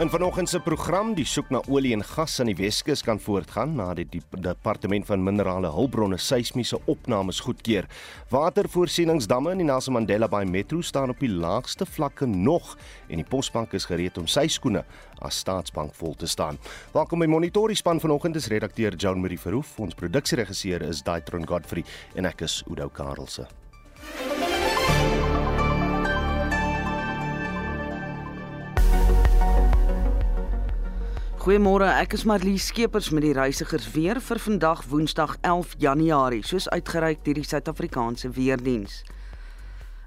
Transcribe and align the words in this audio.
In 0.00 0.08
vanoggend 0.08 0.48
se 0.48 0.60
program, 0.64 1.10
die 1.12 1.26
soek 1.28 1.50
na 1.52 1.60
olie 1.68 1.90
en 1.92 2.00
gas 2.00 2.38
aan 2.40 2.48
die 2.48 2.56
Weskus 2.56 3.02
kan 3.04 3.18
voortgaan 3.20 3.74
na 3.76 3.90
die, 3.98 4.06
departement 4.32 5.04
van 5.04 5.20
minerale 5.20 5.68
hulpbronne 5.74 6.16
seismiese 6.16 6.78
opnames 6.88 7.42
goedkeur. 7.44 7.84
Watervoorsieningsdamme 8.32 9.52
in 9.52 9.60
die 9.60 9.68
Nelson 9.68 9.98
Mandela 9.98 10.24
Bay 10.32 10.48
Metro 10.48 10.80
staan 10.80 11.12
op 11.12 11.20
die 11.20 11.28
laagste 11.28 11.84
vlakke 11.84 12.24
nog 12.24 12.78
en 13.10 13.20
die 13.20 13.28
Posbank 13.28 13.76
is 13.76 13.90
gereed 13.92 14.16
om 14.16 14.24
sy 14.24 14.48
skoene 14.48 14.86
as 15.20 15.44
staatsbank 15.44 15.92
vol 16.00 16.16
te 16.16 16.32
staan. 16.32 16.56
Welkom 16.96 17.20
by 17.20 17.28
Monitor. 17.28 17.68
Die 17.68 17.76
span 17.76 18.00
vanoggend 18.00 18.40
is 18.40 18.48
redakteur 18.48 18.96
Joan 18.96 19.20
Marie 19.20 19.40
Verhoef, 19.40 19.76
ons 19.84 20.00
produksieregisseur 20.00 20.88
is 20.88 21.04
Daitron 21.04 21.44
Godfrey 21.44 21.84
en 22.16 22.32
ek 22.32 22.48
is 22.48 22.62
Udo 22.72 22.88
Karlse. 22.88 23.50
Goeiemôre, 31.40 31.86
ek 31.96 32.18
is 32.18 32.26
Marlie 32.28 32.58
Skeepers 32.60 33.06
met 33.16 33.24
die 33.24 33.32
reisigers 33.32 33.86
weer 33.94 34.18
vir 34.20 34.36
vandag 34.44 34.82
Woensdag 34.90 35.38
11 35.40 35.70
Januarie, 35.80 36.42
soos 36.44 36.66
uitgereik 36.68 37.22
deur 37.24 37.38
die 37.38 37.44
Suid-Afrikaanse 37.48 38.28
Weerdiens. 38.36 38.98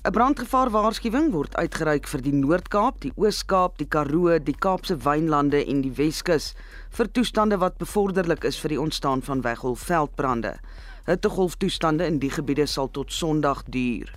'n 0.05 0.13
Brandgevaarwaarskuwing 0.13 1.31
word 1.33 1.55
uitgereik 1.57 2.05
vir 2.11 2.21
die 2.21 2.35
Noord-Kaap, 2.37 2.99
die 3.01 3.11
Oos-Kaap, 3.17 3.79
die 3.81 3.87
Karoo, 3.89 4.37
die 4.37 4.53
Kaapse 4.53 4.99
Wynlande 5.07 5.63
en 5.65 5.81
die 5.81 5.95
Weskus 5.97 6.51
vir 6.91 7.09
toestande 7.09 7.57
wat 7.57 7.81
bevorderlik 7.81 8.45
is 8.45 8.59
vir 8.61 8.75
die 8.75 8.81
ontstaan 8.83 9.25
van 9.25 9.41
weggolfveldbrande. 9.41 10.59
Hittegolftoestande 11.09 12.05
in 12.05 12.19
die 12.21 12.29
gebiede 12.29 12.67
sal 12.67 12.93
tot 12.93 13.09
Sondag 13.09 13.65
duur. 13.65 14.13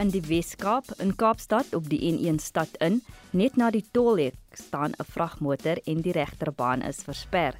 in 0.00 0.08
die 0.08 0.22
Weskaap 0.24 0.94
in 0.98 1.12
Kaapstad 1.16 1.74
op 1.76 1.88
die 1.92 2.00
N1 2.08 2.40
stad 2.40 2.72
in, 2.80 3.02
net 3.36 3.58
na 3.60 3.68
die 3.70 3.84
tolhek 3.92 4.56
staan 4.56 4.94
'n 4.96 5.04
vragmotor 5.04 5.76
en 5.84 6.00
die 6.00 6.12
regterbaan 6.12 6.82
is 6.82 7.04
versper. 7.04 7.54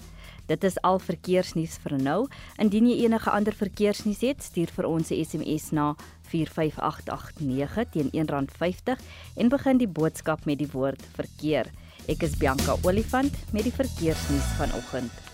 Dit 0.46 0.64
is 0.64 0.80
al 0.82 0.98
verkeersnuus 0.98 1.78
vir 1.82 1.98
nou. 1.98 2.28
Indien 2.58 2.88
jy 2.88 3.04
enige 3.04 3.30
ander 3.30 3.52
verkeersnuus 3.52 4.20
het, 4.20 4.42
stuur 4.42 4.70
vir 4.76 4.86
ons 4.86 5.10
'n 5.10 5.24
SMS 5.24 5.70
na 5.70 5.94
45889 6.22 7.90
teen 7.90 8.10
R1.50 8.10 8.98
en 9.36 9.48
begin 9.48 9.78
die 9.78 9.88
boodskap 9.88 10.44
met 10.44 10.58
die 10.58 10.70
woord 10.72 11.02
verkeer. 11.14 11.66
Ek 12.08 12.22
is 12.22 12.36
Bianca 12.36 12.76
Olifant 12.82 13.32
met 13.52 13.62
die 13.62 13.72
verkeersnuus 13.72 14.48
vanoggend. 14.56 15.29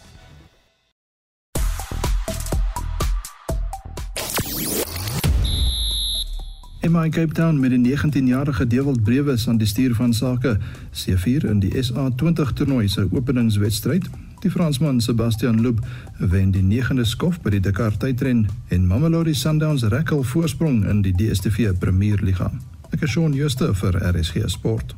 MI 6.88 7.08
Cape 7.08 7.32
Town 7.32 7.60
met 7.60 7.70
'n 7.70 7.82
19-jarige 7.82 8.66
Dewald 8.66 9.02
Brewes 9.02 9.48
aan 9.48 9.56
die 9.56 9.66
stuur 9.66 9.94
van 9.94 10.14
sake, 10.14 10.58
C4 10.92 11.44
in 11.48 11.58
die 11.58 11.74
SA20 11.74 12.52
toernooi 12.54 12.88
se 12.88 13.08
openingswedstryd. 13.10 14.08
Die 14.41 14.50
Fransman 14.50 15.00
Sebastian 15.00 15.60
Loeb 15.60 15.86
wen 16.19 16.50
die 16.50 16.62
9de 16.62 17.04
skof 17.04 17.41
by 17.41 17.50
die 17.50 17.60
Dakar 17.60 17.96
tydren 17.96 18.46
en 18.69 18.86
Mamelodi 18.86 19.34
Sundowns 19.34 19.82
rekkel 19.82 20.22
voorsprong 20.22 20.84
in 20.84 21.02
die 21.02 21.14
DStv 21.14 21.72
Premier 21.78 22.19
Liga. 22.22 22.50
Ek 22.91 23.02
is 23.02 23.10
Shaun 23.10 23.34
Schuster 23.34 23.75
vir 23.75 24.14
RSG 24.14 24.42
Sport. 24.46 24.96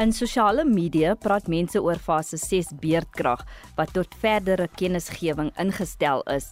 In 0.00 0.14
sosiale 0.16 0.62
media 0.64 1.10
praat 1.12 1.44
mense 1.52 1.76
oor 1.84 1.98
fase 2.00 2.38
6 2.40 2.70
beerdkrag 2.80 3.42
wat 3.76 3.90
tot 3.92 4.14
verdere 4.22 4.64
kennisgewing 4.80 5.50
ingestel 5.60 6.22
is. 6.32 6.46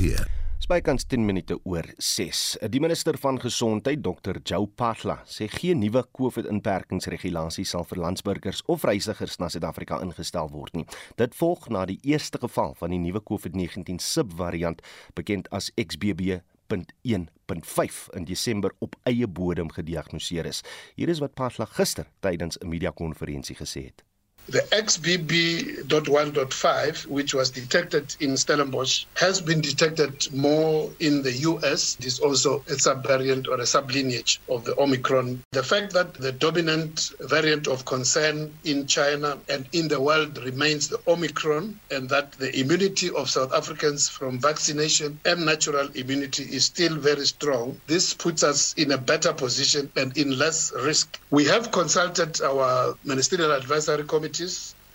bykans 0.70 1.08
10 1.10 1.24
minute 1.26 1.56
oor 1.66 1.88
6. 1.98 2.58
Die 2.70 2.82
minister 2.82 3.18
van 3.18 3.40
gesondheid, 3.42 4.04
Dr. 4.06 4.38
Joe 4.46 4.68
Patla, 4.68 5.16
sê 5.26 5.48
geen 5.50 5.80
nuwe 5.82 6.04
COVID-inperkingsregulasies 6.14 7.72
sal 7.74 7.88
vir 7.90 8.04
landsburgers 8.04 8.62
of 8.70 8.86
reisigers 8.86 9.40
na 9.42 9.50
Suid-Afrika 9.50 9.98
ingestel 10.06 10.52
word 10.54 10.78
nie. 10.78 10.86
Dit 11.18 11.34
volg 11.40 11.66
na 11.74 11.88
die 11.90 11.98
eerste 12.06 12.38
geval 12.44 12.76
van 12.78 12.94
die 12.94 13.02
nuwe 13.02 13.24
COVID-19 13.26 13.98
subvariant, 14.04 14.84
bekend 15.18 15.50
as 15.50 15.72
XBB 15.74 16.44
1.5 16.70 18.04
in 18.20 18.30
Desember 18.30 18.76
op 18.86 19.00
eie 19.10 19.26
bodem 19.26 19.74
gediagnoseer 19.74 20.52
is. 20.52 20.62
Hier 20.94 21.10
is 21.10 21.24
wat 21.24 21.34
Patla 21.34 21.66
gister 21.66 22.14
tydens 22.22 22.62
'n 22.62 22.70
media-konferensie 22.70 23.58
gesê 23.58 23.90
het. 23.90 24.06
The 24.50 24.62
XBB.1.5, 24.72 27.06
which 27.06 27.36
was 27.36 27.52
detected 27.52 28.16
in 28.20 28.36
Stellenbosch, 28.36 29.06
has 29.14 29.40
been 29.40 29.62
detected 29.62 30.28
more 30.34 30.90
in 31.00 31.22
the 31.22 31.34
US. 31.50 31.96
It 32.00 32.08
is 32.08 32.20
also 32.20 32.64
a 32.68 32.74
subvariant 32.74 33.48
or 33.48 33.62
a 33.62 33.68
sublineage 33.68 34.40
of 34.50 34.66
the 34.66 34.76
Omicron. 34.80 35.44
The 35.52 35.62
fact 35.62 35.94
that 35.94 36.16
the 36.16 36.32
dominant 36.32 37.12
variant 37.20 37.68
of 37.68 37.86
concern 37.86 38.52
in 38.64 38.88
China 38.88 39.38
and 39.50 39.70
in 39.72 39.88
the 39.88 40.02
world 40.02 40.44
remains 40.44 40.88
the 40.88 41.00
Omicron, 41.08 41.80
and 41.92 42.10
that 42.10 42.32
the 42.32 42.60
immunity 42.60 43.12
of 43.12 43.30
South 43.30 43.54
Africans 43.54 44.10
from 44.10 44.40
vaccination 44.40 45.20
and 45.26 45.46
natural 45.46 45.90
immunity 45.94 46.46
is 46.46 46.66
still 46.66 46.96
very 46.96 47.28
strong, 47.28 47.80
this 47.86 48.16
puts 48.16 48.42
us 48.42 48.74
in 48.78 48.94
a 48.94 48.98
better 48.98 49.32
position 49.32 49.92
and 49.96 50.18
in 50.18 50.40
less 50.40 50.74
risk. 50.74 51.20
We 51.30 51.46
have 51.46 51.72
consulted 51.72 52.42
our 52.42 52.96
ministerial 53.04 53.52
advisory 53.52 54.06
committee 54.06 54.39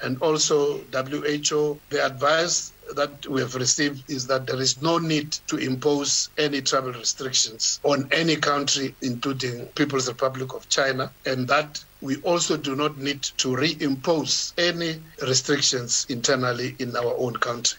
and 0.02 0.20
also 0.20 0.80
WHO, 0.92 1.78
they 1.90 2.00
advise 2.00 2.72
that 2.94 3.26
we 3.26 3.40
have 3.40 3.54
received 3.54 4.10
is 4.10 4.26
that 4.26 4.46
there 4.46 4.60
is 4.60 4.82
no 4.82 4.98
need 4.98 5.32
to 5.46 5.56
impose 5.56 6.28
any 6.36 6.60
travel 6.60 6.92
restrictions 6.92 7.80
on 7.82 8.08
any 8.12 8.36
country, 8.36 8.94
including 9.00 9.66
People's 9.74 10.08
Republic 10.08 10.52
of 10.54 10.68
China, 10.68 11.10
and 11.24 11.48
that 11.48 11.82
we 12.02 12.16
also 12.22 12.56
do 12.56 12.76
not 12.76 12.98
need 12.98 13.22
to 13.22 13.48
reimpose 13.48 14.52
any 14.58 15.00
restrictions 15.22 16.06
internally 16.08 16.76
in 16.78 16.94
our 16.96 17.14
own 17.16 17.34
country. 17.34 17.78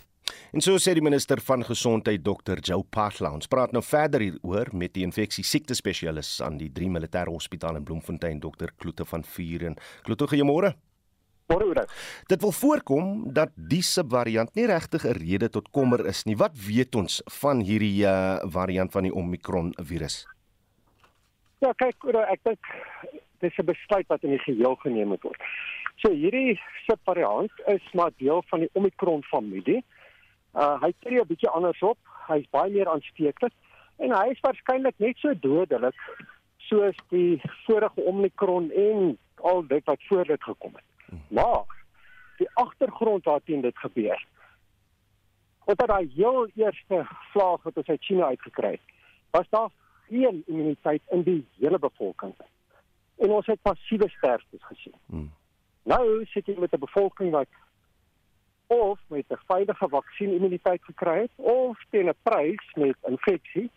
En 0.56 0.62
so 0.64 0.78
sê 0.80 0.94
die 0.96 1.04
minister 1.04 1.42
van 1.44 1.66
gesondheid 1.68 2.22
Dr. 2.24 2.62
Joe 2.64 2.86
Patla. 2.88 3.34
Ons 3.36 3.50
praat 3.52 3.74
nou 3.76 3.82
verder 3.84 4.24
hieroor 4.24 4.72
met 4.72 4.94
die 4.96 5.04
infeksie 5.04 5.44
siekte 5.44 5.76
spesialis 5.76 6.30
aan 6.42 6.56
die 6.62 6.70
3 6.72 6.88
Militêre 6.96 7.34
Hospitaal 7.34 7.76
in 7.76 7.84
Bloemfontein 7.84 8.40
Dr. 8.40 8.72
Kloete 8.80 9.04
van 9.06 9.28
Vuren. 9.28 9.76
Kloete, 10.08 10.30
goeiemôre. 10.32 10.72
Môre 11.46 11.66
oor. 11.70 11.80
Dit 12.26 12.42
wil 12.42 12.54
voorkom 12.58 13.10
dat 13.34 13.52
die 13.54 13.84
subvariant 13.86 14.56
nie 14.58 14.66
regtig 14.66 15.06
'n 15.06 15.18
rede 15.18 15.50
tot 15.50 15.70
kommer 15.70 16.06
is 16.06 16.24
nie. 16.26 16.36
Wat 16.36 16.56
weet 16.58 16.96
ons 16.96 17.22
van 17.42 17.62
hierdie 17.62 18.02
uh, 18.06 18.42
variant 18.50 18.92
van 18.92 19.04
die 19.04 19.14
Omicron 19.14 19.74
virus? 19.78 20.26
Ja, 21.62 21.74
kyk, 21.74 22.04
oor, 22.04 22.26
ek 22.34 22.42
dink 22.44 22.60
dis 23.40 23.58
'n 23.58 23.66
besluit 23.66 24.08
wat 24.08 24.24
in 24.24 24.34
die 24.34 24.42
geheel 24.42 24.76
geneem 24.76 25.08
moet 25.08 25.22
word. 25.22 25.42
So 26.02 26.10
hierdie 26.10 26.60
subvariant 26.88 27.52
is 27.68 27.86
maar 27.94 28.12
deel 28.18 28.44
van 28.50 28.60
die 28.66 28.70
Omicron 28.74 29.24
familie. 29.24 29.84
Uh 30.56 30.82
hy 30.82 30.92
tree 31.00 31.22
'n 31.22 31.28
bietjie 31.28 31.50
anders 31.50 31.82
op. 31.82 31.98
Hy's 32.28 32.50
baie 32.50 32.72
meer 32.72 32.90
aansteeklik 32.90 33.54
en 33.98 34.12
hy 34.12 34.32
is 34.32 34.42
waarskynlik 34.42 34.98
net 34.98 35.18
so 35.18 35.34
dodelik 35.34 35.96
soos 36.58 36.98
die 37.10 37.42
vorige 37.66 38.02
Omicron 38.02 38.72
en 38.72 39.18
al 39.36 39.68
dit 39.68 39.86
wat 39.86 40.02
voor 40.10 40.26
dit 40.26 40.44
gekom 40.44 40.74
het. 40.74 40.95
Maar 41.28 41.64
die 42.38 42.50
agtergrond 42.54 43.24
waarteen 43.24 43.62
dit 43.62 43.78
gebeur. 43.78 44.26
Omdat 45.64 45.88
daai 45.88 46.12
heel 46.16 46.48
eerste 46.56 47.08
vlaag 47.32 47.64
wat 47.64 47.78
ons 47.78 47.88
uit 47.88 48.04
China 48.04 48.26
uitgekry 48.26 48.72
het, 48.72 48.82
was 49.30 49.50
daar 49.50 49.70
geen 50.08 50.44
immuniteit 50.46 51.02
in 51.10 51.22
die 51.22 51.48
hele 51.58 51.80
bevolking. 51.80 52.36
En 53.18 53.30
ons 53.30 53.46
het 53.46 53.62
passiewe 53.62 54.10
sterftes 54.10 54.64
gesien. 54.64 54.96
Hmm. 55.06 55.32
Nou 55.84 56.26
sit 56.26 56.46
jy 56.46 56.56
met 56.60 56.74
'n 56.74 56.80
bevolking 56.80 57.32
wat 57.32 57.48
of 58.68 59.00
met 59.08 59.26
'n 59.30 59.40
veilige 59.48 59.90
vaksin 59.90 60.34
immuniteit 60.34 60.84
gekry 60.84 61.20
het 61.22 61.32
of 61.36 61.78
teen 61.90 62.10
'n 62.10 62.18
prys 62.24 62.74
met 62.74 62.98
infeksie. 63.02 63.72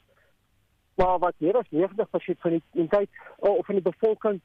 Maar 0.95 1.19
wat 1.19 1.35
meer 1.39 1.57
as 1.57 1.71
90% 1.71 2.41
van 2.41 2.51
die 2.51 2.63
immuniteit 2.73 3.11
of 3.37 3.67
van 3.67 3.75
die 3.75 3.91
bevolking 3.93 4.41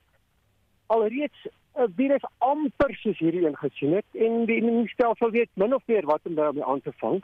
alreeds 0.96 1.46
'n 1.76 1.94
virus 1.98 2.26
amper 2.38 2.96
soos 3.02 3.20
hierdie 3.20 3.46
een 3.46 3.58
gesien 3.58 3.94
het 3.98 4.10
en 4.26 4.46
die 4.46 4.60
immuunstelsel 4.62 5.32
weet 5.32 5.50
min 5.54 5.74
of 5.74 5.86
meer 5.86 6.06
wat 6.06 6.22
om 6.24 6.36
daarmee 6.36 6.66
aan 6.66 6.82
te 6.82 6.94
vang. 7.04 7.24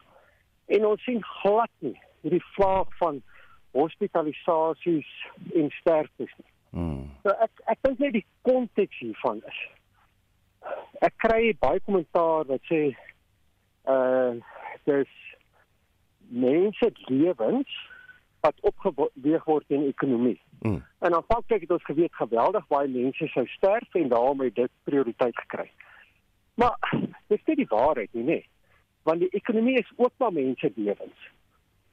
En 0.65 0.85
ons 0.85 1.03
sien 1.03 1.23
glad 1.23 1.71
nie 1.79 1.97
hierdie 2.21 2.45
vlaag 2.55 2.97
van 2.97 3.21
hospitalisasies 3.71 5.09
en 5.53 5.69
sterftes 5.69 6.33
nie. 6.37 6.51
Hmm. 6.69 7.05
So 7.23 7.33
ek 7.45 7.61
ek 7.65 7.77
dink 7.81 7.99
net 7.99 8.13
die 8.13 8.25
konteks 8.41 8.97
hiervan 8.99 9.41
is 9.47 9.59
ek 11.05 11.15
kry 11.23 11.53
baie 11.63 11.79
kommentaar 11.85 12.47
wat 12.49 12.65
sê 12.71 12.81
uh 13.89 14.35
dis 14.89 15.11
mense 16.29 16.91
lewens 17.07 17.71
wat 18.43 18.61
opgeweeg 18.69 19.43
word 19.45 19.65
in 19.75 19.87
ekonomie. 19.89 20.37
Mm. 20.59 20.83
En 20.99 21.15
aanvanklik 21.15 21.61
het 21.61 21.71
ons 21.71 21.83
geweet 21.83 22.15
geweldig 22.15 22.67
baie 22.67 22.87
mense 22.87 23.27
sou 23.27 23.47
sterf 23.47 23.93
en 23.93 24.07
daarom 24.07 24.41
het 24.41 24.55
dit 24.55 24.71
prioriteit 24.83 25.37
gekry. 25.39 25.71
Maar 26.53 26.93
dis 27.27 27.43
nie 27.45 27.55
die 27.55 27.69
waarheid 27.69 28.13
nie, 28.13 28.23
nee. 28.23 28.49
Want 29.03 29.19
die 29.19 29.29
ekonomie 29.29 29.77
is 29.79 29.91
ook 29.95 30.11
maar 30.17 30.33
mense 30.33 30.71
lewens. 30.75 31.29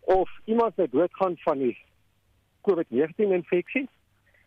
Of 0.00 0.30
iemand 0.44 0.74
wat 0.74 0.90
doodgaan 0.90 1.36
van 1.36 1.58
die 1.58 1.78
COVID-19 2.68 3.30
infeksie 3.38 3.88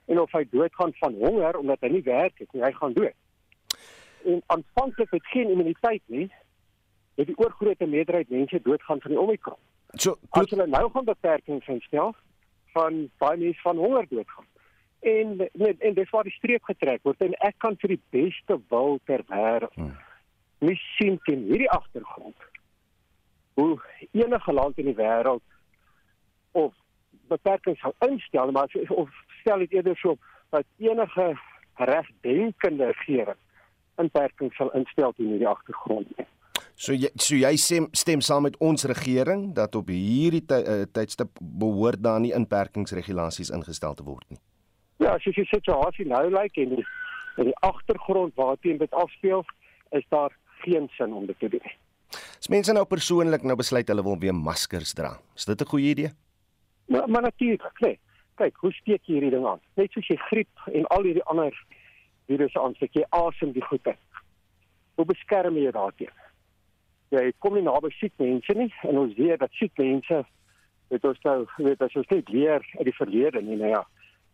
en 0.06 0.19
of 0.19 0.31
hy 0.31 0.44
doodgaan 0.51 0.94
van 0.94 1.13
honger 1.13 1.57
omdat 1.57 1.80
hy 1.80 1.88
nie 1.88 2.04
werk 2.04 2.38
het 2.39 2.51
nie, 2.51 2.63
hy 2.63 2.72
gaan 2.72 2.94
dood. 2.94 3.15
En 4.25 4.42
aanvanklik 4.45 5.12
het 5.12 5.25
geen 5.25 5.50
immuniteit 5.50 6.01
nie, 6.06 6.27
het 7.15 7.27
die 7.27 7.38
oorgrootste 7.38 7.86
meerderheid 7.88 8.30
mense 8.30 8.60
doodgaan 8.63 9.01
van 9.01 9.12
die 9.12 9.19
Omicron. 9.19 9.60
So, 9.95 10.18
as 10.30 10.50
hulle 10.51 10.68
nou 10.68 10.89
gaan 10.92 11.07
beperkings 11.07 11.68
instel 11.68 12.15
van 12.79 12.99
baie 13.21 13.37
mense 13.37 13.61
van 13.61 13.77
honger 13.77 14.07
doodgaan. 14.09 14.47
En 14.99 15.49
en, 15.53 15.79
en 15.79 15.93
dis 15.93 16.09
waar 16.09 16.27
die 16.27 16.37
streep 16.37 16.63
getrek 16.71 17.03
word 17.07 17.21
en 17.27 17.35
ek 17.47 17.57
kan 17.63 17.77
vir 17.83 17.95
die 17.95 18.03
beste 18.15 18.59
wil 18.73 18.99
ter 19.09 19.23
wêreld 19.31 19.75
hmm. 19.79 19.95
nie 20.67 20.79
sien 20.97 21.19
teen 21.27 21.45
hierdie 21.47 21.71
agtergrond 21.71 22.47
hoe 23.59 23.79
enige 24.11 24.53
land 24.53 24.77
in 24.77 24.89
die 24.91 24.97
wêreld 24.97 25.43
of 26.51 26.73
beperkings 27.31 27.79
sal 27.83 27.95
instel 28.07 28.51
maar 28.55 28.75
of 28.89 29.13
stel 29.39 29.63
dit 29.63 29.77
eerder 29.79 29.97
so 30.03 30.17
dat 30.55 30.67
enige 30.77 31.29
regdenkende 31.91 32.91
regering 32.91 33.39
beperkings 33.95 34.55
sal 34.55 34.71
instel 34.79 35.13
teen 35.15 35.33
hierdie 35.33 35.47
agtergrond 35.47 36.11
nie. 36.17 36.27
So 36.79 36.95
jy 36.95 37.09
so 37.19 37.35
jy 37.35 37.57
stem, 37.59 37.89
stem 37.91 38.21
saam 38.23 38.45
met 38.47 38.55
ons 38.63 38.85
regering 38.87 39.49
dat 39.55 39.73
op 39.75 39.89
hierdie 39.91 40.45
ty, 40.47 40.61
uh, 40.63 40.85
tydstip 40.95 41.41
behoort 41.59 41.99
daar 41.99 42.21
nie 42.23 42.31
inperkingsregulasies 42.37 43.51
ingestel 43.51 43.97
te 43.97 44.05
word 44.07 44.23
nie. 44.31 44.39
Ja, 45.03 45.17
as 45.17 45.25
jy 45.27 45.33
die 45.35 45.47
situasie 45.49 46.07
nou 46.07 46.21
lyk 46.31 46.55
en 46.63 46.77
die, 46.77 46.85
die 47.41 47.55
agtergrond 47.67 48.31
waarteen 48.39 48.79
dit 48.79 48.95
afspeel, 48.95 49.43
is 49.91 50.07
daar 50.15 50.31
geen 50.63 50.87
sin 50.95 51.11
om 51.15 51.25
dit 51.27 51.35
te 51.43 51.49
doen. 51.51 51.67
As 52.39 52.47
mense 52.51 52.71
nou 52.71 52.85
persoonlik 52.87 53.43
nou 53.43 53.57
besluit 53.59 53.91
hulle 53.91 54.07
wil 54.07 54.15
weer 54.23 54.35
maskers 54.35 54.95
dra, 54.95 55.17
is 55.35 55.49
dit 55.51 55.61
'n 55.61 55.71
goeie 55.73 55.91
idee? 55.91 56.13
Maar, 56.87 57.09
maar 57.09 57.27
natuurlik, 57.27 57.79
nee. 57.83 57.99
Kyk, 58.39 58.55
hoe 58.63 58.71
steek 58.71 59.03
jy 59.03 59.19
hierdie 59.19 59.35
ding 59.35 59.45
aan? 59.45 59.59
Net 59.75 59.91
soos 59.91 60.07
jy 60.07 60.15
griep 60.31 60.71
en 60.71 60.87
al 60.95 61.03
hierdie 61.03 61.27
ander 61.27 61.51
virusse 62.31 62.59
aansteek, 62.59 62.95
jy 62.95 63.03
asem 63.09 63.51
die 63.51 63.67
goed 63.67 63.85
in. 63.85 63.99
Hoe 64.95 65.05
beskerm 65.05 65.57
jy 65.59 65.71
daarteen? 65.71 66.15
Jy 67.13 67.31
kom 67.44 67.56
nie 67.57 67.65
naby 67.65 67.91
siek 67.97 68.13
mense 68.21 68.53
nie 68.57 68.69
en 68.88 69.01
ons 69.03 69.15
weet 69.17 69.39
dat 69.41 69.53
siek 69.57 69.73
mense 69.81 70.21
dit 70.89 71.06
ons 71.06 71.25
nou 71.25 71.38
weet 71.57 71.81
as 71.85 71.97
ons 72.01 72.11
net 72.13 72.29
leer 72.33 72.65
uit 72.77 72.85
die 72.88 72.97
verlede 72.97 73.41
nie 73.45 73.57
nou 73.57 73.73
ja. 73.73 73.83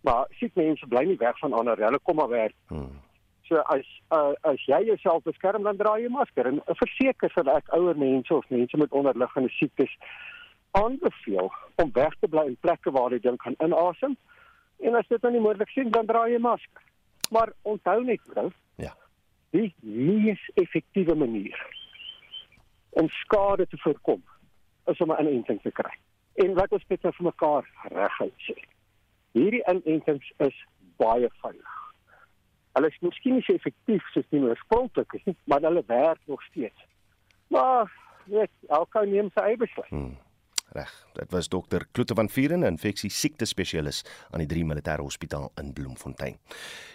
Maar 0.05 0.29
siek 0.39 0.55
mense 0.59 0.87
bly 0.87 1.03
nie 1.07 1.19
weg 1.19 1.39
van 1.41 1.55
ander 1.57 1.79
hulle 1.81 1.99
kom 2.03 2.19
maar 2.21 2.31
werk. 2.31 2.55
Hmm. 2.69 3.01
so 3.45 3.61
as 3.69 3.85
uh, 4.09 4.33
as 4.49 4.61
jy 4.65 4.79
jouself 4.87 5.23
beskerm 5.23 5.67
dan 5.67 5.77
dra 5.77 5.97
jy 6.01 6.09
masker 6.09 6.47
en 6.49 6.63
verseker 6.79 7.29
vir 7.35 7.51
ek 7.53 7.67
ouer 7.77 7.97
mense 8.01 8.33
of 8.33 8.47
mense 8.49 8.77
met 8.81 8.95
onderliggende 9.01 9.51
siektes 9.57 9.91
aanbeveel 10.79 11.51
om 11.83 11.91
weg 11.93 12.15
te 12.19 12.27
bly 12.31 12.47
in 12.49 12.57
plekke 12.65 12.91
waar 12.95 13.13
jy 13.13 13.21
dink 13.23 13.43
kan 13.43 13.55
inasem. 13.63 14.17
En 14.83 14.97
as 14.99 15.07
dit 15.07 15.21
nou 15.21 15.31
nie 15.35 15.43
moontlik 15.43 15.71
is 15.75 15.91
dan 15.93 16.09
dra 16.09 16.25
jy 16.27 16.41
masker. 16.41 16.83
Maar 17.31 17.53
onthou 17.61 17.99
net 18.03 18.21
vrou 18.31 18.49
ja. 18.81 18.91
die 19.55 19.69
mees 19.81 20.41
effektiewe 20.61 21.15
manier 21.15 21.61
om 22.95 23.09
skade 23.09 23.67
te 23.67 23.77
voorkom 23.77 24.23
is 24.85 25.01
om 25.03 25.11
'n 25.11 25.21
inenting 25.21 25.61
te 25.61 25.71
kry. 25.71 25.95
En 26.33 26.53
wat 26.53 26.71
ons 26.71 26.87
net 26.87 27.01
nou 27.01 27.13
vir 27.13 27.25
mekaar 27.25 27.69
reguit 27.81 28.39
sê. 28.47 28.57
Hierdie 29.31 29.63
inentings 29.67 30.31
is 30.37 30.65
baie 30.97 31.29
veilig. 31.41 31.75
Hulle 32.73 32.87
is 32.87 32.99
miskien 32.99 33.33
nie 33.33 33.43
so 33.43 33.53
effektief 33.53 34.07
soos 34.11 34.27
die 34.29 34.41
oorspronklik 34.43 35.13
is 35.13 35.23
nie, 35.23 35.35
maar 35.43 35.61
hulle 35.61 35.83
werk 35.87 36.19
nog 36.25 36.43
steeds. 36.43 36.85
Maar 37.47 37.91
weet, 38.23 38.51
elke 38.67 39.05
neem 39.05 39.29
sy 39.33 39.39
eie 39.39 39.57
besluit. 39.57 39.89
Hmm. 39.89 40.17
Reg. 40.75 40.91
Dit 41.15 41.31
was 41.31 41.47
dokter 41.47 41.85
Kloete 41.91 42.13
van 42.13 42.29
Vieren, 42.29 42.59
'n 42.59 42.75
infeksie 42.75 43.09
siekte 43.09 43.45
spesialis 43.45 44.03
aan 44.31 44.39
die 44.39 44.47
3 44.47 44.65
Militêre 44.65 45.01
Hospitaal 45.01 45.51
in 45.61 45.73
Bloemfontein. 45.73 46.37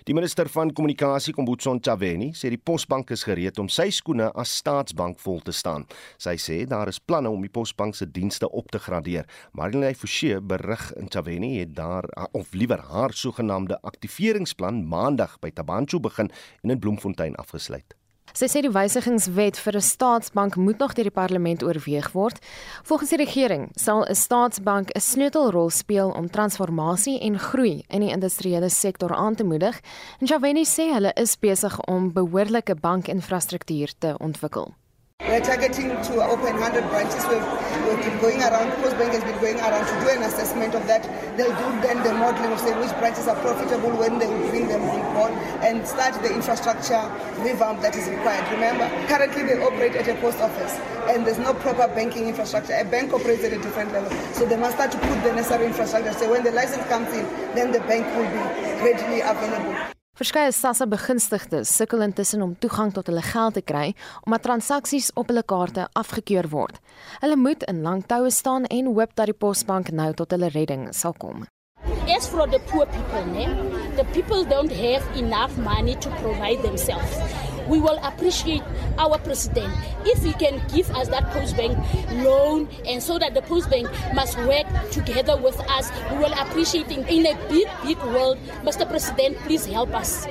Die 0.04 0.14
minister 0.14 0.48
van 0.48 0.72
kommunikasie, 0.72 1.34
Kombutso 1.34 1.74
Ntshavheni, 1.74 2.32
sê 2.32 2.48
die 2.48 2.58
Posbank 2.58 3.10
is 3.10 3.24
gereed 3.24 3.58
om 3.58 3.68
sy 3.68 3.90
skoene 3.90 4.30
as 4.34 4.56
staatsbank 4.56 5.18
vol 5.18 5.40
te 5.40 5.52
staan. 5.52 5.86
Sy 6.18 6.36
sê 6.36 6.66
daar 6.66 6.88
is 6.88 6.98
planne 6.98 7.30
om 7.30 7.40
die 7.40 7.50
Posbank 7.50 7.94
se 7.94 8.10
dienste 8.10 8.50
op 8.50 8.70
te 8.70 8.78
gradeer. 8.78 9.24
Marilyn 9.52 9.94
Forsie 9.94 10.40
berig 10.40 10.92
Ntshavheni 10.96 11.58
het 11.58 11.74
daar 11.74 12.04
of 12.32 12.52
liewer 12.52 12.80
haar 12.80 13.12
sogenaamde 13.12 13.80
aktiveringsplan 13.82 14.86
maandag 14.88 15.38
by 15.40 15.50
Tabanchu 15.50 16.00
begin 16.00 16.30
en 16.62 16.70
in 16.70 16.78
Bloemfontein 16.78 17.34
afgesluit. 17.36 17.99
Sy 18.32 18.46
sê 18.46 18.62
die 18.62 18.70
wysigingswet 18.70 19.58
vir 19.58 19.76
'n 19.76 19.80
staatsbank 19.80 20.56
moet 20.56 20.78
nog 20.78 20.94
deur 20.94 21.08
die 21.08 21.18
parlement 21.22 21.62
oorweeg 21.62 22.12
word. 22.12 22.38
Volgens 22.82 23.10
die 23.10 23.24
regering 23.24 23.70
sal 23.74 24.04
'n 24.04 24.14
staatsbank 24.14 24.90
'n 24.94 25.00
sleutelrol 25.00 25.70
speel 25.70 26.10
om 26.10 26.30
transformasie 26.30 27.20
en 27.20 27.38
groei 27.38 27.84
in 27.88 28.00
die 28.00 28.12
industriële 28.12 28.68
sektor 28.68 29.14
aan 29.14 29.34
te 29.34 29.44
moedig. 29.44 29.80
En 30.20 30.26
Javeni 30.26 30.64
sê 30.64 30.92
hulle 30.92 31.12
is 31.14 31.38
besig 31.38 31.80
om 31.86 32.12
behoorlike 32.12 32.74
bankinfrastruktuur 32.74 33.92
te 33.98 34.14
ontwikkel. 34.18 34.79
We're 35.28 35.38
targeting 35.38 35.90
to 35.90 36.14
open 36.24 36.56
100 36.56 36.88
branches. 36.88 37.22
We've, 37.28 37.44
we've 37.84 38.02
been 38.02 38.18
going 38.24 38.40
around, 38.42 38.72
Postbank 38.80 39.12
has 39.12 39.22
been 39.22 39.38
going 39.38 39.60
around 39.60 39.84
to 39.84 39.94
do 40.00 40.08
an 40.16 40.24
assessment 40.24 40.74
of 40.74 40.86
that. 40.88 41.04
They'll 41.36 41.52
do 41.54 41.68
then 41.84 42.02
the 42.02 42.14
modeling 42.14 42.50
of 42.50 42.58
say 42.58 42.72
which 42.80 42.90
branches 42.98 43.28
are 43.28 43.36
profitable 43.36 43.90
when 44.00 44.18
they 44.18 44.26
will 44.26 44.48
bring 44.48 44.66
them 44.66 44.82
on 44.82 45.14
board 45.14 45.32
and 45.60 45.86
start 45.86 46.20
the 46.22 46.34
infrastructure 46.34 47.04
revamp 47.44 47.82
that 47.82 47.94
is 47.94 48.08
required. 48.08 48.50
Remember, 48.50 48.88
currently 49.06 49.44
they 49.44 49.62
operate 49.62 49.94
at 49.94 50.08
a 50.08 50.14
post 50.24 50.40
office 50.40 50.72
and 51.12 51.26
there's 51.26 51.38
no 51.38 51.52
proper 51.52 51.86
banking 51.94 52.26
infrastructure. 52.26 52.72
A 52.72 52.84
bank 52.84 53.12
operates 53.12 53.44
at 53.44 53.52
a 53.52 53.58
different 53.60 53.92
level. 53.92 54.10
So 54.32 54.46
they 54.46 54.56
must 54.56 54.76
start 54.76 54.90
to 54.92 54.98
put 54.98 55.22
the 55.22 55.34
necessary 55.34 55.66
infrastructure. 55.66 56.14
So 56.14 56.30
when 56.30 56.44
the 56.44 56.52
license 56.52 56.86
comes 56.88 57.12
in, 57.12 57.28
then 57.54 57.72
the 57.72 57.80
bank 57.80 58.08
will 58.16 58.24
be 58.24 58.42
readily 58.82 59.20
available. 59.20 59.99
Verskeie 60.20 60.50
SASSA 60.52 60.84
begunstigdes 60.84 61.70
sukkel 61.72 62.02
intussen 62.04 62.42
om 62.44 62.50
toegang 62.60 62.90
tot 62.92 63.06
hulle 63.08 63.22
geld 63.24 63.54
te 63.56 63.62
kry 63.64 63.86
omdat 64.26 64.42
transaksies 64.44 65.06
op 65.16 65.30
hulle 65.32 65.40
kaarte 65.52 65.86
afgekeur 65.96 66.50
word. 66.52 66.76
Hulle 67.22 67.38
moet 67.40 67.64
in 67.72 67.80
lang 67.86 68.02
toue 68.04 68.28
staan 68.28 68.68
en 68.68 68.90
hoop 68.92 69.14
dat 69.16 69.32
die 69.32 69.38
Posbank 69.44 69.88
nou 69.96 70.10
tot 70.18 70.36
hulle 70.36 70.52
redding 70.52 70.90
sal 70.92 71.16
kom. 71.16 71.46
As 72.04 72.28
for 72.28 72.44
the 72.44 72.60
poor 72.68 72.84
people, 72.84 73.24
né? 73.32 73.48
the 73.96 74.04
people 74.12 74.44
don't 74.44 74.76
have 74.76 75.00
enough 75.16 75.56
money 75.56 75.96
to 76.04 76.12
provide 76.20 76.60
themselves. 76.68 77.48
We 77.70 77.80
will 77.80 77.98
appreciate 78.02 78.62
our 78.98 79.18
president. 79.18 79.72
If 80.04 80.22
he 80.22 80.32
can 80.34 80.60
give 80.68 80.90
us 80.90 81.08
that 81.08 81.24
post 81.30 81.56
bank 81.56 81.78
loan 82.24 82.68
and 82.86 83.02
so 83.02 83.18
that 83.18 83.34
the 83.34 83.42
post 83.42 83.70
bank 83.70 83.88
must 84.14 84.36
work 84.38 84.66
together 84.90 85.36
with 85.36 85.58
us 85.70 85.90
we 86.10 86.18
will 86.18 86.32
appreciate 86.32 86.90
in, 86.90 87.06
in 87.06 87.26
a 87.26 87.34
big 87.48 87.68
big 87.84 87.98
world 87.98 88.38
mr 88.62 88.88
president 88.88 89.36
please 89.38 89.64
help 89.66 89.94
us. 89.94 90.26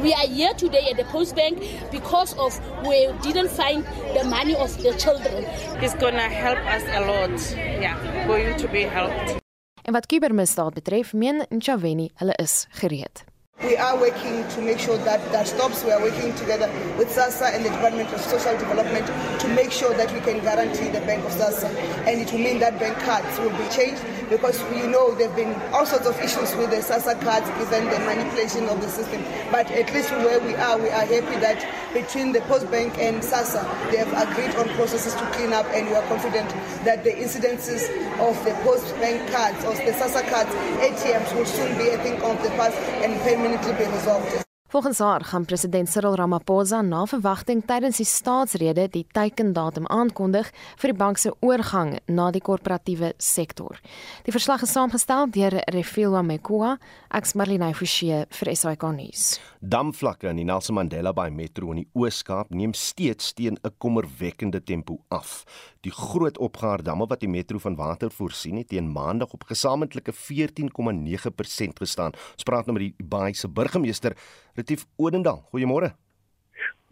We 0.00 0.12
are 0.14 0.26
here 0.26 0.54
today 0.54 0.88
at 0.90 0.96
the 0.96 1.04
post 1.04 1.36
bank 1.36 1.58
because 1.90 2.34
of 2.38 2.58
we 2.86 3.10
didn't 3.22 3.50
find 3.50 3.84
the 4.16 4.24
money 4.24 4.54
of 4.56 4.76
the 4.82 4.92
children. 4.94 5.44
It's 5.82 5.94
going 5.94 6.14
to 6.14 6.20
help 6.20 6.58
us 6.66 6.82
a 6.88 7.00
lot. 7.00 7.40
Yeah 7.56 8.14
going 8.26 8.56
to 8.56 8.68
be 8.68 8.82
helped. 8.88 9.42
En 9.82 9.92
wat 9.92 10.06
kubermisdaad 10.06 10.74
betref, 10.74 11.12
meen 11.12 11.46
Nchaveni 11.48 12.10
hulle 12.14 12.32
is 12.32 12.66
gereed. 12.70 13.24
We 13.62 13.78
are 13.78 13.98
working 13.98 14.46
to 14.48 14.60
make 14.60 14.78
sure 14.78 14.98
that 14.98 15.20
that 15.32 15.46
stops. 15.48 15.84
We 15.84 15.90
are 15.92 16.00
working 16.00 16.34
together 16.34 16.66
with 16.98 17.08
SASA 17.08 17.54
and 17.54 17.64
the 17.64 17.70
Department 17.70 18.12
of 18.12 18.20
Social 18.20 18.52
Development 18.58 19.06
to 19.40 19.48
make 19.48 19.72
sure 19.72 19.94
that 19.94 20.12
we 20.12 20.20
can 20.20 20.40
guarantee 20.40 20.90
the 20.90 21.00
Bank 21.06 21.24
of 21.24 21.32
SASA. 21.32 21.68
And 22.06 22.20
it 22.20 22.30
will 22.30 22.40
mean 22.40 22.58
that 22.58 22.78
bank 22.78 22.98
cards 22.98 23.38
will 23.38 23.56
be 23.56 23.66
changed 23.70 24.02
because 24.28 24.62
we 24.70 24.86
know 24.86 25.14
there 25.14 25.28
have 25.28 25.36
been 25.36 25.54
all 25.72 25.86
sorts 25.86 26.06
of 26.06 26.18
issues 26.20 26.54
with 26.56 26.70
the 26.70 26.82
SASA 26.82 27.20
cards 27.22 27.48
given 27.56 27.88
the 27.90 27.98
manipulation 28.00 28.68
of 28.68 28.82
the 28.82 28.88
system. 28.88 29.24
But 29.50 29.70
at 29.70 29.92
least 29.94 30.10
where 30.10 30.40
we 30.40 30.54
are, 30.54 30.76
we 30.76 30.90
are 30.90 31.06
happy 31.06 31.38
that 31.40 31.64
between 31.94 32.32
the 32.32 32.40
Post 32.42 32.70
Bank 32.70 32.98
and 32.98 33.22
SASA, 33.22 33.62
they 33.90 33.98
have 33.98 34.12
agreed 34.12 34.54
on 34.56 34.68
processes 34.76 35.14
to 35.14 35.24
clean 35.32 35.52
up 35.52 35.66
and 35.72 35.88
we 35.88 35.94
are 35.94 36.06
confident 36.08 36.50
that 36.84 37.04
the 37.04 37.12
incidences 37.12 37.88
of 38.18 38.34
the 38.44 38.52
Post 38.62 38.94
Bank 38.96 39.30
cards 39.30 39.64
or 39.64 39.74
the 39.74 39.92
SASA 39.92 40.28
cards, 40.28 40.50
ATMs 40.82 41.34
will 41.34 41.46
soon 41.46 41.78
be 41.78 41.88
a 41.88 41.98
thing 42.02 42.20
of 42.22 42.42
the 42.42 42.50
past 42.50 42.76
and 43.00 43.14
payment 43.22 43.43
permanently 43.44 43.74
be 43.74 43.92
resolved. 43.92 44.53
Volgens 44.74 44.98
haar 44.98 45.24
gaan 45.24 45.44
president 45.44 45.88
Cyril 45.88 46.14
Ramaphosa 46.14 46.80
na 46.82 47.04
verwagting 47.06 47.60
tydens 47.62 48.00
die 48.00 48.06
staatsrede 48.10 48.88
die 48.90 49.04
teikendatum 49.14 49.84
aankondig 49.86 50.48
vir 50.82 50.90
die 50.90 50.98
bank 50.98 51.20
se 51.22 51.30
oorgang 51.46 51.92
na 52.10 52.24
die 52.34 52.42
korporatiewe 52.42 53.12
sektor. 53.22 53.78
Die 54.26 54.34
verslag 54.34 54.64
is 54.66 54.72
saamgestel 54.74 55.30
deur 55.30 55.54
Refilwa 55.70 56.24
Mekua, 56.26 56.72
ex 57.14 57.36
Marlene 57.38 57.68
Forsie 57.70 58.24
vir 58.26 58.50
SAK 58.50 58.88
nuus. 58.96 59.36
Damvlakke 59.62 60.32
in 60.32 60.42
die 60.42 60.48
Nelson 60.50 60.74
Mandela 60.80 61.14
Bay 61.14 61.30
Metro 61.30 61.70
in 61.70 61.84
die 61.84 61.88
Oos-Kaap 61.94 62.50
neem 62.50 62.74
steeds 62.74 63.30
teen 63.32 63.54
'n 63.62 63.78
kommerwekkende 63.78 64.58
tempo 64.60 64.98
af. 65.08 65.44
Die 65.84 65.92
groot 65.92 66.38
opgaardamme 66.38 67.06
wat 67.06 67.20
die 67.20 67.28
metro 67.28 67.58
van 67.58 67.76
water 67.76 68.10
voorsien 68.10 68.56
het 68.56 68.68
teen 68.68 68.90
Maandag 68.90 69.32
op 69.32 69.44
gesamentlike 69.44 70.12
14,9% 70.12 71.78
gestaan. 71.78 72.12
Ons 72.32 72.42
praat 72.42 72.66
nou 72.66 72.78
met 72.78 72.82
die 72.82 73.06
Bay 73.06 73.32
se 73.32 73.48
burgemeester 73.48 74.16
Retief 74.54 74.86
Odendal. 74.96 75.42
Goeiemôre. 75.52 75.94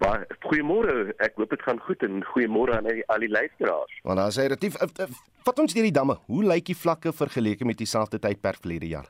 Baie 0.02 0.26
goeiemôre. 0.42 1.12
Ek 1.22 1.36
hoop 1.38 1.50
dit 1.54 1.62
gaan 1.62 1.80
goed 1.86 2.02
en 2.02 2.22
goeiemôre 2.32 2.74
aan 2.76 2.88
al 2.90 3.24
die 3.24 3.30
luisteraars. 3.30 3.98
Want 4.02 4.18
dan 4.18 4.34
sê 4.34 4.48
Retief, 4.50 4.76
eh, 4.82 4.88
eh, 5.04 5.10
vat 5.46 5.58
ons 5.58 5.74
deur 5.74 5.86
die 5.86 5.94
damme. 5.94 6.18
Hoe 6.26 6.44
lyk 6.44 6.66
die 6.72 6.78
vlakke 6.78 7.12
vergeleke 7.12 7.64
met 7.64 7.78
dieselfde 7.78 8.18
tydperk 8.18 8.60
verlede 8.64 8.88
jaar? 8.90 9.08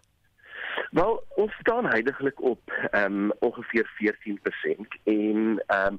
Wel, 0.93 1.15
ons 1.41 1.53
staan 1.61 1.89
heidaglik 1.89 2.43
op 2.43 2.61
ehm 2.91 3.31
um, 3.31 3.33
ongeveer 3.41 3.89
14% 3.97 4.99
en 5.05 5.63
ehm 5.67 5.87
um, 5.87 5.99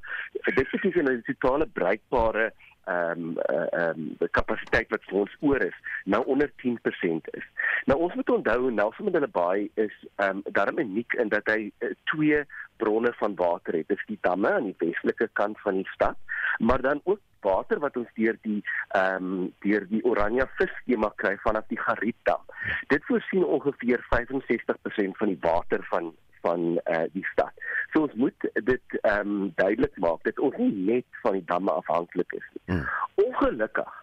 dit 0.56 0.70
beteken 0.72 1.10
'n 1.10 1.24
totale 1.26 1.68
bruikbare 1.68 2.54
ehm 2.86 3.22
um, 3.22 3.38
ehm 3.38 4.00
um, 4.00 4.16
die 4.20 4.30
kapasiteit 4.38 4.90
wat 4.92 5.04
vir 5.10 5.20
ons 5.24 5.36
oor 5.40 5.64
is 5.64 5.76
nou 6.04 6.24
onder 6.34 6.52
10% 6.64 7.30
is. 7.40 7.46
Nou 7.86 8.00
ons 8.08 8.16
moet 8.20 8.30
onthou 8.30 8.72
Nelson 8.72 9.08
Mandela 9.08 9.30
Bay 9.32 9.70
is 9.74 9.96
ehm 10.16 10.42
um, 10.42 10.54
daarom 10.58 10.80
uniek 10.80 11.14
in 11.14 11.32
dat 11.32 11.48
hy 11.52 11.72
uh, 11.80 11.94
twee 12.12 12.44
bronne 12.78 13.14
van 13.20 13.36
water 13.36 13.78
het. 13.78 13.88
Dit 13.88 13.98
is 13.98 14.10
die 14.16 14.20
damme 14.22 14.52
aan 14.52 14.72
die 14.72 14.76
westelike 14.78 15.30
kant 15.40 15.60
van 15.62 15.80
die 15.80 15.88
stad, 15.94 16.18
maar 16.60 16.82
dan 16.82 17.02
ook 17.04 17.22
water 17.44 17.80
wat 17.80 17.98
ons 18.00 18.12
deur 18.20 18.38
die 18.42 18.60
ehm 19.00 19.32
um, 19.32 19.54
deur 19.66 19.88
die 19.88 20.04
Oranje 20.04 20.48
visskema 20.60 21.12
kry 21.24 21.38
vanaf 21.46 21.68
die 21.72 21.80
Garietdam. 21.80 22.44
Dit 22.92 23.06
voorsien 23.08 23.46
ongeveer 23.46 24.06
65% 24.12 25.20
van 25.22 25.32
die 25.32 25.40
water 25.42 25.88
van 25.92 26.14
van 26.46 26.80
eh 26.84 27.00
uh, 27.00 27.10
die 27.16 27.26
stad. 27.32 27.66
So 27.92 28.06
ons 28.08 28.14
moet 28.14 28.48
dit 28.72 29.00
ehm 29.02 29.34
um, 29.34 29.52
duidelik 29.56 29.98
maak 30.06 30.24
dat 30.30 30.40
ons 30.40 30.58
nie 30.62 30.74
net 30.94 31.22
van 31.26 31.40
die 31.40 31.46
damme 31.52 31.72
afhanklik 31.72 32.40
is 32.40 32.48
nie. 32.54 32.64
Hmm. 32.76 32.88
Ongelukkig 33.26 33.94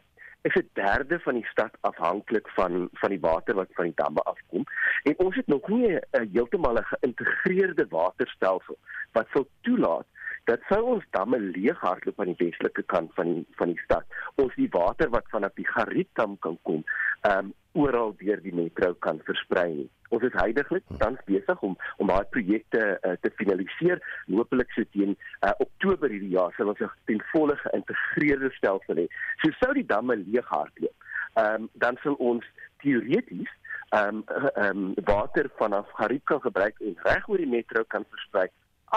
is 0.43 0.55
'n 0.55 0.69
derde 0.73 1.21
van 1.21 1.35
die 1.35 1.47
stad 1.53 1.75
afhanklik 1.81 2.49
van 2.49 2.89
van 2.93 3.11
die 3.11 3.21
water 3.21 3.55
wat 3.55 3.69
van 3.79 3.85
die 3.85 4.01
damme 4.03 4.23
afkom 4.23 4.65
en 5.03 5.19
ons 5.19 5.37
het 5.37 5.47
nog 5.47 5.69
nie 5.69 5.93
'n 5.97 6.29
heeltemal 6.33 6.79
'n 6.79 6.91
geïntegreerde 6.93 7.87
waterstelsel 7.89 8.79
wat 9.13 9.27
sou 9.33 9.45
toelaat 9.61 10.07
dat 10.45 10.61
sou 10.69 10.83
ons 10.83 11.05
damme 11.11 11.39
leeghardloop 11.41 12.21
aan 12.21 12.33
die 12.33 12.45
westelike 12.47 12.83
kant 12.83 13.15
van 13.15 13.35
die 13.35 13.47
van 13.61 13.69
die 13.69 13.83
stad 13.85 14.05
ons 14.35 14.55
die 14.55 14.71
water 14.71 15.11
wat 15.11 15.29
vanaf 15.29 15.53
die 15.55 15.71
Garietdam 15.75 16.39
kan 16.39 16.59
kom 16.63 16.85
ehm 17.21 17.39
um, 17.39 17.55
oral 17.73 18.15
deur 18.19 18.41
die 18.43 18.55
metro 18.55 18.95
kan 18.95 19.21
versprei 19.25 19.75
nie. 19.75 19.91
Ons 20.15 20.27
is 20.27 20.37
heidaglik 20.39 20.87
tans 21.03 21.21
besig 21.29 21.63
om 21.67 21.77
om 22.03 22.11
daai 22.11 22.27
projekte 22.35 22.83
uh, 22.97 23.17
te 23.23 23.31
finaliseer. 23.39 24.03
Hoopelik 24.27 24.73
so 24.75 24.87
teen 24.97 25.17
uh, 25.17 25.55
Oktober 25.59 26.11
hierdie 26.11 26.35
jaar 26.35 26.55
sal 26.57 26.73
ons 26.73 26.83
'n 26.83 26.91
ten 27.11 27.23
volle 27.33 27.57
geïntegreerde 27.65 28.51
stelsel 28.59 29.05
hê. 29.05 29.07
So 29.43 29.55
sou 29.61 29.73
die 29.79 29.87
damme 29.87 30.17
leeg 30.17 30.47
hardloop. 30.57 31.09
Ehm 31.39 31.63
um, 31.63 31.71
dan 31.85 31.99
sal 32.03 32.19
ons 32.19 32.47
teoreties 32.83 33.51
ehm 33.91 34.23
um, 34.23 34.25
ehm 34.55 34.85
um, 34.85 34.95
water 35.05 35.51
vanaf 35.63 35.87
Garika 35.99 36.39
gebruik 36.39 36.81
en 36.81 36.97
reg 37.07 37.29
oor 37.29 37.43
die 37.43 37.55
metro 37.57 37.85
kan 37.85 38.05
versprei 38.11 38.47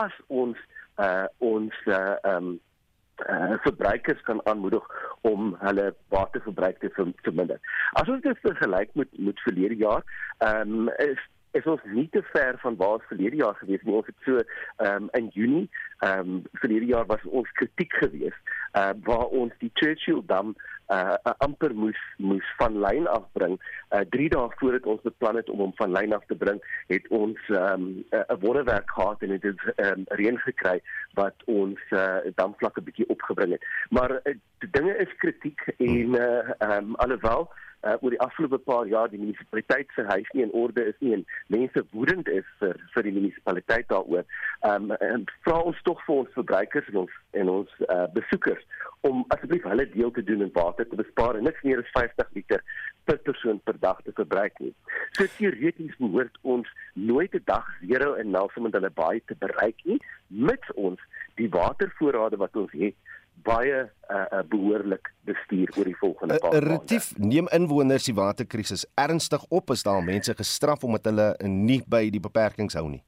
as 0.05 0.13
ons 0.27 0.58
uh, 0.98 1.25
ons 1.38 1.74
ehm 1.86 2.22
uh, 2.25 2.36
um, 2.36 2.53
uh, 3.29 3.53
verbruikers 3.65 4.22
kan 4.22 4.41
aanmoedig 4.46 4.84
om 5.22 5.55
hulle 5.60 5.93
waterverbruik 6.08 6.79
te 6.79 6.89
verminder. 7.22 7.60
As 7.91 8.10
ons 8.10 8.22
dit 8.22 8.39
vergelyk 8.41 8.89
met 8.93 9.08
met 9.17 9.46
verlede 9.48 9.75
jaar, 9.75 10.03
ehm 10.38 10.88
um, 10.88 10.89
is 10.89 11.22
is 11.53 11.65
ons 11.70 11.82
nie 11.86 12.08
te 12.10 12.22
ver 12.32 12.55
van 12.58 12.75
waar 12.75 12.98
ons 12.98 13.10
verlede 13.12 13.36
jaar 13.36 13.55
gewees 13.55 13.82
nie. 13.86 13.93
Ons 13.93 14.10
het 14.10 14.25
so 14.25 14.41
ehm 14.41 15.03
um, 15.03 15.10
in 15.20 15.29
Junie 15.34 15.70
ehm 16.00 16.20
um, 16.20 16.41
verlede 16.63 16.86
jaar 16.86 17.05
was 17.05 17.24
ons 17.24 17.51
kritiek 17.51 17.93
geweest 17.93 18.53
uh 18.74 18.94
waar 19.03 19.25
ons 19.25 19.53
die 19.60 19.72
Churchill 19.74 20.24
dam 20.25 20.56
uh, 20.92 21.15
amper 21.38 21.74
moes 21.74 22.00
moes 22.18 22.46
van 22.58 22.80
lyn 22.80 23.08
afbring. 23.08 23.58
Uh 23.92 24.03
3 24.15 24.30
dae 24.34 24.50
voordat 24.60 24.86
ons 24.94 25.01
beplan 25.01 25.39
het 25.39 25.50
om 25.50 25.63
hom 25.65 25.74
van 25.80 25.92
lyn 25.92 26.13
af 26.13 26.25
te 26.27 26.36
bring, 26.36 26.60
het 26.92 27.08
ons 27.08 27.39
ehm, 27.50 27.84
'n 27.84 28.25
um, 28.30 28.39
wonderwerk 28.39 28.89
gehad 28.92 29.22
en 29.22 29.30
dit 29.30 29.44
het 29.44 29.62
um, 29.86 30.03
reën 30.06 30.38
gekry 30.38 30.82
wat 31.13 31.36
ons 31.46 31.80
uh 31.92 32.18
damvlakke 32.36 32.82
bietjie 32.82 33.10
opgebring 33.10 33.51
het. 33.51 33.65
Maar 33.89 34.12
uh, 34.24 34.36
dinge 34.72 34.98
is 34.98 35.15
kritiek 35.18 35.62
en 35.77 36.15
uh 36.15 36.50
um, 36.60 36.96
alhoewel 36.96 37.51
uh, 37.84 37.96
oor 38.02 38.13
die 38.16 38.22
afgelope 38.24 38.58
paar 38.58 38.88
jaar 38.88 39.10
die 39.12 39.20
munisipaliteit 39.20 39.92
se 39.96 40.06
huis 40.08 40.30
nie 40.34 40.46
in 40.46 40.56
orde 40.63 40.86
is 40.92 41.00
nie 41.00 41.13
en 41.18 41.25
mense 41.56 41.84
woedend 41.92 42.30
is 42.32 42.48
vir 42.62 42.80
vir 42.96 43.08
die 43.08 43.16
munisipaliteit 43.18 43.90
daaroor. 43.92 44.25
Ehm 44.70 44.92
um, 44.98 45.28
vra 45.48 45.60
ons 45.72 45.84
tog 45.88 46.02
vir 46.08 46.16
ons 46.24 46.34
verbruikers 46.38 46.90
en 46.94 47.04
ons 47.04 47.20
en 47.44 47.54
ons 47.58 47.78
uh, 47.90 48.08
besoekers 48.16 48.63
om 49.10 49.25
asseblief 49.36 49.66
hulle 49.68 49.86
deel 49.92 50.12
te 50.16 50.24
doen 50.24 50.46
en 50.46 50.54
water 50.56 50.88
te 50.90 51.00
bespaar 51.00 51.40
en 51.40 51.48
niks 51.50 51.63
meer 51.68 51.82
as 51.84 51.94
50 51.98 52.36
liter 52.38 52.63
per 53.04 53.20
persoon 53.28 53.60
per 53.68 53.75
dag 53.80 54.00
te 54.04 54.16
verbruik 54.16 54.60
nie. 54.63 54.74
So 55.18 55.28
teoreties 55.38 55.98
behoort 56.00 56.38
ons 56.56 56.70
nooit 56.94 57.36
'n 57.36 57.44
dag 57.46 57.68
zero 57.88 58.13
in 58.13 58.32
Nelson 58.32 58.63
Mandela 58.63 58.90
Bay 58.90 59.22
te 59.25 59.36
bereik 59.36 59.84
nie 59.84 60.00
mits 60.28 60.72
ons 60.75 61.00
die 61.36 61.50
watervoorrade 61.50 62.38
wat 62.38 62.56
ons 62.56 62.72
het 62.72 62.96
baie 63.44 63.80
uh, 63.84 64.18
uh, 64.18 64.42
behoorlik 64.48 65.10
bestuur 65.28 65.72
oor 65.78 65.90
die 65.90 65.98
volgende 66.00 66.38
paar 66.40 66.52
maande. 66.52 66.70
Retief 66.70 67.12
neem 67.18 67.48
inwoners 67.52 68.06
die 68.08 68.16
waterkrisis 68.16 68.86
ernstig 68.96 69.44
op 69.50 69.74
as 69.74 69.84
daar 69.84 70.04
mense 70.04 70.36
gestraf 70.38 70.84
omdat 70.84 71.10
hulle 71.12 71.28
nie 71.48 71.82
by 71.88 72.06
die 72.13 72.24
beperkings 72.24 72.78
hou 72.80 72.88
nie. 72.90 73.04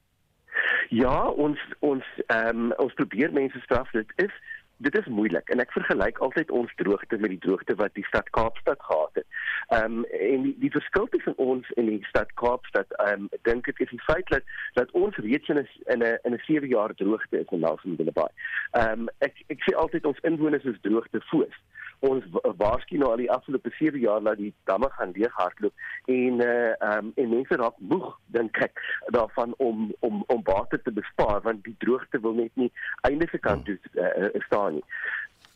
Ja, 0.94 1.30
ons 1.30 1.62
ons 1.80 2.06
ehm 2.28 2.68
um, 2.68 2.74
ons 2.78 2.94
probeer 2.94 3.34
mense 3.34 3.60
straf. 3.64 3.90
Dit 3.92 4.12
is 4.22 4.34
dit 4.78 4.98
is 4.98 5.06
moeilik 5.08 5.50
en 5.50 5.62
ek 5.64 5.72
vergelyk 5.72 6.18
altyd 6.26 6.52
ons 6.52 6.74
droogte 6.76 7.18
met 7.18 7.32
die 7.34 7.40
droogte 7.40 7.76
wat 7.80 7.94
die 7.96 8.06
stad 8.08 8.30
Kaapstad 8.36 8.82
gehad 8.88 9.22
het. 9.22 9.28
Ehm 9.68 10.00
um, 10.00 10.06
en 10.06 10.42
die, 10.48 10.56
die 10.60 10.72
verskil 10.72 11.08
tussen 11.14 11.38
ons 11.38 11.72
en 11.80 11.86
die 11.92 12.04
stad 12.10 12.34
Kaapstad, 12.42 12.92
ehm 13.06 13.26
um, 13.26 13.30
ek 13.38 13.44
dink 13.48 13.70
dit 13.70 13.80
is 13.86 13.94
die 13.94 14.04
feit 14.08 14.28
dat 14.34 14.44
dat 14.80 14.92
ons 14.92 15.16
reeds 15.28 15.50
in 15.50 15.62
'n 15.62 15.68
in 15.94 16.04
'n 16.04 16.18
in 16.24 16.34
'n 16.34 16.44
7 16.48 16.68
jaar 16.68 16.96
droogte 16.96 17.40
is 17.40 17.52
in 17.52 17.60
Nelson 17.60 17.96
Bay. 17.96 18.32
Ehm 18.72 19.00
um, 19.00 19.10
ek 19.20 19.44
ek 19.48 19.64
sê 19.68 19.76
altyd 19.76 20.06
ons 20.06 20.24
inwoners 20.24 20.64
is 20.64 20.82
droogte 20.82 21.22
foos 21.32 21.56
ons 22.00 22.24
waarskynlik 22.58 23.02
nou 23.02 23.12
al 23.12 23.22
die 23.24 23.32
afgelope 23.32 23.72
7 23.78 24.00
jaar 24.00 24.22
laat 24.22 24.38
die 24.38 24.54
damme 24.64 24.90
gaan 24.98 25.14
leeghardloop 25.16 25.74
en 26.06 26.42
uh 26.46 26.74
um, 26.90 27.12
en 27.16 27.30
mense 27.30 27.56
raak 27.56 27.78
moeg 27.78 28.08
dink 28.38 28.58
ek 28.68 28.82
daarvan 29.16 29.54
om 29.58 29.92
om 30.00 30.24
om 30.28 30.44
water 30.44 30.82
te 30.82 30.92
bespaar 30.92 31.42
want 31.42 31.64
die 31.64 31.76
droogte 31.80 32.20
wil 32.20 32.34
net 32.34 32.52
nie 32.56 32.72
einde 33.02 33.28
se 33.32 33.38
kant 33.38 33.66
toe 33.66 33.78
uh, 33.94 34.42
staan 34.48 34.80
nie. 34.80 34.88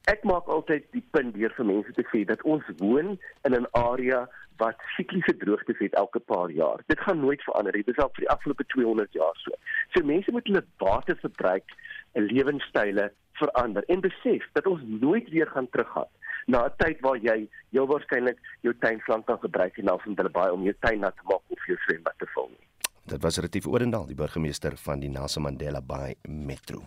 Ek 0.10 0.24
maak 0.24 0.48
altyd 0.48 0.86
die 0.96 1.04
punt 1.12 1.36
deur 1.36 1.54
vir 1.58 1.66
mense 1.66 1.94
te 1.94 2.06
sê 2.12 2.24
dat 2.26 2.42
ons 2.44 2.66
woon 2.78 3.18
in 3.48 3.56
'n 3.56 3.68
area 3.72 4.28
wat 4.60 4.84
sikliese 4.96 5.36
droogtes 5.42 5.80
het 5.80 5.96
elke 6.02 6.20
paar 6.20 6.52
jaar. 6.52 6.84
Dit 6.92 7.00
gaan 7.00 7.20
nooit 7.20 7.44
verander 7.44 7.76
nie. 7.76 7.84
Dit 7.88 7.98
is 7.98 8.04
al 8.04 8.12
vir 8.16 8.26
die 8.26 8.34
afgelope 8.36 8.66
200 8.76 9.18
jaar 9.18 9.40
so. 9.44 9.56
So 9.96 10.06
mense 10.06 10.32
moet 10.36 10.48
hulle 10.52 10.66
waterverbruik 10.84 11.76
en 12.20 12.30
lewenstyle 12.32 13.10
verander 13.42 13.88
en 13.88 14.04
besef 14.04 14.48
dat 14.58 14.68
ons 14.68 14.82
nooit 14.86 15.30
weer 15.30 15.48
gaan 15.48 15.70
teruggaan 15.70 16.12
na 16.46 16.66
'n 16.66 16.76
tyd 16.78 17.00
waar 17.06 17.20
jy 17.30 17.40
heel 17.72 17.88
waarskynlik 17.88 18.40
jou 18.62 18.74
tuinslang 18.80 19.24
kan 19.26 19.40
gebruik 19.40 19.78
en 19.78 19.86
dan 19.86 20.00
van 20.00 20.16
hulle 20.16 20.38
baie 20.40 20.52
om 20.54 20.64
jou 20.64 20.76
tuin 20.80 21.00
nat 21.00 21.16
te 21.16 21.30
maak 21.32 21.44
of 21.48 21.66
jou 21.66 21.78
swembad 21.86 22.18
te 22.18 22.28
vul 22.34 22.50
nie. 22.50 22.66
Dit 23.10 23.24
was 23.24 23.38
Retief 23.42 23.66
Orendal, 23.66 24.04
die 24.06 24.16
burgemeester 24.16 24.76
van 24.78 25.00
die 25.02 25.08
Nelson 25.10 25.42
Mandela 25.42 25.80
Bay 25.82 26.14
Metro. 26.30 26.84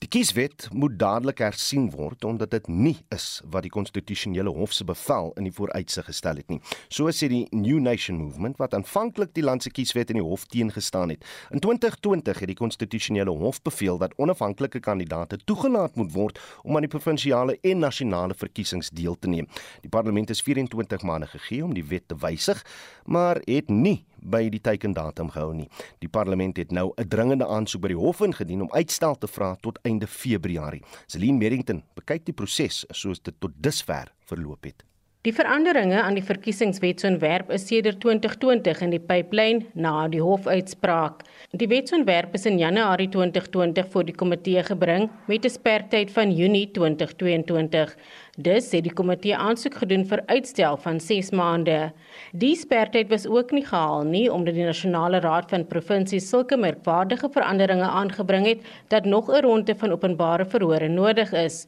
Die 0.00 0.08
kieswet 0.08 0.70
moet 0.72 0.94
dadelik 0.96 1.42
hersien 1.44 1.90
word 1.92 2.24
omdat 2.24 2.54
dit 2.54 2.70
nie 2.72 2.94
is 3.12 3.42
wat 3.52 3.66
die 3.66 3.72
konstitusionele 3.74 4.48
hof 4.56 4.72
se 4.72 4.86
bevel 4.88 5.28
in 5.36 5.44
die 5.50 5.52
vooruitsig 5.52 6.08
gestel 6.08 6.40
het 6.40 6.48
nie. 6.48 6.62
So 6.88 7.12
sê 7.12 7.28
die 7.28 7.42
New 7.52 7.76
Nation 7.76 8.16
Movement 8.22 8.56
wat 8.62 8.72
aanvanklik 8.78 9.34
die 9.36 9.44
land 9.44 9.66
se 9.66 9.74
kieswet 9.76 10.14
in 10.14 10.22
die 10.22 10.24
hof 10.24 10.46
teengestaan 10.48 11.12
het. 11.12 11.28
In 11.52 11.60
2020 11.60 12.40
het 12.40 12.52
die 12.54 12.56
konstitusionele 12.56 13.36
hof 13.44 13.60
beveel 13.60 14.00
dat 14.00 14.16
onafhanklike 14.16 14.80
kandidaate 14.80 15.42
toegelaat 15.44 16.00
moet 16.00 16.14
word 16.16 16.40
om 16.64 16.80
aan 16.80 16.88
die 16.88 16.94
provinsiale 16.96 17.58
en 17.60 17.84
nasionale 17.84 18.32
verkiesings 18.32 18.88
deel 18.96 19.18
te 19.20 19.28
neem. 19.28 19.50
Die 19.84 19.92
parlement 19.92 20.32
is 20.32 20.40
24 20.40 21.04
maande 21.04 21.28
gegee 21.36 21.60
om 21.68 21.76
die 21.76 21.84
wet 21.92 22.08
te 22.08 22.16
wysig, 22.16 22.64
maar 23.04 23.44
het 23.44 23.68
nie 23.68 23.98
by 24.22 24.48
die 24.48 24.60
teikendatum 24.60 25.30
gehou 25.30 25.54
nie. 25.54 25.68
Die 25.98 26.08
parlement 26.08 26.56
het 26.56 26.70
nou 26.70 26.92
'n 26.96 27.08
dringende 27.08 27.46
aansoek 27.46 27.82
by 27.82 27.88
die 27.88 27.96
hof 27.96 28.20
ingedien 28.20 28.62
om 28.62 28.72
uitstel 28.72 29.18
te 29.18 29.28
vra 29.28 29.56
tot 29.60 29.78
einde 29.82 30.06
Februarie. 30.06 30.82
Celine 31.06 31.38
Merrington 31.38 31.82
bekyk 31.94 32.24
die 32.24 32.34
proses 32.34 32.84
soos 32.90 33.20
dit 33.20 33.34
tot 33.38 33.52
dusver 33.56 34.12
verloop 34.26 34.64
het. 34.64 34.89
Die 35.26 35.34
veranderinge 35.36 35.98
aan 36.00 36.14
die 36.16 36.24
verkiesingswetsontwerp 36.24 37.50
is 37.52 37.66
sedert 37.68 37.98
2020 38.00 38.78
in 38.86 38.92
die 38.94 39.00
pyplyn 39.04 39.58
na 39.76 40.06
die 40.08 40.22
hofuitspraak. 40.24 41.26
Die 41.60 41.66
wetsontwerp 41.68 42.38
is 42.38 42.46
in 42.48 42.56
Januarie 42.56 43.10
2020 43.12 43.90
voor 43.92 44.06
die 44.08 44.14
komitee 44.16 44.62
gebring 44.64 45.10
met 45.28 45.44
'n 45.44 45.52
sperdatum 45.52 46.14
van 46.14 46.32
Junie 46.32 46.70
2022. 46.70 47.92
Dus 48.38 48.70
het 48.72 48.84
die 48.84 48.94
komitee 48.94 49.36
aansoek 49.36 49.74
gedoen 49.82 50.06
vir 50.06 50.22
uitstel 50.26 50.76
van 50.76 51.00
6 51.00 51.30
maande. 51.30 51.92
Die 52.32 52.56
sperdatum 52.56 53.08
was 53.10 53.26
ook 53.26 53.50
nie 53.50 53.66
gehaal 53.66 54.02
nie 54.04 54.32
omdat 54.32 54.54
die 54.54 54.64
Nasionale 54.64 55.20
Raad 55.20 55.50
van 55.50 55.66
Provinsies 55.66 56.28
sulke 56.28 56.56
merkwaardige 56.56 57.28
veranderinge 57.28 57.92
aangebring 57.92 58.46
het 58.46 58.64
dat 58.88 59.04
nog 59.04 59.28
'n 59.28 59.42
ronde 59.42 59.74
van 59.76 59.92
openbare 59.92 60.46
verhore 60.46 60.88
nodig 60.88 61.32
is. 61.32 61.66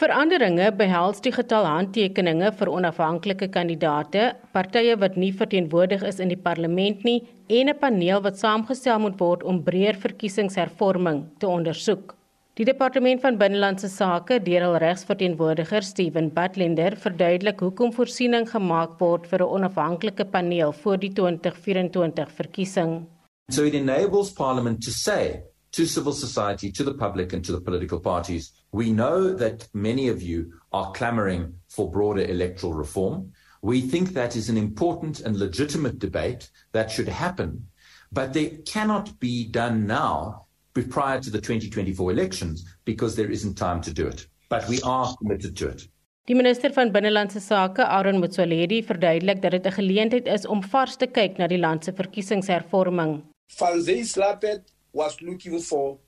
Veranderinge 0.00 0.70
behels 0.72 1.20
die 1.20 1.30
getal 1.34 1.66
handtekeninge 1.68 2.48
vir 2.56 2.70
onafhanklike 2.72 3.50
kandidaate, 3.52 4.30
partye 4.56 4.94
wat 4.96 5.18
nie 5.20 5.32
verteenwoordig 5.36 6.02
is 6.08 6.20
in 6.24 6.32
die 6.32 6.40
parlement 6.46 7.04
nie 7.04 7.20
en 7.48 7.68
'n 7.68 7.78
paneel 7.78 8.22
wat 8.24 8.38
saamgestel 8.38 8.98
moet 8.98 9.20
word 9.20 9.42
om 9.42 9.62
breër 9.62 10.00
verkiesingshervorming 10.00 11.20
te 11.38 11.46
ondersoek. 11.46 12.16
Die 12.54 12.64
departement 12.64 13.20
van 13.20 13.36
binnelandse 13.36 13.88
sake, 13.88 14.40
deur 14.40 14.62
hul 14.62 14.78
regsverteenwoordiger 14.78 15.82
Steven 15.82 16.30
Butlender, 16.30 16.96
verduidelik 16.96 17.60
hoekom 17.60 17.92
voorsiening 17.92 18.48
gemaak 18.48 18.98
word 18.98 19.26
vir 19.26 19.40
'n 19.42 19.52
onafhanklike 19.56 20.24
paneel 20.24 20.72
voor 20.72 20.96
die 20.96 21.12
2024 21.12 22.30
verkiesing. 22.30 23.06
So 23.50 23.64
it 23.64 23.74
enables 23.74 24.32
parliament 24.32 24.82
to 24.82 24.90
say 24.90 25.51
to 25.72 25.86
civil 25.86 26.12
society, 26.12 26.70
to 26.72 26.84
the 26.84 26.94
public, 26.94 27.32
and 27.32 27.44
to 27.44 27.52
the 27.52 27.60
political 27.60 28.00
parties. 28.00 28.52
We 28.72 28.92
know 28.92 29.34
that 29.34 29.68
many 29.72 30.08
of 30.08 30.22
you 30.22 30.52
are 30.72 30.92
clamoring 30.92 31.54
for 31.68 31.90
broader 31.90 32.24
electoral 32.24 32.74
reform. 32.74 33.32
We 33.62 33.80
think 33.80 34.10
that 34.10 34.36
is 34.36 34.48
an 34.48 34.56
important 34.56 35.20
and 35.20 35.36
legitimate 35.36 35.98
debate 35.98 36.50
that 36.72 36.90
should 36.90 37.08
happen, 37.08 37.68
but 38.10 38.32
they 38.32 38.58
cannot 38.66 39.18
be 39.20 39.48
done 39.48 39.86
now 39.86 40.46
prior 40.90 41.20
to 41.20 41.30
the 41.30 41.40
2024 41.40 42.10
elections 42.10 42.64
because 42.84 43.14
there 43.14 43.30
isn't 43.30 43.54
time 43.54 43.80
to 43.82 43.92
do 43.92 44.06
it. 44.06 44.26
But 44.48 44.68
we 44.68 44.80
are 44.82 45.14
committed 45.18 45.56
to 45.58 45.68
it. 45.68 45.88
Die 46.26 46.34
minister 46.34 46.70
van 46.70 46.92
binnelandse 46.92 47.40
sake, 47.40 47.82
Aaron 47.82 48.20
Motsoaledi, 48.20 48.82
verduidelik 48.86 49.42
dat 49.42 49.50
dit 49.50 49.66
'n 49.66 49.72
geleentheid 49.72 50.26
is 50.26 50.46
om 50.46 50.62
vars 50.62 50.96
te 50.96 51.06
kyk 51.06 51.38
na 51.38 51.46
die 51.46 51.58
land 51.58 51.84
se 51.84 51.92
verkiesingshervorming. 51.92 53.22
Van 53.58 53.82
Zyslapet 53.82 54.71
was 54.92 55.20
looking 55.22 55.58
for 55.60 55.98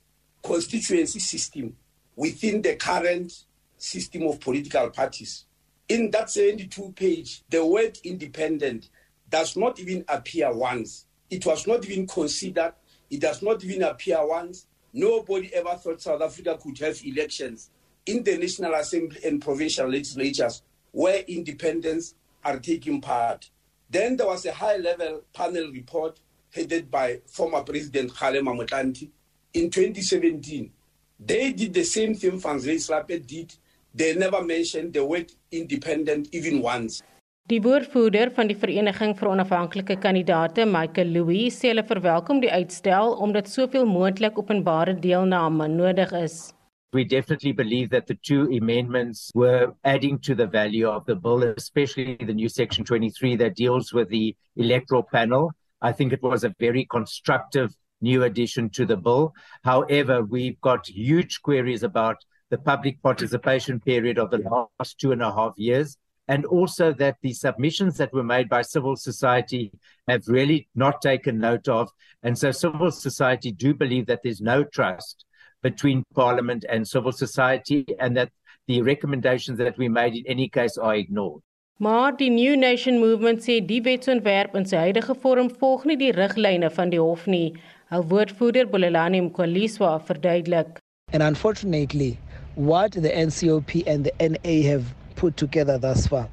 constituency 0.42 1.18
system 1.18 1.76
within 2.16 2.62
the 2.62 2.76
current 2.76 3.32
system 3.78 4.22
of 4.24 4.40
political 4.40 4.90
parties. 4.90 5.46
In 5.88 6.10
that 6.10 6.30
72 6.30 6.92
page, 6.92 7.42
the 7.48 7.64
word 7.64 7.98
independent 8.04 8.88
does 9.28 9.56
not 9.56 9.78
even 9.80 10.04
appear 10.08 10.52
once. 10.52 11.06
It 11.30 11.44
was 11.44 11.66
not 11.66 11.84
even 11.88 12.06
considered. 12.06 12.74
It 13.10 13.20
does 13.20 13.42
not 13.42 13.64
even 13.64 13.82
appear 13.82 14.26
once. 14.26 14.66
Nobody 14.92 15.52
ever 15.54 15.74
thought 15.76 16.00
South 16.00 16.22
Africa 16.22 16.58
could 16.62 16.78
have 16.78 17.00
elections 17.04 17.70
in 18.06 18.22
the 18.22 18.38
National 18.38 18.74
Assembly 18.74 19.18
and 19.24 19.42
provincial 19.42 19.88
legislatures 19.88 20.62
where 20.92 21.24
independents 21.26 22.14
are 22.44 22.58
taking 22.58 23.00
part. 23.00 23.50
Then 23.90 24.16
there 24.16 24.26
was 24.26 24.46
a 24.46 24.52
high 24.52 24.76
level 24.76 25.22
panel 25.32 25.70
report 25.72 26.20
headed 26.54 26.90
by 26.90 27.20
former 27.26 27.62
President 27.62 28.12
Kgalema 28.12 28.54
Motlanthe 28.54 29.10
in 29.52 29.70
2017. 29.70 30.70
They 31.18 31.52
did 31.52 31.74
the 31.74 31.84
same 31.84 32.14
thing 32.14 32.38
Van 32.38 32.58
Zyslape 32.58 33.26
did. 33.26 33.54
They 33.94 34.14
never 34.14 34.42
mentioned 34.42 34.92
the 34.92 35.04
word 35.04 35.32
independent 35.50 36.28
even 36.32 36.62
once. 36.62 37.02
Die 37.46 37.60
woordvoerder 37.60 38.30
van 38.32 38.48
die 38.48 38.56
Vereniging 38.56 39.12
vir 39.18 39.28
Onafhanklike 39.28 39.98
Kandidate, 40.00 40.64
Michael 40.64 41.10
Louis, 41.12 41.52
sê 41.52 41.74
hulle 41.74 41.84
verwelkom 41.84 42.40
die 42.40 42.48
uitstel 42.48 43.12
omdat 43.20 43.50
soveel 43.52 43.84
moontlik 43.84 44.38
openbare 44.40 44.94
deelname 44.96 45.68
nodig 45.68 46.14
is. 46.16 46.54
We 46.96 47.04
definitely 47.04 47.52
believe 47.52 47.90
that 47.90 48.06
the 48.06 48.16
two 48.22 48.48
amendments 48.56 49.30
were 49.34 49.74
adding 49.82 50.18
to 50.20 50.34
the 50.34 50.46
value 50.46 50.88
of 50.88 51.04
the 51.04 51.16
bill, 51.16 51.42
especially 51.42 52.16
the 52.16 52.32
new 52.32 52.48
section 52.48 52.84
23 52.84 53.36
that 53.36 53.56
deals 53.56 53.92
with 53.92 54.08
the 54.08 54.34
electoral 54.56 55.02
panel 55.02 55.50
I 55.84 55.92
think 55.92 56.14
it 56.14 56.22
was 56.22 56.44
a 56.44 56.54
very 56.58 56.86
constructive 56.86 57.74
new 58.00 58.24
addition 58.24 58.70
to 58.70 58.86
the 58.86 58.96
bill. 58.96 59.34
However, 59.64 60.24
we've 60.24 60.58
got 60.62 60.88
huge 60.88 61.42
queries 61.42 61.82
about 61.82 62.16
the 62.48 62.56
public 62.56 63.02
participation 63.02 63.80
period 63.80 64.18
of 64.18 64.30
the 64.30 64.66
last 64.80 64.98
two 64.98 65.12
and 65.12 65.20
a 65.20 65.30
half 65.30 65.52
years, 65.58 65.98
and 66.26 66.46
also 66.46 66.94
that 66.94 67.18
the 67.20 67.34
submissions 67.34 67.98
that 67.98 68.14
were 68.14 68.24
made 68.24 68.48
by 68.48 68.62
civil 68.62 68.96
society 68.96 69.72
have 70.08 70.26
really 70.26 70.68
not 70.74 71.02
taken 71.02 71.38
note 71.38 71.68
of. 71.68 71.90
And 72.22 72.38
so, 72.38 72.50
civil 72.50 72.90
society 72.90 73.52
do 73.52 73.74
believe 73.74 74.06
that 74.06 74.20
there's 74.24 74.40
no 74.40 74.64
trust 74.64 75.26
between 75.62 76.02
Parliament 76.14 76.64
and 76.66 76.88
civil 76.88 77.12
society, 77.12 77.84
and 78.00 78.16
that 78.16 78.30
the 78.68 78.80
recommendations 78.80 79.58
that 79.58 79.76
we 79.76 79.90
made 79.90 80.14
in 80.14 80.24
any 80.26 80.48
case 80.48 80.78
are 80.78 80.94
ignored. 80.94 81.42
Maar 81.78 82.16
die 82.16 82.30
New 82.30 82.56
Nation 82.56 82.98
Movement 82.98 83.42
sê 83.42 83.56
die 83.66 83.80
wetsontwerp 83.82 84.52
in 84.54 84.62
sy 84.70 84.78
huidige 84.78 85.14
vorm 85.18 85.48
volg 85.58 85.82
nie 85.90 85.96
die 85.98 86.12
riglyne 86.14 86.68
van 86.70 86.92
die 86.92 87.00
hof 87.02 87.24
nie. 87.26 87.48
Hul 87.90 88.04
woordvoerder 88.12 88.68
Bolelani 88.70 89.18
Mkwaliswa 89.24 89.96
verduidelik. 90.06 90.78
And 91.12 91.24
unfortunately, 91.26 92.16
what 92.54 92.92
the 92.92 93.10
NCOP 93.10 93.82
and 93.88 94.06
the 94.06 94.14
NA 94.22 94.62
have 94.70 94.94
put 95.16 95.36
together 95.36 95.76
thus 95.76 96.06
far 96.06 96.28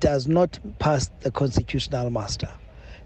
does 0.00 0.26
not 0.26 0.58
pass 0.80 1.12
the 1.20 1.30
constitutional 1.30 2.10
muster. 2.10 2.50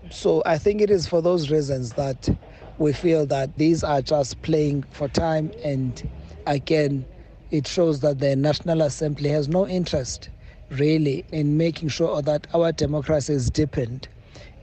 So 0.08 0.42
I 0.46 0.56
think 0.56 0.80
it 0.80 0.90
is 0.90 1.06
for 1.06 1.20
those 1.20 1.50
reasons 1.50 1.92
that 1.92 2.30
we 2.78 2.94
feel 2.94 3.26
that 3.26 3.54
these 3.58 3.84
are 3.84 4.00
just 4.00 4.40
playing 4.40 4.84
for 4.92 5.08
time 5.08 5.52
and 5.62 6.08
again 6.46 7.04
it 7.50 7.66
shows 7.66 8.00
that 8.00 8.18
the 8.18 8.34
National 8.34 8.80
Assembly 8.80 9.28
has 9.28 9.46
no 9.46 9.68
interest 9.68 10.30
really 10.70 11.24
in 11.32 11.56
making 11.56 11.88
sure 11.88 12.22
that 12.22 12.46
our 12.54 12.72
democracy 12.72 13.32
is 13.32 13.50
deepened. 13.50 14.08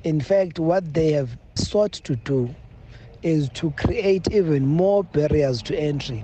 In 0.03 0.19
fact, 0.19 0.59
what 0.59 0.93
they 0.93 1.11
have 1.11 1.37
sought 1.55 1.93
to 1.93 2.15
do 2.15 2.53
is 3.21 3.49
to 3.49 3.71
create 3.71 4.31
even 4.31 4.65
more 4.65 5.03
barriers 5.03 5.61
to 5.63 5.79
entry 5.79 6.23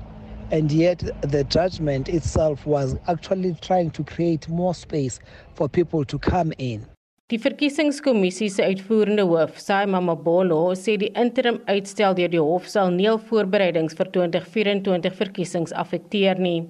and 0.51 0.71
yet 0.71 0.99
the 1.21 1.43
judgment 1.45 2.09
itself 2.09 2.65
was 2.65 2.95
actually 3.07 3.55
trying 3.61 3.91
to 3.91 4.03
create 4.03 4.47
more 4.49 4.73
space 4.73 5.19
for 5.53 5.69
people 5.69 6.03
to 6.05 6.17
come 6.17 6.53
in. 6.57 6.85
Die 7.29 7.37
verkiesingskommissie 7.37 8.49
se 8.49 8.63
uitvoerende 8.65 9.21
hoof, 9.21 9.59
Saima 9.61 10.01
Mabolo, 10.01 10.73
sê 10.73 10.95
die 10.97 11.11
interim 11.13 11.59
uitstel 11.69 12.15
deur 12.17 12.31
die 12.33 12.41
hof 12.41 12.65
sal 12.67 12.89
nie 12.95 13.05
al 13.11 13.19
voorbereidings 13.21 13.93
vir 13.99 14.09
2024 14.15 15.13
verkiesings 15.19 15.75
affekteer 15.83 16.41
nie. 16.41 16.63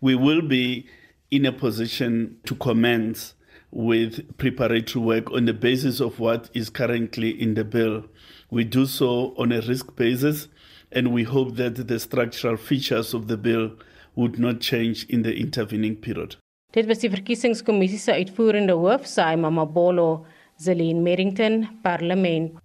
We 0.00 0.16
will 0.16 0.40
be 0.40 0.86
in 1.30 1.46
a 1.46 1.52
position 1.52 2.36
to 2.44 2.54
commence 2.54 3.34
with 3.70 4.36
preparatory 4.38 5.04
work 5.04 5.30
on 5.32 5.44
the 5.44 5.52
basis 5.52 6.00
of 6.00 6.18
what 6.18 6.50
is 6.54 6.70
currently 6.70 7.30
in 7.30 7.54
the 7.54 7.64
bill. 7.64 8.04
We 8.50 8.64
do 8.64 8.86
so 8.86 9.34
on 9.36 9.52
a 9.52 9.60
risk 9.60 9.96
basis 9.96 10.48
and 10.92 11.12
we 11.12 11.24
hope 11.24 11.56
that 11.56 11.88
the 11.88 11.98
structural 11.98 12.56
features 12.56 13.12
of 13.12 13.26
the 13.26 13.36
bill 13.36 13.72
would 14.14 14.38
not 14.38 14.60
change 14.60 15.04
in 15.08 15.22
the 15.22 15.34
intervening 15.36 15.96
period. 15.96 16.36
Dit 16.72 16.86
was 16.86 16.98
die 16.98 17.10
verkiesingskommissie 17.10 17.98
se 17.98 18.12
uitvoerende 18.12 18.72
hoof, 18.72 19.06
Saima 19.06 19.50
Mabolo, 19.50 20.26
Zelin 20.58 21.02
Merrington, 21.02 21.66
Parlement. 21.82 22.56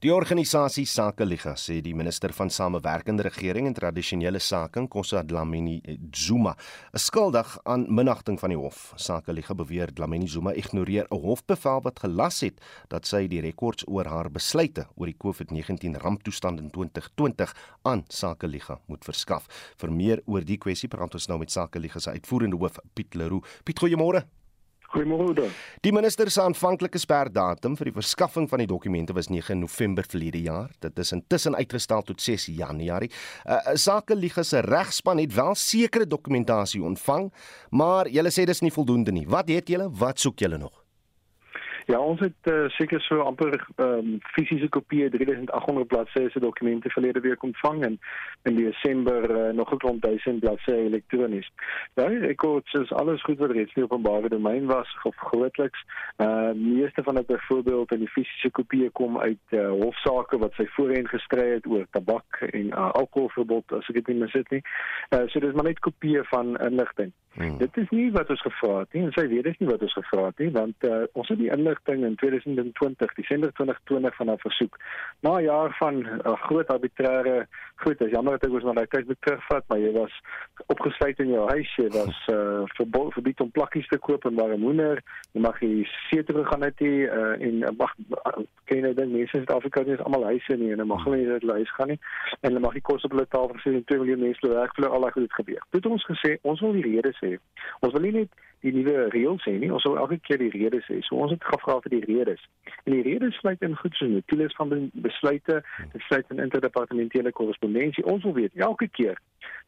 Die 0.00 0.08
organisasie 0.08 0.86
Sake 0.88 1.26
Liga 1.26 1.50
sê 1.60 1.74
die 1.84 1.92
minister 1.92 2.32
van 2.32 2.48
Samewerkende 2.48 3.26
Regering 3.26 3.66
en 3.68 3.74
Tradisionele 3.76 4.40
Sake, 4.40 4.80
Nkosi 4.80 5.20
Dlamini 5.28 5.74
Zuma, 6.16 6.54
is 6.96 7.10
skuldig 7.10 7.50
aan 7.68 7.84
minagting 7.92 8.38
van 8.40 8.54
die 8.54 8.56
hof. 8.56 8.94
Sake 8.96 9.36
Liga 9.36 9.52
beweer 9.52 9.92
Dlamini 9.92 10.24
Zuma 10.24 10.54
ignoreer 10.56 11.04
'n 11.10 11.20
hofbevel 11.20 11.84
wat 11.84 12.00
gelas 12.00 12.40
het 12.40 12.64
dat 12.88 13.04
sy 13.04 13.26
die 13.28 13.42
rekords 13.42 13.84
oor 13.88 14.06
haar 14.06 14.30
besluite 14.30 14.88
oor 14.96 15.06
die 15.06 15.20
COVID-19 15.20 16.00
ramptoestand 16.00 16.60
in 16.60 16.70
2020 16.70 17.54
aan 17.84 18.04
Sake 18.08 18.46
Liga 18.46 18.80
moet 18.86 19.04
verskaf. 19.04 19.44
Vir 19.76 19.92
meer 19.92 20.22
oor 20.24 20.40
die 20.40 20.56
kwessie 20.56 20.88
praat 20.88 21.12
ons 21.12 21.28
nou 21.28 21.38
met 21.38 21.50
Sake 21.50 21.78
Liga 21.78 22.00
se 22.00 22.10
uitvoerende 22.10 22.56
hoof 22.56 22.78
Piet 22.94 23.14
Leroux. 23.14 23.44
Piet, 23.64 23.78
goeiemôre. 23.78 24.39
Goeiemôre. 24.90 25.44
Die 25.84 25.92
minister 25.94 26.26
se 26.34 26.40
aanvanklike 26.42 26.98
sperdatum 26.98 27.76
vir 27.78 27.92
die 27.92 27.94
verskaffing 27.94 28.48
van 28.50 28.58
die 28.58 28.66
dokumente 28.66 29.14
was 29.14 29.28
9 29.30 29.54
November 29.60 30.02
verlede 30.02 30.40
jaar. 30.42 30.72
Dit 30.82 30.98
is 30.98 31.12
intussen 31.14 31.54
uitgestel 31.54 32.02
tot 32.08 32.20
6 32.20 32.48
Januarie. 32.58 33.10
'n 33.46 33.70
uh, 33.70 33.76
Sake 33.78 34.16
Liga 34.16 34.42
se 34.42 34.60
regspan 34.66 35.22
het 35.22 35.34
wel 35.34 35.54
sekere 35.54 36.06
dokumentasie 36.06 36.82
ontvang, 36.82 37.30
maar 37.70 38.08
julle 38.08 38.34
sê 38.34 38.44
dis 38.44 38.60
nie 38.66 38.74
voldoende 38.74 39.12
nie. 39.12 39.28
Wat 39.28 39.48
het 39.48 39.68
julle? 39.68 39.90
Wat 39.90 40.18
soek 40.18 40.38
julle 40.38 40.58
nog? 40.58 40.79
Ja, 41.86 41.98
ons 42.00 42.20
het 42.20 42.50
uh, 42.52 42.68
seker 42.76 43.00
so 43.00 43.20
amper 43.24 43.54
ehm 43.76 43.98
um, 43.98 44.18
fisiese 44.34 44.68
kopieë 44.68 45.08
3800 45.14 45.88
bladsye 45.88 46.30
se 46.30 46.40
dokumente 46.40 46.90
verlede 46.92 47.20
week 47.20 47.42
ontvang 47.42 47.84
en 47.84 47.98
in 48.48 48.56
Desember 48.56 49.30
uh, 49.30 49.52
nog 49.54 49.72
'n 49.72 49.76
klomp 49.76 50.02
duisend 50.02 50.40
bladsye 50.40 50.76
elektronies. 50.76 51.48
Daai 51.94 52.14
ja, 52.14 52.26
rekords 52.26 52.72
is 52.72 52.92
alles 52.92 53.22
goed 53.22 53.38
wat 53.38 53.50
reeds 53.50 53.74
in 53.74 53.82
openbare 53.82 54.28
domein 54.28 54.66
was 54.66 54.98
of 55.02 55.16
grootliks. 55.16 55.84
Uh 56.16 56.52
meeste 56.54 57.02
van 57.02 57.14
dit 57.14 57.26
byvoorbeeld 57.26 57.92
in 57.92 57.98
die 57.98 58.14
fisiese 58.16 58.50
kopieë 58.50 58.90
kom 58.92 59.18
uit 59.18 59.46
uh, 59.50 59.70
hofsaake 59.70 60.38
wat 60.38 60.52
sy 60.54 60.66
voorheen 60.66 61.08
gestry 61.08 61.48
het 61.54 61.66
oor 61.66 61.86
tabak 61.90 62.40
en 62.50 62.66
uh, 62.66 62.90
alkoholverbod 62.90 63.72
as 63.72 63.88
ek 63.88 63.94
dit 63.94 64.06
nie 64.06 64.20
missit 64.24 64.50
nie. 64.50 64.62
Uh 65.14 65.26
so 65.26 65.40
dis 65.40 65.54
maar 65.54 65.70
net 65.70 65.78
kopieë 65.78 66.24
van 66.24 66.56
inligting. 66.58 67.12
Hmm. 67.34 67.58
Dit 67.58 67.76
is 67.76 67.90
nie 67.94 68.08
wat 68.12 68.30
ons 68.30 68.40
gevra 68.42 68.80
het 68.80 68.92
nie 68.92 69.04
en 69.06 69.12
sy 69.14 69.22
weet 69.30 69.46
dis 69.46 69.58
nie 69.62 69.68
wat 69.68 69.82
ons 69.86 69.92
gevra 69.94 70.24
het 70.26 70.40
nie 70.42 70.50
want 70.50 70.86
uh, 70.88 71.04
ons 71.14 71.28
het 71.30 71.38
die 71.38 71.50
inligting 71.54 72.02
in 72.04 72.16
2020, 72.18 73.12
Desember 73.20 73.52
2020 73.54 74.16
van 74.16 74.30
'n 74.30 74.38
versoek. 74.42 74.78
Na 75.22 75.36
'n 75.38 75.46
jaar 75.46 75.76
van 75.78 76.02
uh, 76.06 76.34
groot 76.46 76.68
arbitreëre 76.74 77.46
goed, 77.76 77.98
dis 77.98 78.10
jammer 78.10 78.32
dat 78.32 78.44
ek 78.44 78.54
was 78.54 78.62
maar 78.62 78.74
daai 78.74 78.92
tyd 78.92 79.06
moet 79.06 79.20
terugvat, 79.20 79.64
maar 79.68 79.78
jy 79.78 79.92
was 79.92 80.14
opgesluit 80.66 81.18
in 81.18 81.30
jou 81.32 81.46
huis, 81.48 81.70
jy 81.76 81.88
was 81.94 82.16
uh, 82.32 82.62
verbo 82.76 83.10
verbied 83.10 83.40
om 83.40 83.50
plakkies 83.50 83.88
te 83.88 83.98
koop 83.98 84.24
en 84.24 84.34
maar 84.34 84.52
'n 84.56 84.60
moeder, 84.60 85.02
jy 85.32 85.40
mag 85.40 85.60
nie 85.60 85.86
see 86.10 86.24
toe 86.24 86.44
gaan 86.44 86.60
net 86.66 86.80
nie 86.80 87.06
uh, 87.06 87.38
en 87.38 87.76
mag 87.76 87.94
uh, 88.10 88.42
ken 88.64 88.84
jy 88.86 88.92
dan 88.94 89.12
mense 89.14 89.38
in 89.38 89.46
Suid-Afrika 89.46 89.80
is 89.86 90.02
almal 90.02 90.24
huise 90.24 90.56
nie 90.56 90.72
en 90.72 90.86
mag 90.86 91.04
hulle 91.04 91.16
nie 91.16 91.30
uit 91.30 91.48
huis 91.50 91.72
gaan 91.78 91.88
nie 91.94 91.98
en 92.40 92.50
hulle 92.50 92.64
mag 92.66 92.74
nie 92.74 92.86
kos 92.90 93.04
op 93.06 93.14
hulle 93.14 93.26
tafel 93.30 93.62
sê 93.62 93.72
en 93.74 93.84
2 93.84 94.02
miljoen 94.02 94.24
mense 94.26 94.52
werk 94.52 94.74
vir 94.74 94.88
al 94.88 95.06
daai 95.06 95.12
goed 95.12 95.38
gebeur. 95.38 95.62
Dit 95.70 95.82
het 95.82 95.90
ons 95.92 96.06
gesê, 96.10 96.36
ons 96.42 96.60
wil 96.60 96.76
die 96.78 96.86
redes 96.86 97.19
hê. 97.24 97.36
Ons 97.80 97.92
wil 97.96 98.06
nie 98.06 98.16
net 98.22 98.46
die 98.64 98.72
nuwe 98.76 99.06
reëls 99.14 99.44
sê 99.46 99.54
nie, 99.56 99.70
ons 99.72 99.84
wil 99.88 99.96
elke 100.02 100.18
keer 100.26 100.40
die 100.42 100.52
redes 100.52 100.88
hê. 100.92 101.00
So 101.06 101.16
ons 101.24 101.32
het 101.32 101.44
gevra 101.48 101.78
vir 101.86 101.94
die 101.96 102.02
redes. 102.04 102.42
En 102.84 102.92
die 102.92 103.04
redes 103.06 103.38
sluit 103.40 103.62
in 103.64 103.78
goed 103.80 103.96
so 103.96 104.08
notules 104.10 104.56
van 104.58 104.74
besluite, 105.06 105.62
dit 105.94 106.04
sluit 106.08 106.34
in 106.34 106.44
interdepartementele 106.44 107.32
korrespondensie. 107.32 108.04
Ons 108.04 108.26
wil 108.28 108.36
weet 108.36 108.56
elke 108.68 108.88
keer 108.98 109.20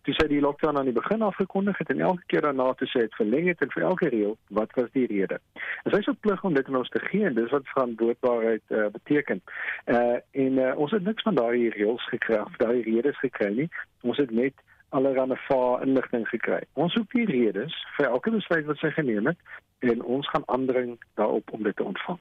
toe 0.07 0.15
sy 0.19 0.27
die 0.31 0.41
lockdown 0.43 0.79
aan 0.79 0.89
die 0.91 0.97
begin 0.97 1.23
afgekondig 1.23 1.79
het 1.79 1.93
en 1.95 2.03
elke 2.03 2.27
keer 2.33 2.43
daarna 2.43 2.73
toe 2.79 2.89
sê 2.91 3.05
het 3.05 3.15
verleng 3.15 3.47
het 3.47 3.61
en 3.63 3.71
vir 3.71 3.85
elke 3.87 4.09
reël, 4.11 4.35
wat 4.59 4.75
was 4.79 4.91
die 4.97 5.07
rede? 5.07 5.39
En 5.85 5.95
sy 5.95 6.01
is 6.03 6.11
op 6.11 6.19
plig 6.27 6.43
om 6.45 6.57
dit 6.57 6.69
aan 6.69 6.81
ons 6.81 6.91
te 6.91 7.03
gee 7.07 7.29
en 7.29 7.39
dis 7.39 7.55
wat 7.55 7.71
verantwoordbaarheid 7.71 8.75
uh, 8.75 8.89
beteken. 8.97 9.43
Uh 9.87 10.19
en 10.43 10.59
uh, 10.59 10.73
ons 10.83 10.91
het 10.91 11.07
niks 11.07 11.23
van 11.29 11.39
daai 11.39 11.71
reëls 11.77 12.09
gekry, 12.11 12.43
daai 12.59 12.83
redes 12.89 13.19
gekry 13.23 13.53
nie. 13.55 13.69
Ons 14.03 14.19
het 14.19 14.35
net 14.35 14.59
allerlei 14.93 15.39
va 15.49 15.63
inligting 15.85 16.27
gekry. 16.29 16.61
Ons 16.75 16.95
soek 16.97 17.13
die 17.17 17.27
redes 17.29 17.75
vir 17.97 18.11
elke 18.11 18.33
besluit 18.35 18.69
wat 18.69 18.81
sy 18.83 18.93
geneem 18.97 19.33
het 19.33 19.91
en 19.93 20.05
ons 20.05 20.29
gaan 20.31 20.47
aandring 20.47 20.95
daarop 21.21 21.53
om 21.53 21.67
dit 21.67 21.77
te 21.77 21.85
ontvang. 21.85 22.21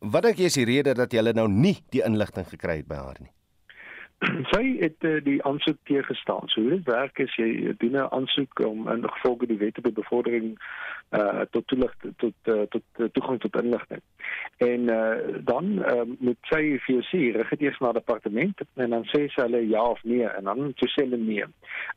Wat 0.00 0.24
dink 0.24 0.40
jy 0.40 0.48
is 0.48 0.56
die 0.60 0.68
rede 0.68 0.94
dat 0.96 1.12
jy 1.12 1.24
nou 1.36 1.48
nie 1.48 1.76
die 1.92 2.04
inligting 2.06 2.48
gekry 2.48 2.80
het 2.80 2.88
by 2.88 3.00
haar 3.00 3.20
nie? 3.20 3.32
sy 4.52 4.64
het 4.80 5.04
uh, 5.08 5.16
die 5.24 5.38
aansoek 5.48 5.78
teëgestaan. 5.88 6.48
So 6.52 6.60
hoe 6.60 6.70
dit 6.76 6.84
werk 6.84 7.18
is 7.18 7.34
jy 7.40 7.74
doen 7.80 7.96
'n 7.96 8.12
aansoek 8.12 8.60
om 8.66 8.88
in 8.88 9.08
gevolge 9.08 9.46
die 9.46 9.58
wet 9.58 9.78
op 9.78 9.84
die 9.84 9.98
bevordering 10.02 10.58
uh 11.10 11.42
tot 11.50 11.66
toelig 11.66 11.94
tot 12.16 12.34
uh, 12.44 12.62
tot 12.68 12.82
uh, 12.98 13.06
toegang 13.12 13.40
tot 13.40 13.56
inligting. 13.62 14.00
En 14.56 14.80
uh 14.80 15.38
dan 15.44 15.64
uh, 15.92 16.02
moet 16.18 16.38
sy 16.52 16.60
vir 16.84 16.92
jou 16.94 17.02
sê 17.08 17.22
rig 17.36 17.48
dit 17.48 17.62
eers 17.66 17.78
na 17.78 17.92
departement 17.92 18.62
en 18.74 18.90
dan 18.90 19.06
sê 19.10 19.24
sy 19.32 19.42
hulle 19.42 19.62
ja 19.68 19.82
of 19.82 20.02
nee 20.04 20.28
en 20.28 20.44
dan 20.44 20.72
toe 20.78 20.88
sê 20.88 21.06
hulle 21.06 21.18
nee. 21.18 21.48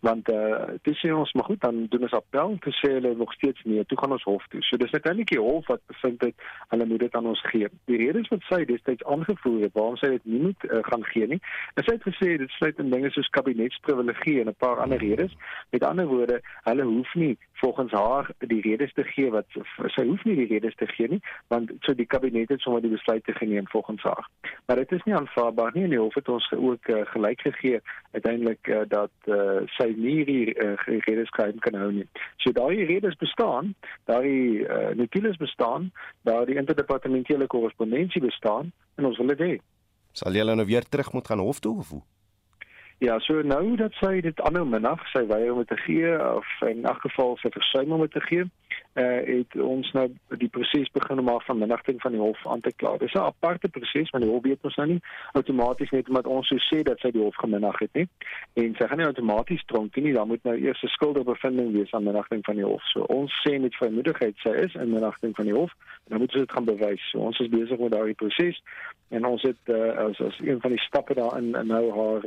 Want 0.07 0.31
uh 0.33 0.79
dis 0.88 0.97
sê 1.03 1.12
ons 1.13 1.33
maar 1.33 1.45
goed 1.51 1.62
dan 1.62 1.86
doen 1.89 2.07
ons 2.07 2.17
appel 2.17 2.57
te 2.65 2.73
sê 2.79 2.93
hulle 2.95 3.13
nog 3.15 3.33
steeds 3.33 3.62
nee, 3.63 3.86
toe 3.86 3.99
gaan 3.99 4.15
ons 4.17 4.25
hof 4.31 4.47
toe. 4.49 4.63
So 4.65 4.77
dis 4.77 4.95
natuurlik 4.95 5.29
die 5.36 5.43
hof 5.43 5.67
wat 5.67 5.86
bevind 5.91 6.25
het 6.25 6.49
hulle 6.73 6.86
moet 6.86 7.05
dit 7.05 7.15
aan 7.15 7.29
ons 7.36 7.45
gee. 7.51 7.69
Die 7.91 8.01
redes 8.01 8.31
wat 8.33 8.49
sy 8.49 8.63
destyds 8.65 9.05
aangevoer 9.05 9.67
het 9.67 9.77
waarom 9.77 9.99
sy 10.01 10.15
dit 10.15 10.25
nie 10.25 10.41
moet 10.47 10.67
uh, 10.71 10.81
gaan 10.89 11.05
gee 11.12 11.27
nie, 11.36 11.41
is 11.75 11.86
sy 11.86 11.97
het 11.99 12.03
gesê 12.13 12.38
dit 12.38 12.49
sluit 12.49 12.80
in 12.80 12.89
dinge 12.89 13.10
soos 13.12 13.30
kabinetsprivilegie 13.30 14.39
en 14.41 14.47
'n 14.47 14.56
paar 14.58 14.80
ander 14.80 14.97
redes. 14.97 15.36
Met 15.71 15.84
ander 15.84 16.08
woorde, 16.08 16.41
hulle 16.63 16.84
hoef 16.84 17.13
nie 17.13 17.38
volgens 17.54 17.91
haar 17.91 18.30
die 18.38 18.62
redes 18.62 18.93
te 18.93 19.04
gee 19.04 19.32
wat 19.32 19.45
sy 19.95 20.06
hoef 20.06 20.23
nie 20.23 20.36
die 20.36 20.47
redes 20.47 20.76
te 20.76 20.88
gee 20.88 21.08
nie, 21.08 21.21
want 21.47 21.71
so 21.80 21.93
die 21.93 22.06
kabinet 22.06 22.49
het 22.49 22.60
sommer 22.60 22.82
die 22.82 22.91
besluit 22.91 23.23
geneem 23.26 23.67
volgens 23.67 24.04
haar. 24.04 24.28
Maar 24.65 24.76
dit 24.76 24.91
is 24.91 25.04
nie 25.04 25.15
aanvaarbaar 25.15 25.71
nie 25.73 25.84
en 25.84 25.89
die 25.89 25.99
hof 25.99 26.13
het 26.13 26.30
ons 26.30 26.52
ook 26.52 26.88
uh, 26.88 27.02
gelyk 27.13 27.41
gegee 27.41 27.80
uiteindelik 28.12 28.67
uh, 28.67 28.82
dat 28.88 29.12
uh, 29.26 29.62
sy 29.78 29.93
nie 29.95 30.26
die 30.26 30.56
uh, 30.56 30.76
redes 31.08 31.30
kan 31.30 31.76
hou 31.80 31.91
nie. 31.91 32.08
So 32.38 32.52
daai 32.52 32.86
redes 32.86 33.15
bestaan, 33.15 33.76
daai 34.06 34.63
uh, 34.63 34.89
notules 34.99 35.38
bestaan, 35.38 35.91
daai 36.21 36.56
interdepartementele 36.56 37.47
korrespondensie 37.47 38.21
bestaan 38.21 38.71
en 38.95 39.06
ons 39.06 39.17
wil 39.17 39.28
dit 39.28 39.47
hê. 39.47 39.54
Sal 40.13 40.36
jy 40.38 40.43
nou 40.45 40.65
weer 40.69 40.86
terug 40.86 41.12
moet 41.13 41.28
gaan 41.28 41.41
hof 41.41 41.60
toe 41.60 41.78
of 41.78 41.89
hoe? 41.89 42.04
Ja, 42.97 43.19
so 43.19 43.41
nou 43.41 43.75
dat 43.75 43.93
sy 43.99 44.21
dit 44.21 44.41
aanhou 44.41 44.65
minag, 44.65 45.01
sy 45.12 45.25
weier 45.27 45.53
om 45.53 45.65
te 45.65 45.77
gee 45.77 46.13
of 46.36 46.47
in 46.67 46.86
elk 46.86 47.01
geval 47.01 47.38
sy 47.41 47.49
versuim 47.51 47.91
om 47.91 48.08
te 48.08 48.21
gee, 48.21 48.45
uh, 48.93 49.19
het 49.25 49.56
ons 49.62 49.91
nou 49.97 50.06
die 50.38 50.49
proses 50.49 50.91
begin 50.93 51.19
om 51.19 51.29
af 51.34 51.45
van 51.45 51.58
minagting 51.58 52.01
van 52.01 52.12
die 52.15 52.21
hof 52.21 52.47
aan 52.47 52.62
te 52.62 52.73
kla. 52.75 52.97
Dis 52.97 53.13
'n 53.13 53.25
aparte 53.25 53.69
proses, 53.69 54.10
want 54.10 54.23
die 54.23 54.32
hof 54.32 54.43
weet 54.43 54.63
mos 54.63 54.75
nou 54.75 54.88
nie 54.88 55.01
outomaties 55.32 55.89
net 55.89 56.08
omdat 56.08 56.27
ons 56.27 56.47
so 56.47 56.58
sê 56.69 56.82
dat 56.82 56.99
sy 56.99 57.12
die 57.12 57.21
hof 57.21 57.36
geminag 57.36 57.79
het 57.79 57.93
nie. 57.93 58.08
En 58.53 58.75
sy 58.77 58.88
gaan 58.88 58.97
nie 58.97 59.06
outomaties 59.06 59.65
tronk 59.65 59.95
nie, 59.95 60.13
dan 60.13 60.27
moet 60.27 60.43
nou 60.43 60.56
eers 60.56 60.84
'n 60.84 60.88
skuldigbevinding 60.88 61.71
wees 61.73 61.91
aan 61.91 62.03
minagting 62.03 62.45
van 62.45 62.56
die 62.56 62.65
hof. 62.65 62.84
So 62.84 63.01
ons 63.01 63.32
sê 63.47 63.60
met 63.60 63.75
vrymoedigheid 63.75 64.38
sy 64.38 64.49
is 64.49 64.75
in 64.75 64.89
minagting 64.89 65.36
van 65.36 65.45
die 65.45 65.53
hof, 65.53 65.71
dan 66.08 66.19
moet 66.19 66.32
ons 66.32 66.39
dit 66.39 66.51
gaan 66.51 66.65
bewys. 66.65 67.10
So 67.10 67.19
ons 67.19 67.39
is 67.39 67.49
besig 67.49 67.79
met 67.79 67.91
daardie 67.91 68.13
proses 68.13 68.62
en 69.10 69.25
ons 69.25 69.41
het 69.41 69.58
uh, 69.69 69.91
as 70.08 70.21
as 70.21 70.39
een 70.39 70.62
van 70.62 70.71
die 70.71 70.82
stappe 70.82 71.13
daarin 71.13 71.49
nou 71.49 71.84
haar 71.97 72.21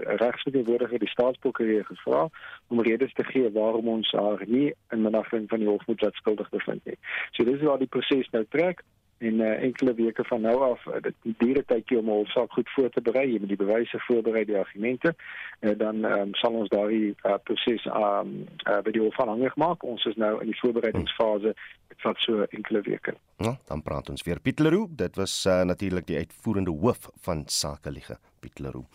regsverteenwoordiger 0.57 0.99
die 0.99 1.09
staatsprokureur 1.09 1.85
gevra 1.85 2.29
om 2.69 2.81
redes 2.81 3.13
te 3.13 3.25
gee 3.25 3.51
waarom 3.53 3.89
ons 3.89 4.11
haar 4.13 4.43
nie 4.47 4.75
in 4.91 5.03
minagting 5.03 5.49
van 5.49 5.59
die 5.59 5.69
hof 5.69 5.87
moet 5.87 6.03
laat 6.03 6.15
skuldig 6.15 6.49
bevind 6.51 6.85
nie. 6.85 6.99
So 7.33 7.45
dis 7.45 7.63
waar 7.63 7.79
die 7.79 7.87
proses 7.87 8.29
nou 8.31 8.45
trek 8.49 8.83
en 9.19 9.41
uh, 9.41 9.63
enkele 9.63 9.95
weke 9.95 10.25
van 10.25 10.41
nou 10.41 10.57
af 10.61 10.87
uh, 10.87 11.01
dit 11.01 11.15
diere 11.39 11.65
tydjie 11.65 11.99
om 11.99 12.09
ons 12.09 12.33
saak 12.33 12.53
goed 12.53 12.69
voor 12.75 12.91
te 12.91 13.01
berei, 13.01 13.31
jy 13.33 13.39
moet 13.41 13.49
die 13.49 13.57
bewyse 13.57 14.01
voorberei, 14.09 14.45
die 14.45 14.59
argumente 14.59 15.15
en 15.61 15.73
uh, 15.73 15.79
dan 15.79 16.05
um, 16.05 16.35
sal 16.35 16.53
ons 16.53 16.69
daardie 16.69 17.15
uh, 17.25 17.39
proses 17.45 17.87
um 17.87 18.45
uh, 18.69 18.83
by 18.85 18.93
die 18.93 19.01
hof 19.01 19.17
aanhangig 19.21 19.57
maak. 19.57 19.85
Ons 19.85 20.05
is 20.05 20.21
nou 20.21 20.37
in 20.43 20.53
die 20.53 20.61
voorbereidingsfase. 20.61 21.57
Dit 21.89 22.05
vat 22.05 22.21
so 22.21 22.45
enkele 22.51 22.85
weke. 22.85 23.17
Nou, 23.37 23.53
dan 23.69 23.83
praat 23.83 24.09
ons 24.09 24.23
weer 24.25 24.41
Piet 24.41 24.61
Leroux. 24.65 24.89
Dit 24.97 25.17
was 25.17 25.45
uh, 25.47 25.61
natuurlik 25.69 26.07
die 26.09 26.17
uitvoerende 26.17 26.71
hoof 26.71 27.11
van 27.21 27.43
Sake 27.47 27.91
Liege. 27.91 28.17
Piet 28.41 28.59
Leroux. 28.59 28.87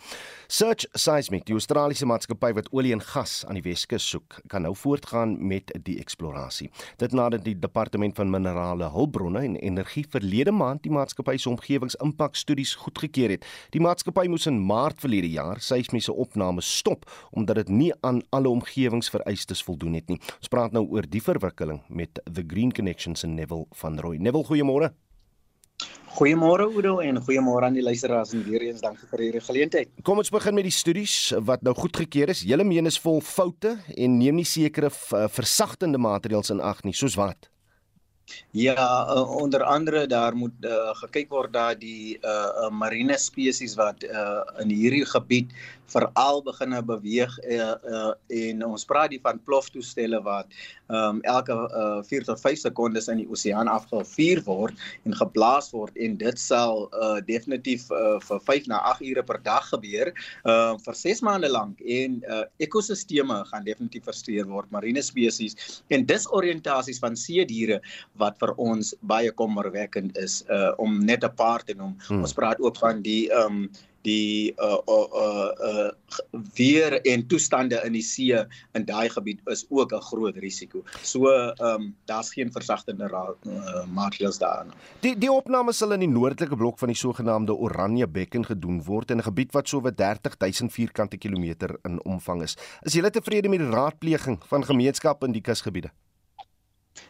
Search 0.48 0.86
Seismic, 0.92 1.44
die 1.48 1.56
Australiese 1.56 2.06
maatskappy 2.08 2.52
wat 2.56 2.68
olie 2.72 2.92
en 2.94 3.02
gas 3.04 3.42
aan 3.48 3.58
die 3.58 3.64
Weskus 3.64 4.04
soek, 4.14 4.38
kan 4.52 4.64
nou 4.66 4.72
voortgaan 4.78 5.34
met 5.48 5.72
die 5.86 5.98
eksplorasie. 6.00 6.70
Dit 7.00 7.14
nadat 7.16 7.44
die 7.46 7.54
Departement 7.58 8.16
van 8.16 8.30
Minerale, 8.32 8.90
Hulpbronne 8.92 9.42
en 9.44 9.56
Energie 9.60 10.04
verlede 10.08 10.54
maand 10.54 10.82
die 10.86 10.92
maatskappy 10.94 11.36
se 11.40 11.50
omgewingsimpakstudies 11.52 12.74
goedgekeur 12.84 13.36
het. 13.36 13.46
Die 13.74 13.82
maatskappy 13.82 14.26
moes 14.32 14.48
in 14.50 14.60
Maart 14.62 15.00
verlede 15.02 15.30
jaar 15.32 15.60
seismiese 15.62 16.12
opnames 16.12 16.68
stop 16.78 17.08
omdat 17.30 17.62
dit 17.62 17.72
nie 17.72 17.90
aan 18.00 18.22
alle 18.30 18.50
omgewingsvereistes 18.52 19.62
voldoen 19.66 19.98
het 19.98 20.08
nie. 20.12 20.20
Ons 20.38 20.52
praat 20.52 20.72
nou 20.76 20.84
oor 20.92 21.08
die 21.08 21.22
verwikkeling 21.22 21.82
met 21.88 22.20
The 22.24 22.44
Green 22.46 22.72
Connections 22.72 23.24
en 23.26 23.36
Neville 23.36 23.66
van 23.82 23.98
Rooi. 24.00 24.18
Neville, 24.32 24.48
goeiemôre. 24.48 24.88
Goeiemôre 26.12 26.64
Udo 26.72 27.00
en 27.00 27.20
goeiemôre 27.20 27.66
aan 27.68 27.76
die 27.76 27.84
luisteraars 27.84 28.32
en 28.32 28.44
weer 28.44 28.64
eens 28.64 28.80
dankie 28.80 29.08
vir 29.10 29.24
hierdie 29.26 29.44
geleentheid. 29.44 29.90
Kom 30.04 30.22
ons 30.22 30.32
begin 30.32 30.56
met 30.56 30.64
die 30.64 30.72
studies 30.72 31.34
wat 31.44 31.60
nou 31.64 31.74
goedgekeur 31.76 32.32
is. 32.32 32.40
Julle 32.48 32.64
meen 32.64 32.88
is 32.88 32.96
vol 33.00 33.20
foute 33.20 33.74
en 33.92 34.18
neem 34.18 34.40
nie 34.40 34.48
sekere 34.48 34.88
versagtende 34.92 36.00
maatreëls 36.00 36.52
in 36.54 36.64
ag 36.64 36.80
nie, 36.88 36.96
soos 36.96 37.18
wat? 37.20 37.52
Ja, 38.56 38.76
uh, 38.76 39.36
onder 39.36 39.62
andere 39.62 40.06
daar 40.06 40.36
moet 40.36 40.64
uh, 40.64 40.92
gekyk 41.02 41.28
word 41.32 41.52
dat 41.52 41.80
die 41.80 42.18
uh, 42.22 42.30
uh, 42.64 42.70
marine 42.70 43.18
spesies 43.18 43.74
wat 43.76 44.04
uh, 44.06 44.44
in 44.62 44.72
hierdie 44.72 45.04
gebied 45.08 45.52
veral 45.92 46.42
begine 46.46 46.80
beweeg 46.86 47.34
uh, 47.42 47.74
uh, 47.82 48.12
en 48.46 48.64
ons 48.70 48.86
praat 48.88 49.12
die 49.12 49.20
van 49.20 49.40
ploftoestelle 49.44 50.22
wat 50.24 50.54
um, 50.92 51.20
elke 51.28 51.56
uh, 51.56 52.00
4 52.06 52.26
tot 52.28 52.40
5 52.40 52.62
sekondes 52.66 53.08
in 53.12 53.22
die 53.22 53.28
oseaan 53.32 53.70
afgevuur 53.70 54.42
word 54.46 54.78
en 55.08 55.16
geblaas 55.16 55.72
word 55.74 55.96
en 55.96 56.16
dit 56.20 56.40
sal 56.40 56.86
uh, 56.92 57.18
definitief 57.26 57.88
uh, 57.90 58.18
vir 58.28 58.42
5 58.48 58.70
na 58.72 58.80
8 58.92 59.08
ure 59.10 59.24
per 59.26 59.40
dag 59.46 59.66
gebeur 59.72 60.12
uh, 60.12 60.74
vir 60.84 60.98
6 61.02 61.24
maande 61.26 61.50
lank 61.52 61.80
en 61.82 62.20
uh, 62.28 62.44
ekosisteme 62.62 63.42
gaan 63.50 63.66
definitief 63.68 64.06
versteur 64.08 64.48
word 64.50 64.70
marine 64.74 65.02
spesies 65.02 65.56
en 65.94 66.06
disoriëntasies 66.08 67.00
van 67.02 67.16
see 67.18 67.44
diere 67.48 67.80
wat 68.20 68.38
vir 68.42 68.54
ons 68.60 68.94
baie 69.08 69.32
kommerwekkend 69.42 70.18
is 70.20 70.42
uh, 70.50 70.72
om 70.82 71.00
net 71.04 71.24
'n 71.24 71.34
paar 71.36 71.64
te 71.64 71.74
noem 71.74 71.96
hmm. 72.08 72.22
ons 72.22 72.36
praat 72.36 72.60
ook 72.60 72.76
van 72.76 73.02
die 73.02 73.30
um, 73.32 73.66
die 74.02 74.52
uh 74.58 74.78
uh 74.86 75.06
uh, 75.14 75.50
uh 75.68 75.90
weer 76.54 76.98
en 77.06 77.26
toestande 77.26 77.80
in 77.86 77.92
die 77.96 78.02
see 78.02 78.38
in 78.76 78.84
daai 78.86 79.08
gebied 79.08 79.40
is 79.46 79.64
ook 79.70 79.92
'n 79.92 80.00
groot 80.00 80.36
risiko. 80.36 80.84
So 81.02 81.26
ehm 81.30 81.82
um, 81.82 81.94
daar's 82.04 82.32
geen 82.32 82.52
versagtende 82.52 83.08
uh, 83.10 83.86
maatreëls 83.86 84.38
daarin. 84.38 84.72
Die 85.00 85.18
die 85.18 85.32
opname 85.32 85.72
sal 85.72 85.92
in 85.92 86.00
die 86.00 86.08
noordelike 86.08 86.56
blok 86.56 86.78
van 86.78 86.88
die 86.88 86.96
sogenaamde 86.96 87.54
Oranje 87.54 88.08
Bekken 88.08 88.44
gedoen 88.44 88.82
word 88.84 89.10
in 89.10 89.18
'n 89.18 89.22
gebied 89.22 89.52
wat 89.52 89.68
sowat 89.68 89.96
30 89.96 90.36
000 90.38 90.70
vierkante 90.70 91.16
kilometer 91.16 91.78
in 91.82 92.04
omvang 92.04 92.42
is. 92.42 92.56
Is 92.82 92.92
jy 92.92 93.10
tevrede 93.10 93.48
met 93.48 93.58
die 93.58 93.70
raadpleging 93.70 94.38
van 94.46 94.64
gemeenskappe 94.64 95.26
in 95.26 95.32
die 95.32 95.40
kusgebiede? 95.40 95.90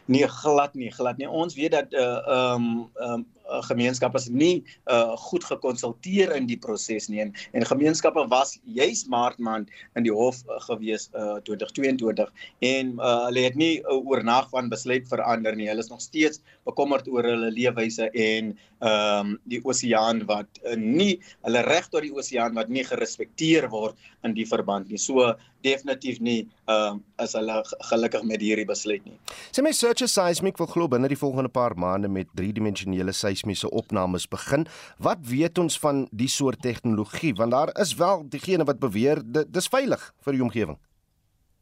Nee, 0.05 0.27
glad 0.27 0.73
nie, 0.75 0.91
glad 0.91 1.17
nie. 1.17 1.29
Ons 1.29 1.55
weet 1.55 1.71
dat 1.71 1.93
uh 1.93 2.19
um, 2.27 2.89
um, 2.99 3.25
gemeenskappe 3.67 4.17
is 4.17 4.29
nie 4.29 4.63
uh 4.91 5.15
goed 5.27 5.43
gekonsulteer 5.43 6.31
in 6.35 6.47
die 6.47 6.57
proses 6.57 7.09
nie 7.11 7.21
en, 7.23 7.33
en 7.53 7.65
gemeenskappe 7.67 8.23
was 8.31 8.55
juis 8.63 9.05
maart 9.11 9.37
maand 9.37 9.71
in 9.99 10.07
die 10.07 10.13
hof 10.13 10.41
uh, 10.47 10.59
gewees 10.67 11.09
uh 11.13 11.37
2022 11.47 12.31
en 12.69 12.93
uh, 12.99 13.25
hulle 13.27 13.45
het 13.47 13.57
nie 13.59 13.73
uh, 13.81 13.97
oornag 13.99 14.49
van 14.53 14.69
besluit 14.71 15.07
verander 15.09 15.55
nie. 15.55 15.69
Hulle 15.69 15.83
is 15.83 15.91
nog 15.91 16.01
steeds 16.01 16.41
bekommerd 16.67 17.07
oor 17.11 17.27
hulle 17.27 17.51
leefwyse 17.53 18.09
en 18.11 18.53
ehm 18.83 19.33
um, 19.33 19.35
die 19.47 19.61
oseaan 19.63 20.25
wat 20.27 20.59
uh, 20.63 20.75
nie 20.75 21.19
hulle 21.45 21.61
reg 21.63 21.87
tot 21.91 22.03
die 22.03 22.11
oseaan 22.11 22.55
wat 22.57 22.71
nie 22.71 22.83
gerespekteer 22.83 23.69
word 23.71 23.95
in 24.27 24.35
die 24.35 24.47
verband 24.47 24.89
nie. 24.91 24.99
So 24.99 25.33
definitief 25.63 26.19
nie 26.19 26.41
ehm 26.67 26.99
uh, 26.99 27.23
as 27.23 27.35
hulle 27.37 27.61
gelukkig 27.91 28.25
met 28.27 28.43
hierdie 28.43 28.67
besluit 28.67 29.03
nie. 29.07 29.15
Sê 29.55 29.63
my 29.63 29.71
Search 29.93 30.09
Seismic 30.09 30.57
wil 30.57 30.65
glo 30.71 30.87
binne 30.89 31.05
die 31.11 31.17
volgende 31.19 31.51
paar 31.53 31.75
maande 31.77 32.09
met 32.09 32.31
driedimensionele 32.33 33.13
seismiese 33.13 33.69
opnames 33.69 34.25
begin. 34.25 34.65
Wat 34.97 35.21
weet 35.29 35.59
ons 35.61 35.77
van 35.77 36.07
die 36.09 36.29
soort 36.33 36.63
tegnologie? 36.65 37.35
Want 37.37 37.53
daar 37.53 37.69
is 37.77 37.93
wel 37.99 38.25
diegene 38.25 38.65
wat 38.65 38.81
beweer 38.81 39.21
dit 39.21 39.53
dis 39.53 39.69
veilig 39.69 40.07
vir 40.25 40.33
die 40.33 40.41
omgewing. 40.41 40.79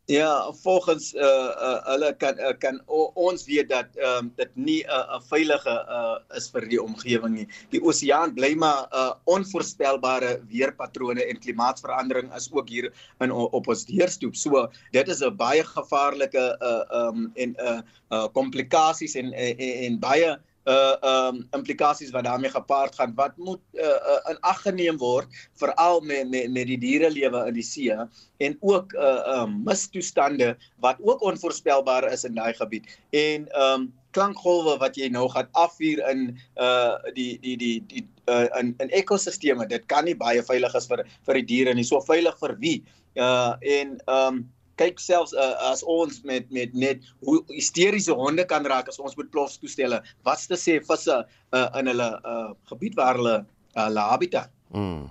Ja, 0.05 0.51
volgens 0.61 1.13
uh 1.13 1.21
uh 1.21 1.79
hulle 1.85 2.15
kan 2.17 2.39
uh, 2.39 2.57
kan 2.57 2.81
ons 3.13 3.45
weet 3.45 3.69
dat 3.69 3.85
ehm 3.95 4.17
um, 4.17 4.31
dit 4.35 4.49
nie 4.55 4.81
'n 4.83 4.89
uh, 4.89 5.17
'n 5.17 5.21
veilige 5.29 5.75
uh 5.97 6.17
is 6.37 6.49
vir 6.49 6.65
die 6.67 6.81
omgewing 6.81 7.35
nie. 7.35 7.47
Die 7.69 7.81
oseaan 7.81 8.33
bly 8.33 8.53
maar 8.55 8.89
'n 8.89 8.97
uh, 8.97 9.13
onvoorspelbare 9.25 10.41
weerpatrone 10.49 11.23
en 11.25 11.39
klimaatsverandering 11.39 12.33
is 12.35 12.49
ook 12.51 12.69
hier 12.69 12.91
in 13.19 13.31
op 13.31 13.67
ons 13.67 13.85
deurstoep. 13.85 14.35
So 14.35 14.67
dit 14.91 15.07
is 15.07 15.21
'n 15.21 15.35
baie 15.35 15.63
gevaarlike 15.63 16.57
uh 16.59 16.83
ehm 16.89 17.07
um, 17.07 17.31
en 17.35 17.55
uh 17.61 17.81
uh 18.09 18.27
komplikasies 18.33 19.15
en, 19.15 19.33
en 19.33 19.57
en 19.57 19.99
baie 19.99 20.37
uh 20.69 20.95
um 21.01 21.47
implikasies 21.57 22.11
wat 22.13 22.23
daarmee 22.23 22.49
gepaard 22.49 22.95
gaan 22.95 23.13
wat 23.15 23.37
moet 23.37 23.61
uh, 23.73 23.85
uh 23.85 24.29
in 24.29 24.37
ag 24.41 24.61
geneem 24.61 24.97
word 25.01 25.27
veral 25.57 26.01
met 26.01 26.29
met 26.29 26.51
met 26.51 26.67
die 26.67 26.77
dierelewe 26.77 27.47
in 27.47 27.53
die 27.53 27.65
see 27.65 27.89
en 28.37 28.57
ook 28.59 28.93
uh 28.93 29.41
um 29.41 29.63
mistoestande 29.65 30.55
wat 30.79 31.01
ook 31.01 31.21
onvoorspelbaar 31.21 32.11
is 32.11 32.23
in 32.23 32.35
daai 32.35 32.53
gebied. 32.53 32.85
En 33.09 33.49
um 33.57 33.89
klankgolwe 34.11 34.77
wat 34.77 34.97
jy 34.99 35.09
nou 35.09 35.27
gaan 35.31 35.47
afvuur 35.51 36.01
in 36.11 36.37
uh 36.61 36.95
die 37.15 37.39
die 37.41 37.57
die 37.57 37.75
die 37.87 38.05
uh 38.29 38.47
in 38.59 38.73
in 38.77 38.89
ekosisteme 38.89 39.67
dit 39.67 39.85
kan 39.85 40.05
nie 40.05 40.15
baie 40.15 40.43
veilig 40.43 40.75
is 40.75 40.87
vir 40.87 41.05
vir 41.25 41.41
die 41.41 41.47
diere 41.53 41.73
nie. 41.73 41.87
So 41.87 42.01
veilig 42.01 42.37
vir 42.39 42.57
wie? 42.59 42.83
Uh 43.15 43.55
en 43.61 43.97
um 44.07 44.43
kyk 44.79 44.99
selfs 44.99 45.33
uh, 45.33 45.53
as 45.71 45.83
ons 45.83 46.21
met 46.27 46.49
met 46.51 46.73
net 46.73 47.07
hoe 47.25 47.39
hysteriese 47.51 48.15
honde 48.17 48.45
kan 48.49 48.65
raak 48.65 48.91
as 48.91 48.99
ons 48.99 49.17
met 49.19 49.31
plof 49.31 49.57
toestelle 49.61 50.01
wat's 50.27 50.47
te 50.51 50.59
sê 50.59 50.79
visse 50.91 51.17
uh, 51.17 51.67
in 51.79 51.91
hulle 51.91 52.11
uh, 52.21 52.51
gebied 52.71 52.95
waar 52.99 53.19
hulle 53.19 53.39
uh, 53.41 53.85
hulle 53.85 54.11
habitat 54.13 54.53
mm. 54.73 55.09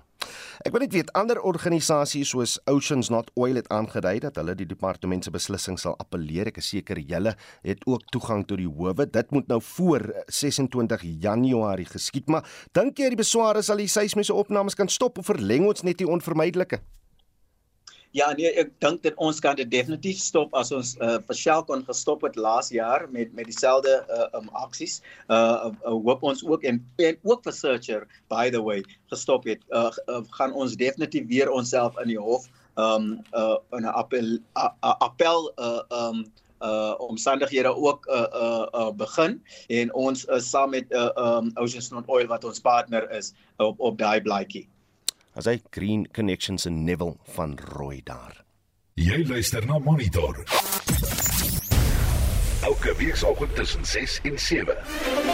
Ek 0.60 0.74
weet 0.74 0.82
net 0.84 0.92
weet 0.92 1.10
ander 1.16 1.38
organisasies 1.48 2.34
soos 2.34 2.58
Oceans 2.68 3.08
Not 3.08 3.30
Oil 3.40 3.56
het 3.56 3.68
aangedui 3.72 4.18
dat 4.20 4.36
hulle 4.36 4.52
die 4.58 4.66
departement 4.68 5.24
se 5.24 5.32
beslissing 5.32 5.78
sal 5.80 5.94
appeleer. 6.02 6.50
Ek 6.50 6.60
is 6.60 6.68
seker 6.68 7.00
julle 7.00 7.32
het 7.64 7.86
ook 7.88 8.04
toegang 8.12 8.44
tot 8.44 8.60
die 8.60 8.68
howe. 8.68 9.06
Dit 9.08 9.32
moet 9.32 9.48
nou 9.48 9.56
voor 9.70 10.04
26 10.28 11.06
Januarie 11.24 11.88
geskied, 11.88 12.28
maar 12.28 12.44
dink 12.76 13.00
jy 13.00 13.08
die 13.14 13.22
besware 13.22 13.64
sal 13.64 13.80
die 13.80 13.88
seismiese 13.88 14.36
opnames 14.36 14.76
kan 14.76 14.92
stop 14.92 15.16
of 15.22 15.32
verleng 15.32 15.64
ons 15.70 15.80
net 15.88 16.02
die 16.02 16.08
onvermydelike? 16.08 16.82
Ja 18.10 18.32
nee, 18.34 18.48
ek 18.58 18.72
dink 18.82 19.04
dat 19.04 19.14
ons 19.22 19.38
kan 19.38 19.54
dit 19.54 19.68
definitief 19.70 20.18
stop 20.18 20.54
as 20.58 20.72
ons 20.74 20.96
uh, 20.98 21.20
vir 21.28 21.36
Shell 21.38 21.60
kon 21.68 21.84
gestop 21.86 22.24
het 22.26 22.34
laas 22.34 22.72
jaar 22.74 23.04
met 23.14 23.30
met 23.38 23.46
dieselfde 23.46 23.92
uh, 24.10 24.26
um, 24.34 24.48
aksies. 24.58 24.96
Uh, 25.30 25.70
uh 25.86 25.94
hoop 25.94 26.24
ons 26.26 26.42
ook 26.42 26.66
en, 26.66 26.80
en 26.98 27.20
ook 27.30 27.44
vir 27.46 27.54
Searcher 27.54 28.08
by 28.32 28.48
the 28.50 28.62
way 28.66 28.82
gestop 29.14 29.46
het. 29.46 29.62
Uh, 29.70 29.94
uh 30.10 30.24
gaan 30.34 30.56
ons 30.58 30.74
definitief 30.74 31.28
weer 31.30 31.52
onsself 31.54 31.94
in 32.02 32.10
die 32.10 32.18
hof 32.18 32.50
um 32.82 33.20
uh 33.30 33.58
in 33.78 33.86
'n 33.86 33.94
appel 33.94 34.38
uh, 34.58 34.94
appel 35.06 35.52
uh 35.58 35.82
um 36.02 36.26
uh 36.66 36.98
omstandighede 36.98 37.70
ook 37.70 38.10
uh 38.10 38.26
uh, 38.34 38.66
uh 38.74 38.90
begin 38.90 39.38
en 39.68 39.94
ons 39.94 40.24
is 40.24 40.34
uh, 40.34 40.42
saam 40.42 40.70
met 40.70 40.90
uh 40.90 41.14
um 41.14 41.54
Ocean 41.54 42.04
Oil 42.06 42.26
wat 42.26 42.44
ons 42.44 42.58
partner 42.58 43.06
is 43.10 43.32
op 43.56 43.78
op 43.78 43.98
daai 43.98 44.20
blaadjie 44.20 44.66
as 45.40 45.48
hy 45.48 45.56
Green 45.72 46.04
Connections 46.12 46.66
in 46.68 46.84
Neville 46.84 47.16
van 47.32 47.56
Rooi 47.72 48.02
daar. 48.04 48.44
Jy 49.00 49.22
luister 49.24 49.64
na 49.64 49.78
Monitor. 49.80 50.42
Elke 52.68 52.92
week 53.00 53.16
saam 53.16 53.48
tussen 53.56 53.84
6 53.88 54.20
en 54.28 54.38
7. 54.38 55.29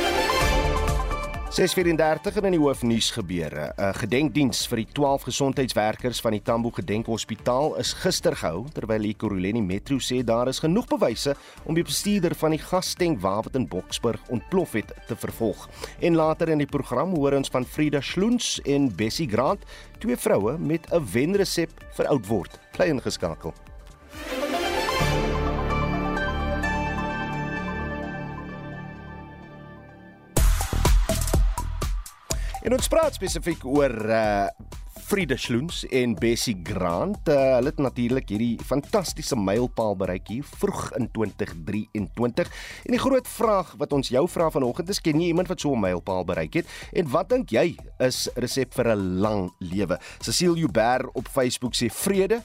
634 1.57 2.43
in 2.45 2.53
die 2.53 2.61
hoofnuus 2.61 3.07
gebeure. 3.17 3.73
'n 3.81 3.95
Gedenkdiens 3.97 4.67
vir 4.69 4.77
die 4.77 4.89
12 4.93 5.23
gesondheidswerkers 5.23 6.21
van 6.21 6.33
die 6.33 6.43
Tambo 6.43 6.71
Gedenkhospitaal 6.71 7.79
is 7.81 7.95
gister 7.95 8.37
gehou 8.37 8.67
terwyl 8.75 9.01
die 9.01 9.15
Kuruleni 9.15 9.63
Metro 9.63 9.97
sê 9.97 10.23
daar 10.23 10.49
is 10.49 10.61
genoeg 10.61 10.85
bewyse 10.87 11.35
om 11.65 11.75
die 11.75 11.83
bestuurder 11.83 12.35
van 12.35 12.51
die 12.51 12.61
gastenk 12.61 13.21
waar 13.21 13.43
wat 13.43 13.55
in 13.57 13.69
Boksburg 13.69 14.21
ontplof 14.29 14.73
het 14.73 14.93
te 15.07 15.17
vervolg. 15.17 15.69
En 16.01 16.15
later 16.15 16.49
in 16.49 16.59
die 16.59 16.69
program 16.69 17.17
hoor 17.17 17.33
ons 17.33 17.49
van 17.49 17.65
Frida 17.65 18.01
Schloens 18.01 18.61
en 18.65 18.95
Bessie 18.95 19.29
Grant, 19.29 19.65
twee 19.99 20.17
vroue 20.17 20.59
met 20.59 20.93
'n 20.93 21.09
wenresep 21.13 21.71
vir 21.97 22.07
oud 22.07 22.27
word. 22.27 22.61
Bly 22.77 22.87
ingeskakel. 22.87 23.55
En 32.67 32.75
ons 32.75 32.89
praat 32.91 33.15
spesifiek 33.15 33.63
oor 33.63 33.93
uh 34.11 34.49
Frida 35.07 35.37
Schloens 35.39 35.85
en 35.95 36.17
Bessie 36.19 36.57
Grant. 36.67 37.29
Uh, 37.31 37.35
hulle 37.61 37.71
het 37.71 37.79
natuurlik 37.79 38.33
hierdie 38.33 38.57
fantastiese 38.67 39.37
mylpaal 39.39 39.95
bereik 39.95 40.33
hier 40.33 40.49
vroeg 40.59 40.89
in 40.99 41.07
2023. 41.15 42.51
En 42.89 42.97
die 42.97 42.99
groot 42.99 43.31
vraag 43.31 43.71
wat 43.79 43.95
ons 43.95 44.11
jou 44.11 44.25
vra 44.33 44.51
vanoggend 44.51 44.91
is, 44.91 44.99
ken 44.99 45.23
jy 45.23 45.31
iemand 45.31 45.53
wat 45.53 45.63
so 45.63 45.77
'n 45.77 45.85
mylpaal 45.85 46.27
bereik 46.27 46.59
het? 46.59 46.67
En 46.91 47.07
wat 47.15 47.31
dink 47.31 47.55
jy 47.55 47.79
is 48.03 48.27
resep 48.35 48.75
vir 48.75 48.97
'n 48.97 49.21
lang 49.23 49.53
lewe? 49.63 50.01
Cecile 50.19 50.59
Joubert 50.59 51.07
op 51.15 51.29
Facebook 51.29 51.75
sê 51.79 51.87
vrede 51.87 52.43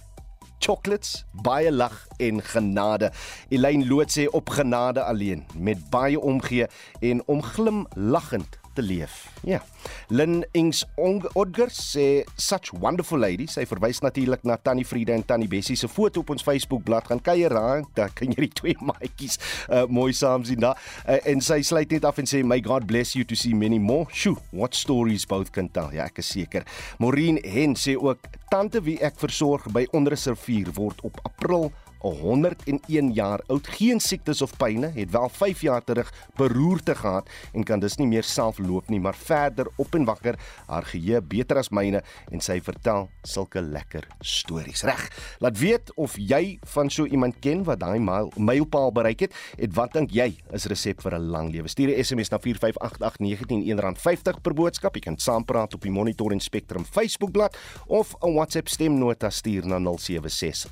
chocolates, 0.59 1.25
baie 1.41 1.71
lag 1.71 2.07
en 2.19 2.41
genade. 2.41 3.11
Elaine 3.49 3.87
Loot 3.87 4.11
sê 4.11 4.27
op 4.29 4.49
genade 4.49 5.01
alleen 5.01 5.45
met 5.57 5.89
baie 5.89 6.19
omgee 6.19 6.67
en 6.99 7.27
om 7.27 7.41
glimlaggend 7.41 8.60
te 8.75 8.83
leef. 8.85 9.27
Ja. 9.47 9.61
Lynn 10.09 10.43
Ings 10.57 10.83
Odger 10.97 11.71
sê 11.73 12.23
such 12.37 12.73
wonderful 12.79 13.19
ladies. 13.21 13.55
Sy 13.57 13.65
verwys 13.69 14.01
natuurlik 14.03 14.45
na 14.47 14.57
Tannie 14.61 14.85
Frieda 14.87 15.15
en 15.15 15.25
Tannie 15.27 15.49
Bessie 15.51 15.77
se 15.79 15.89
foto 15.91 16.21
op 16.21 16.33
ons 16.35 16.45
Facebook 16.45 16.83
bladsy. 16.87 17.11
Gaan 17.11 17.23
kuier 17.25 17.53
daar, 17.55 17.85
daar 17.97 18.11
kan 18.15 18.33
jy 18.33 18.47
die 18.47 18.53
twee 18.61 18.75
maatjies 18.91 19.39
uh, 19.69 19.83
mooi 19.89 20.11
saam 20.15 20.45
sien 20.47 20.61
daar. 20.63 20.79
Uh, 21.05 21.19
en 21.33 21.41
sy 21.43 21.61
sluit 21.65 21.91
net 21.95 22.05
af 22.07 22.21
en 22.21 22.29
sê 22.29 22.43
my 22.45 22.61
God 22.65 22.87
bless 22.89 23.15
you 23.17 23.27
to 23.27 23.37
see 23.37 23.55
many 23.57 23.79
more. 23.79 24.07
Shoo, 24.13 24.37
what 24.51 24.77
stories 24.77 25.25
both 25.27 25.53
can 25.55 25.71
tell. 25.73 25.91
Ja, 25.95 26.09
ek 26.11 26.21
is 26.23 26.31
seker. 26.31 26.67
Maureen 27.01 27.41
Hen 27.43 27.77
sê 27.79 27.97
ook 27.99 28.27
tante 28.51 28.83
wie 28.85 28.99
ek 29.03 29.19
versorg 29.21 29.69
by 29.73 29.87
onderreservier 29.95 30.73
word 30.77 31.01
op 31.07 31.19
April 31.27 31.71
101 32.01 33.13
jaar 33.13 33.41
oud, 33.47 33.67
geen 33.77 33.99
siektes 33.99 34.41
of 34.41 34.55
pyne, 34.57 34.91
het 34.95 35.11
wel 35.11 35.29
5 35.29 35.61
jaar 35.61 35.83
terug 35.83 36.11
beroerte 36.35 36.95
gehad 36.95 37.29
en 37.53 37.63
kan 37.63 37.79
dus 37.79 37.97
nie 37.97 38.07
meer 38.07 38.23
self 38.23 38.59
loop 38.59 38.89
nie, 38.89 38.99
maar 38.99 39.15
verder 39.15 39.69
op 39.77 39.95
en 39.95 40.05
wakker, 40.05 40.39
haar 40.67 40.85
geheue 40.89 41.21
beter 41.21 41.57
as 41.61 41.69
myne 41.69 42.01
en 42.31 42.41
sy 42.41 42.59
vertel 42.63 43.09
sulke 43.27 43.61
lekker 43.61 44.07
stories. 44.19 44.83
Reg. 44.87 45.07
Laat 45.39 45.59
weet 45.61 45.91
of 45.95 46.17
jy 46.17 46.57
van 46.73 46.89
so 46.89 47.05
iemand 47.05 47.39
ken 47.39 47.63
wat 47.67 47.79
daai 47.83 47.99
mylpaal 48.01 48.91
bereik 48.91 49.27
het 49.27 49.37
en 49.57 49.73
wat 49.77 49.93
dink 49.93 50.11
jy 50.15 50.31
is 50.53 50.65
resep 50.71 51.01
vir 51.01 51.15
'n 51.15 51.29
lang 51.31 51.51
lewe? 51.51 51.67
Stuur 51.67 51.89
'n 51.89 52.03
SMS 52.03 52.29
na 52.29 52.39
4588919 52.39 53.63
R1.50 53.77 54.41
per 54.41 54.53
boodskap. 54.53 54.95
Jy 54.95 55.01
kan 55.01 55.17
saampraat 55.17 55.73
op 55.73 55.81
die 55.81 55.91
Monitor 55.91 56.31
en 56.31 56.39
Spectrum 56.39 56.85
Facebookblad 56.85 57.57
of 57.87 58.15
'n 58.21 58.33
WhatsApp 58.33 58.67
stemnota 58.67 59.29
stuur 59.29 59.67
na 59.67 59.79
076 59.79 60.69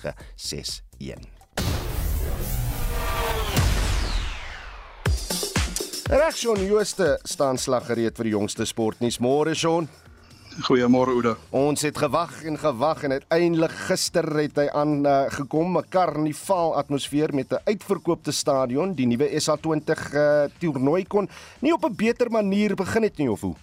53669 0.00 0.88
0961. 0.98 1.38
Regsjon 6.10 6.58
Jooste 6.66 7.20
staan 7.22 7.58
slag 7.58 7.84
gereed 7.86 8.16
vir 8.18 8.26
die 8.26 8.32
jongste 8.32 8.64
sportnuus. 8.66 9.20
Môre 9.22 9.52
Jon. 9.54 9.86
Goeiemôre 10.66 11.14
Oude. 11.14 11.36
Ons 11.54 11.84
het 11.86 12.00
gewag 12.02 12.32
en 12.50 12.58
gewag 12.58 13.04
en 13.06 13.14
uiteindelik 13.14 13.76
gister 13.86 14.26
het 14.34 14.58
hy 14.58 14.66
aan 14.74 15.06
uh, 15.06 15.30
gekom 15.30 15.78
'n 15.78 15.86
karnivaal 15.86 16.74
atmosfeer 16.82 17.30
met 17.34 17.52
'n 17.54 17.62
uitverkoopte 17.64 18.32
stadion. 18.32 18.94
Die 18.94 19.06
nuwe 19.06 19.30
SA20 19.38 20.14
uh, 20.14 20.50
toernooi 20.58 21.04
kon 21.06 21.30
nie 21.60 21.72
op 21.72 21.84
'n 21.86 21.94
beter 21.94 22.30
manier 22.30 22.74
begin 22.74 23.02
het 23.02 23.16
nie 23.18 23.30
of 23.30 23.40
hoe? 23.40 23.54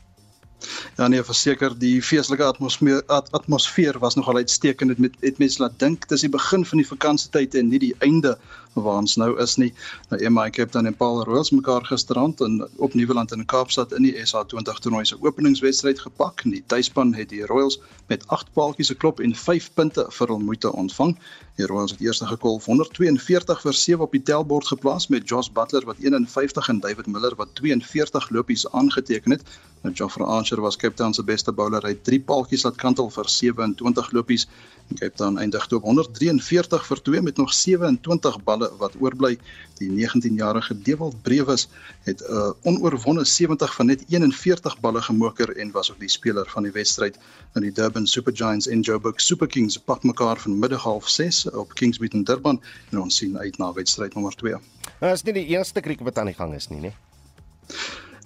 Ja 0.98 1.08
nee, 1.08 1.24
verseker 1.24 1.76
die 1.78 2.02
feestelike 2.02 2.44
atmosfeer 2.44 3.04
atmosfeer 3.08 4.00
was 4.00 4.16
nogal 4.16 4.40
uitstekend. 4.42 4.90
Dit 4.90 5.00
met 5.00 5.18
het 5.22 5.38
mense 5.38 5.62
laat 5.62 5.80
dink 5.80 6.08
dis 6.10 6.26
die 6.26 6.34
begin 6.34 6.66
van 6.66 6.82
die 6.82 6.88
vakansietyd 6.88 7.56
en 7.56 7.70
nie 7.70 7.82
die 7.84 7.96
einde 8.00 8.38
waar 8.84 8.98
ons 9.02 9.16
nou 9.16 9.30
is 9.42 9.56
nie. 9.56 9.74
Nou 10.10 10.30
MI 10.30 10.50
Cape 10.50 10.72
Town 10.72 10.86
en 10.86 10.96
Paul 10.96 11.24
Royals 11.24 11.52
mekaar 11.52 11.86
gisterand 11.86 12.42
in 12.42 12.68
op 12.76 12.94
Nieuweland 12.94 13.32
in 13.32 13.46
Kaapstad 13.46 13.94
in 13.98 14.04
die 14.04 14.16
SA20 14.26 14.82
toernooi 14.82 15.06
se 15.06 15.18
openingswedstryd 15.22 16.00
gepak. 16.00 16.44
Die 16.44 16.64
tuisspan 16.68 17.14
het 17.14 17.30
die 17.30 17.46
Royals 17.46 17.80
met 18.08 18.28
8 18.28 18.54
paaltjies 18.54 18.94
geklop 18.94 19.20
en 19.20 19.36
5 19.36 19.74
punte 19.74 20.06
vir 20.10 20.28
hul 20.28 20.40
moeite 20.40 20.72
ontvang. 20.74 21.18
Die 21.58 21.66
Royals 21.66 21.92
het 21.92 22.02
eers 22.06 22.22
gekolf 22.22 22.66
142 22.66 23.62
vir 23.62 23.74
7 23.74 24.04
op 24.06 24.12
die 24.14 24.22
tellbord 24.22 24.68
geplaas 24.68 25.08
met 25.08 25.30
Josh 25.30 25.50
Butler 25.50 25.86
wat 25.86 25.98
51 26.04 26.70
en 26.70 26.80
David 26.80 27.08
Miller 27.08 27.36
wat 27.36 27.56
42 27.58 28.30
lopies 28.30 28.68
aangeteken 28.72 29.32
het. 29.32 29.44
Nou 29.82 29.96
Geoffrey 29.96 30.26
Archer 30.26 30.62
was 30.62 30.76
Cape 30.76 30.96
Town 30.96 31.14
se 31.14 31.24
beste 31.24 31.52
bowler. 31.52 31.82
Hy 31.82 31.96
het 31.96 32.04
3 32.04 32.20
paaltjies 32.30 32.64
laat 32.66 32.78
kantel 32.82 33.10
vir 33.14 33.30
27 33.30 34.12
lopies. 34.12 34.48
En 34.90 35.00
Cape 35.02 35.16
Town 35.16 35.38
eindig 35.38 35.68
toe 35.68 35.78
op 35.78 35.84
143 35.84 36.86
vir 36.86 37.02
2 37.10 37.22
met 37.22 37.38
nog 37.38 37.54
27 37.54 38.44
balle 38.44 38.67
wat 38.78 38.96
oorbly. 39.00 39.38
Die 39.78 39.90
19-jarige 39.90 40.82
Dewald 40.82 41.22
Brewes 41.22 41.68
het 42.04 42.22
'n 42.22 42.34
uh, 42.34 42.52
onoorwonde 42.64 43.26
70 43.26 43.76
van 43.76 43.86
net 43.86 44.04
41 44.08 44.80
balle 44.80 45.02
gemoker 45.02 45.58
en 45.58 45.72
was 45.72 45.92
ook 45.92 46.00
die 46.00 46.10
speler 46.10 46.50
van 46.50 46.64
die 46.64 46.72
wedstryd. 46.72 47.18
In 47.54 47.62
die 47.62 47.72
Durban 47.72 48.08
Super 48.08 48.36
Giants 48.36 48.68
en 48.68 48.80
Joburg 48.82 49.22
Super 49.22 49.48
Kings 49.48 49.78
pak 49.78 50.04
mekaar 50.04 50.38
van 50.38 50.60
middag 50.60 50.84
half 50.84 51.10
6 51.10 51.50
op 51.50 51.74
Kingsmead 51.74 52.14
in 52.14 52.24
Durban 52.24 52.62
en 52.90 53.00
ons 53.00 53.16
sien 53.16 53.38
uit 53.38 53.58
na 53.58 53.74
wedstryd 53.74 54.14
nommer 54.14 54.36
2. 54.36 54.56
Nou 55.00 55.14
is 55.14 55.24
nie 55.24 55.34
die 55.34 55.46
eerste 55.46 55.82
kriek 55.82 56.00
wat 56.00 56.18
aan 56.18 56.26
die 56.26 56.36
gang 56.36 56.54
is 56.54 56.68
nie, 56.68 56.80
né? 56.80 56.94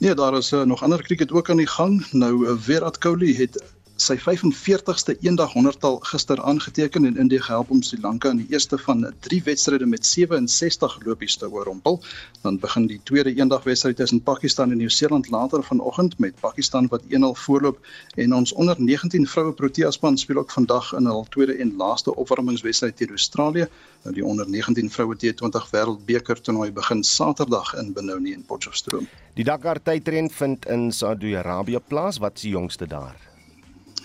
Nee, 0.02 0.14
daar 0.14 0.34
is 0.38 0.52
uh, 0.52 0.64
nog 0.64 0.84
ander 0.84 1.02
krieket 1.04 1.32
ook 1.32 1.50
aan 1.50 1.58
die 1.58 1.68
gang. 1.68 2.06
Nou 2.12 2.48
uh, 2.48 2.54
Virat 2.58 2.98
Kohli 2.98 3.36
het 3.38 3.64
sy 4.02 4.16
45ste 4.18 5.14
eendag 5.22 5.54
honderdtal 5.54 6.00
gister 6.10 6.40
aangeteken 6.42 7.06
en 7.06 7.18
Indië 7.22 7.42
gehelp 7.46 7.70
om 7.70 7.82
Sri 7.86 8.00
Lanka 8.02 8.32
in 8.34 8.40
die 8.42 8.48
eerste 8.50 8.78
van 8.82 9.06
3 9.28 9.42
wedstryde 9.46 9.86
met 9.86 10.06
67 10.06 10.98
lopies 11.06 11.38
te 11.38 11.50
oorrompel. 11.50 12.00
Dan 12.42 12.58
begin 12.60 12.88
die 12.90 13.00
tweede 13.04 13.34
eendag 13.36 13.64
wedstryd 13.64 13.96
tussen 14.02 14.24
Pakistan 14.24 14.72
en 14.72 14.78
Nieu-Seeland 14.78 15.30
later 15.30 15.64
vanoggend 15.64 16.20
met 16.20 16.40
Pakistan 16.40 16.88
wat 16.90 17.06
1-0 17.10 17.32
voorloop 17.46 17.80
en 18.16 18.34
ons 18.34 18.54
onder 18.54 18.76
19 18.82 19.28
vroue 19.28 19.54
Protea 19.54 19.92
span 19.92 20.18
speel 20.18 20.38
ook 20.38 20.52
vandag 20.52 20.94
in 20.98 21.06
hul 21.06 21.26
tweede 21.30 21.58
en 21.62 21.76
laaste 21.78 22.16
opwarmingswedstryd 22.16 22.98
teen 22.98 23.10
Australië. 23.10 23.68
Nou 24.04 24.16
die 24.16 24.26
onder 24.26 24.50
19 24.50 24.90
vroue 24.90 25.16
T20 25.16 25.70
wêreldbeker 25.72 26.42
toernooi 26.42 26.72
begin 26.72 27.04
Saterdag 27.04 27.76
in 27.78 27.94
Benoni 27.94 28.34
en 28.34 28.46
Potchefstroom. 28.46 29.08
Die 29.34 29.46
Dakar 29.46 29.82
tydren 29.84 30.30
vind 30.30 30.66
in 30.66 30.92
Saudi-Arabië 30.92 31.80
plaas. 31.88 32.18
Wat 32.18 32.36
is 32.36 32.42
die 32.42 32.58
jongste 32.58 32.88
daar? 32.88 33.31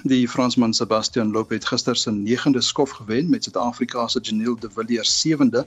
Die 0.06 0.28
Fransman 0.28 0.74
Sebastian 0.74 1.32
Loeb 1.34 1.50
het 1.50 1.64
gister 1.66 1.96
sy 1.98 2.12
9de 2.14 2.60
skof 2.62 2.92
gewen 2.94 3.30
met 3.32 3.42
Suid-Afrika 3.42 4.04
se 4.06 4.20
Janiel 4.22 4.54
De 4.62 4.68
Villiers 4.70 5.10
7de. 5.18 5.64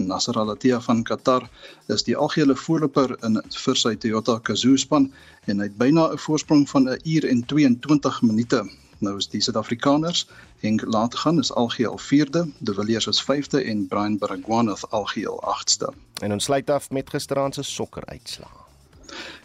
Nasser 0.00 0.38
Al-Attiyah 0.40 0.80
van 0.80 1.02
Qatar 1.04 1.44
is 1.92 2.06
die 2.06 2.16
algehele 2.16 2.56
voorloper 2.56 3.12
in 3.28 3.36
vir 3.64 3.76
sy 3.76 3.92
Toyota 4.00 4.38
Gazoo 4.48 4.80
span 4.80 5.10
en 5.44 5.60
hy 5.60 5.68
het 5.68 5.76
byna 5.76 6.06
'n 6.14 6.22
voorsprong 6.24 6.64
van 6.70 6.88
'n 6.88 7.00
uur 7.04 7.28
en 7.28 7.44
22 7.44 8.22
minute. 8.22 8.62
Nou 8.98 9.16
is 9.16 9.28
die 9.28 9.42
Suid-Afrikaners 9.42 10.26
Henk 10.62 10.80
Laatgaan 10.86 11.38
is 11.38 11.52
algeheel 11.52 11.98
4de, 11.98 12.48
De 12.58 12.74
Villiers 12.74 13.06
is 13.06 13.22
5de 13.22 13.64
en 13.66 13.86
Brian 13.88 14.18
Baragwanath 14.18 14.90
algeheel 14.90 15.42
8ste. 15.44 15.92
En 16.22 16.32
ons 16.32 16.44
sluit 16.44 16.70
af 16.70 16.90
met 16.90 17.10
gisteraand 17.10 17.54
se 17.54 17.62
sokker 17.62 18.04
uitslae. 18.04 18.61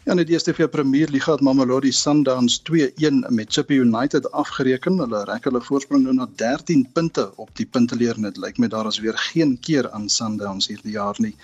Ja, 0.05 0.13
in 0.13 0.21
die 0.21 0.27
DStv 0.29 0.69
Premier 0.71 1.09
Liga 1.11 1.31
het 1.35 1.41
Mamelodi 1.43 1.91
Sundowns 1.91 2.61
2-1 2.71 3.25
met 3.29 3.51
Chippa 3.51 3.73
United 3.73 4.31
afgereken. 4.31 4.99
Hulle 5.03 5.23
rek 5.27 5.49
hulle 5.49 5.61
voorsprong 5.61 6.05
nou 6.05 6.13
na 6.15 6.27
13 6.39 6.85
punte 6.93 7.25
op 7.35 7.49
die 7.59 7.65
punteleer 7.65 8.15
en 8.15 8.29
dit 8.29 8.39
lyk 8.39 8.57
my 8.57 8.69
daar 8.71 8.87
is 8.87 9.01
weer 9.03 9.17
geen 9.31 9.57
keer 9.59 9.89
aan 9.91 10.07
Sundowns 10.09 10.69
hierdie 10.71 10.95
jaar 10.95 11.19
nie. 11.19 11.35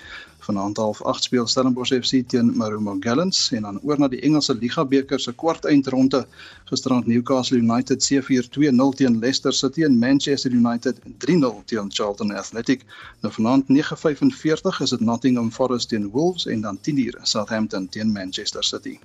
Vanaand 0.43 0.77
half 0.77 1.01
8 1.01 1.23
speel 1.23 1.47
Stellenbosch 1.47 1.93
FC 1.95 2.23
teen 2.27 2.51
Marumo 2.58 2.95
Gallants 2.99 3.51
en 3.51 3.62
dan 3.62 3.79
oor 3.84 3.99
na 3.99 4.10
die 4.12 4.19
Engelse 4.27 4.56
Liga 4.56 4.84
beker 4.86 5.19
se 5.19 5.32
kwart 5.34 5.65
eindronde. 5.65 6.25
Gisterand 6.71 7.08
Newcastle 7.08 7.58
United 7.58 8.03
C4-2-0 8.03 8.97
teen 8.99 9.19
Leicester 9.19 9.53
City 9.53 9.84
en 9.88 9.97
Manchester 9.99 10.51
United 10.51 10.99
3-0 11.25 11.63
teen 11.65 11.91
Charlton 11.91 12.36
Athletic. 12.36 12.84
Nou 13.21 13.34
vanaand 13.34 13.71
9:45 13.71 14.82
is 14.82 14.89
dit 14.89 14.99
Nottingham 14.99 15.51
Forest 15.51 15.89
teen 15.89 16.10
Wolves 16.12 16.45
en 16.45 16.62
dan 16.62 16.79
10:00 16.82 17.23
Southampton 17.23 17.89
teen 17.89 18.12
Manchester 18.12 18.63
City. 18.63 18.99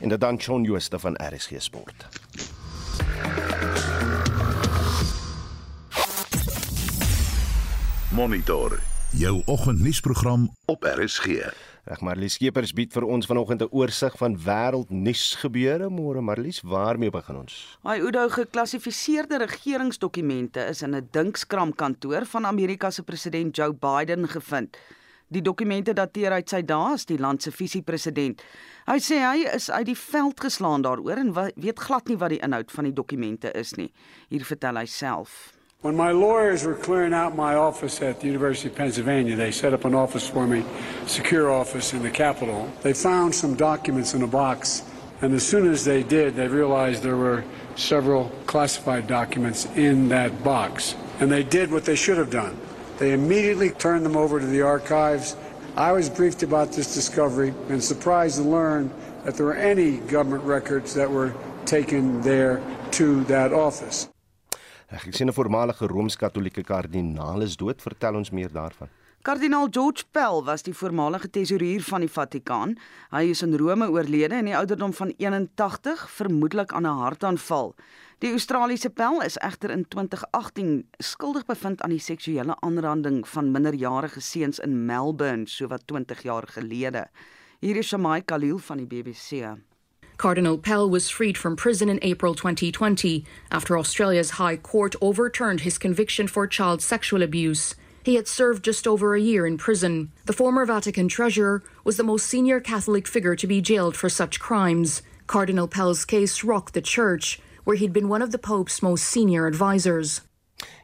En 0.00 0.08
dit 0.08 0.20
dan 0.20 0.40
Shaun 0.40 0.62
Jooste 0.62 0.98
van 0.98 1.14
RSG 1.14 1.50
Sport. 1.58 2.08
Monitor 8.10 8.89
jou 9.12 9.42
oggendnuusprogram 9.46 10.50
op 10.64 10.84
RSG. 10.84 11.26
Reg 11.84 12.00
Marlies 12.00 12.36
Skeepers 12.38 12.72
bied 12.76 12.92
vir 12.94 13.04
ons 13.08 13.26
vanoggend 13.26 13.62
'n 13.62 13.68
oorsig 13.70 14.14
van 14.16 14.38
wêreldnuus 14.38 15.34
gebeure. 15.42 15.90
Môre 15.90 16.20
Marlies, 16.20 16.60
waarmee 16.60 17.10
begin 17.10 17.36
ons? 17.36 17.78
Hy 17.82 18.00
Oudo 18.00 18.28
geklassifiseerde 18.28 19.38
regeringsdokumente 19.38 20.60
is 20.68 20.82
in 20.82 20.94
'n 20.94 21.08
dinkskramkantoor 21.10 22.26
van 22.26 22.46
Amerika 22.46 22.90
se 22.90 23.02
president 23.02 23.56
Joe 23.56 23.72
Biden 23.72 24.28
gevind. 24.28 24.76
Die 25.28 25.42
dokumente 25.42 25.92
dateer 25.92 26.30
uit 26.30 26.48
sy 26.48 26.62
dae 26.62 26.92
as 26.92 27.04
die 27.04 27.18
land 27.18 27.42
se 27.42 27.50
visiepresident. 27.50 28.42
Hy 28.86 28.98
sê 28.98 29.14
hy 29.14 29.54
is 29.54 29.70
uit 29.70 29.86
die 29.86 29.98
veld 29.98 30.40
geslaan 30.40 30.82
daaroor 30.82 31.16
en 31.16 31.52
weet 31.56 31.78
glad 31.78 32.08
nie 32.08 32.16
wat 32.16 32.28
die 32.28 32.42
inhoud 32.42 32.70
van 32.70 32.84
die 32.84 32.92
dokumente 32.92 33.52
is 33.52 33.74
nie. 33.74 33.92
Hier 34.28 34.44
vertel 34.44 34.76
hy 34.76 34.86
self. 34.86 35.59
When 35.82 35.96
my 35.96 36.10
lawyers 36.10 36.66
were 36.66 36.74
clearing 36.74 37.14
out 37.14 37.34
my 37.34 37.54
office 37.54 38.02
at 38.02 38.20
the 38.20 38.26
University 38.26 38.68
of 38.68 38.74
Pennsylvania, 38.74 39.34
they 39.34 39.50
set 39.50 39.72
up 39.72 39.86
an 39.86 39.94
office 39.94 40.28
for 40.28 40.46
me, 40.46 40.62
secure 41.06 41.50
office 41.50 41.94
in 41.94 42.02
the 42.02 42.10
Capitol. 42.10 42.70
They 42.82 42.92
found 42.92 43.34
some 43.34 43.54
documents 43.54 44.12
in 44.12 44.22
a 44.22 44.26
box 44.26 44.82
And 45.22 45.34
as 45.34 45.46
soon 45.46 45.70
as 45.70 45.84
they 45.84 46.02
did, 46.02 46.34
they 46.34 46.48
realized 46.48 47.02
there 47.02 47.16
were 47.16 47.44
several 47.76 48.30
classified 48.46 49.06
documents 49.06 49.66
in 49.76 50.08
that 50.08 50.42
box. 50.42 50.96
And 51.20 51.30
they 51.30 51.42
did 51.42 51.70
what 51.70 51.84
they 51.84 51.94
should 51.94 52.16
have 52.16 52.30
done. 52.30 52.58
They 52.98 53.12
immediately 53.12 53.70
turned 53.70 54.04
them 54.04 54.16
over 54.16 54.40
to 54.40 54.46
the 54.46 54.62
archives. 54.62 55.36
I 55.76 55.92
was 55.92 56.08
briefed 56.08 56.42
about 56.42 56.72
this 56.72 56.94
discovery 56.94 57.52
and 57.68 57.82
surprised 57.82 58.36
to 58.36 58.42
learn 58.42 58.90
that 59.24 59.36
there 59.36 59.46
were 59.46 59.56
any 59.56 59.98
government 59.98 60.44
records 60.44 60.94
that 60.94 61.10
were 61.10 61.34
taken 61.66 62.22
there 62.22 62.62
to 62.92 63.24
that 63.24 63.52
office. 63.52 64.08
Ek 64.90 65.14
sien 65.14 65.28
'n 65.28 65.32
voormalige 65.32 65.86
Rooms-Katolieke 65.86 66.62
kardinaal 66.62 67.42
is 67.42 67.56
dood. 67.56 67.82
Vertel 67.82 68.14
ons 68.14 68.30
meer 68.30 68.50
daarvan. 68.52 68.88
Kardinaal 69.22 69.68
George 69.70 70.04
Pell 70.10 70.42
was 70.42 70.62
die 70.62 70.74
voormalige 70.74 71.30
tesourier 71.30 71.82
van 71.82 72.00
die 72.00 72.08
Vatikaan. 72.08 72.76
Hy 73.10 73.30
is 73.30 73.42
in 73.42 73.56
Rome 73.56 73.90
oorlede 73.90 74.34
in 74.34 74.44
die 74.44 74.56
ouderdom 74.56 74.92
van 74.92 75.14
81, 75.16 76.10
vermoedelik 76.10 76.72
aan 76.72 76.86
'n 76.86 76.98
hartaanval. 76.98 77.74
Die 78.18 78.30
Australiese 78.30 78.90
Pell 78.90 79.24
is 79.24 79.36
egter 79.38 79.70
in 79.70 79.88
2018 79.88 80.88
skuldig 80.98 81.46
bevind 81.46 81.82
aan 81.82 81.90
die 81.90 81.98
seksuele 81.98 82.56
aanranding 82.60 83.28
van 83.28 83.50
minderjarige 83.50 84.20
seuns 84.20 84.58
in 84.58 84.86
Melbourne, 84.86 85.46
sowat 85.46 85.86
20 85.86 86.22
jaar 86.22 86.46
gelede. 86.46 87.06
Hier 87.60 87.76
is 87.76 87.86
Shamai 87.86 88.22
Khalil 88.24 88.58
van 88.58 88.76
die 88.76 88.86
BBC. 88.86 89.56
Cardinal 90.20 90.58
Pell 90.58 90.86
was 90.86 91.08
freed 91.08 91.38
from 91.38 91.56
prison 91.56 91.88
in 91.88 91.98
April 92.02 92.34
2020 92.34 93.24
after 93.50 93.78
Australia's 93.78 94.32
High 94.32 94.58
Court 94.58 94.94
overturned 95.00 95.62
his 95.62 95.78
conviction 95.78 96.28
for 96.28 96.46
child 96.46 96.82
sexual 96.82 97.22
abuse. 97.22 97.74
He 98.04 98.16
had 98.16 98.28
served 98.28 98.62
just 98.62 98.86
over 98.86 99.14
a 99.14 99.20
year 99.20 99.46
in 99.46 99.56
prison. 99.56 100.12
The 100.26 100.34
former 100.34 100.66
Vatican 100.66 101.08
treasurer 101.08 101.62
was 101.84 101.96
the 101.96 102.04
most 102.04 102.26
senior 102.26 102.60
Catholic 102.60 103.08
figure 103.08 103.34
to 103.34 103.46
be 103.46 103.62
jailed 103.62 103.96
for 103.96 104.10
such 104.10 104.38
crimes. 104.38 105.00
Cardinal 105.26 105.66
Pell's 105.66 106.04
case 106.04 106.44
rocked 106.44 106.74
the 106.74 106.82
church, 106.82 107.40
where 107.64 107.76
he'd 107.76 107.94
been 107.94 108.10
one 108.10 108.20
of 108.20 108.30
the 108.30 108.38
Pope's 108.38 108.82
most 108.82 109.04
senior 109.04 109.46
advisors. 109.46 110.20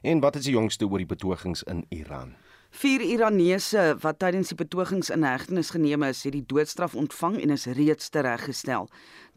En 0.03 0.21
wat 0.21 0.37
is 0.37 0.47
die 0.47 0.53
jongste 0.53 0.89
oor 0.89 1.05
betogings 1.05 1.63
in 1.67 1.85
Iran? 1.91 2.37
Vier 2.77 3.01
Iranese 3.01 3.95
wat 4.03 4.19
tydens 4.21 4.51
die 4.53 4.57
betogings 4.59 5.09
in 5.15 5.23
hegtenis 5.25 5.71
geneem 5.73 6.03
is, 6.05 6.19
het 6.27 6.35
die 6.35 6.45
doodstraf 6.45 6.93
ontvang 7.01 7.39
en 7.41 7.55
is 7.55 7.65
reeds 7.79 8.11
tereggestel. 8.13 8.91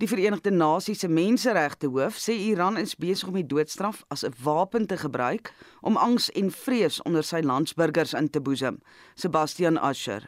Die 0.04 0.10
Verenigde 0.12 0.52
Nasies 0.52 1.06
se 1.06 1.08
menseregte 1.08 1.88
hoof 1.88 2.18
sê 2.20 2.36
Iran 2.50 2.76
is 2.82 2.98
besig 3.00 3.32
om 3.32 3.38
die 3.40 3.48
doodstraf 3.48 4.02
as 4.12 4.26
'n 4.28 4.36
wapen 4.44 4.88
te 4.88 4.98
gebruik 4.98 5.54
om 5.80 5.96
angs 5.96 6.28
en 6.32 6.52
vrees 6.52 7.00
onder 7.08 7.24
sy 7.24 7.40
landsburgers 7.40 8.14
in 8.14 8.30
te 8.30 8.42
boesem. 8.42 8.82
Sebastian 9.16 9.78
Asher 9.78 10.28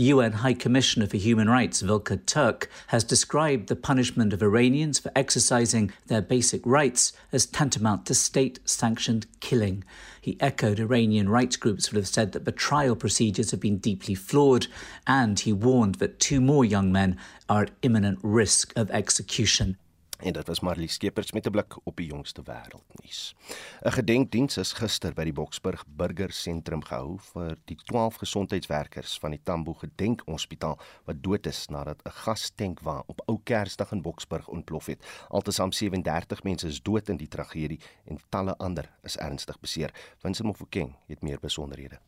UN 0.00 0.32
High 0.32 0.54
Commissioner 0.54 1.06
for 1.06 1.18
Human 1.18 1.50
Rights, 1.50 1.82
Vilka 1.82 2.16
Turk, 2.16 2.70
has 2.86 3.04
described 3.04 3.68
the 3.68 3.76
punishment 3.76 4.32
of 4.32 4.42
Iranians 4.42 4.98
for 4.98 5.12
exercising 5.14 5.92
their 6.06 6.22
basic 6.22 6.62
rights 6.64 7.12
as 7.32 7.44
tantamount 7.44 8.06
to 8.06 8.14
state 8.14 8.60
sanctioned 8.64 9.26
killing. 9.40 9.84
He 10.18 10.38
echoed 10.40 10.80
Iranian 10.80 11.28
rights 11.28 11.56
groups 11.56 11.88
who 11.88 11.98
have 11.98 12.08
said 12.08 12.32
that 12.32 12.46
the 12.46 12.52
trial 12.52 12.96
procedures 12.96 13.50
have 13.50 13.60
been 13.60 13.76
deeply 13.76 14.14
flawed, 14.14 14.68
and 15.06 15.38
he 15.38 15.52
warned 15.52 15.96
that 15.96 16.18
two 16.18 16.40
more 16.40 16.64
young 16.64 16.90
men 16.90 17.18
are 17.46 17.64
at 17.64 17.72
imminent 17.82 18.20
risk 18.22 18.72
of 18.76 18.90
execution. 18.92 19.76
En 20.20 20.32
dit 20.32 20.46
was 20.46 20.60
Marlie 20.60 20.88
Skeepers 20.88 21.32
met 21.32 21.46
'n 21.46 21.50
blik 21.50 21.76
op 21.84 21.96
die 21.96 22.06
jongste 22.06 22.42
wêreldnuus. 22.42 23.34
'n 23.82 23.92
Gedenkdiens 23.92 24.56
is 24.56 24.72
gister 24.72 25.14
by 25.14 25.24
die 25.24 25.32
Boksburg 25.32 25.84
Burger 25.86 26.32
Sentrum 26.32 26.84
gehou 26.84 27.18
vir 27.18 27.56
die 27.64 27.76
12 27.76 28.16
gesondheidswerkers 28.16 29.18
van 29.18 29.30
die 29.30 29.40
Tambo 29.42 29.74
Gedenkhospitaal 29.74 30.78
wat 31.04 31.22
dood 31.22 31.46
is 31.46 31.66
nadat 31.68 32.02
'n 32.04 32.10
gastank 32.10 32.80
wa 32.80 33.02
op 33.06 33.22
Ou 33.26 33.40
Kersdag 33.44 33.92
in 33.92 34.02
Boksburg 34.02 34.48
ontplof 34.48 34.86
het. 34.86 35.04
Altesaam 35.28 35.72
37 35.72 36.42
mense 36.42 36.66
is 36.66 36.82
dood 36.82 37.08
in 37.08 37.16
die 37.16 37.28
tragedie 37.28 37.80
en 38.04 38.18
talle 38.28 38.56
ander 38.56 38.90
is 39.02 39.16
ernstig 39.16 39.60
beseer. 39.60 39.94
Winsome 40.20 40.48
Mofokeng 40.48 40.96
het 41.06 41.22
meer 41.22 41.38
besonderhede. 41.40 41.98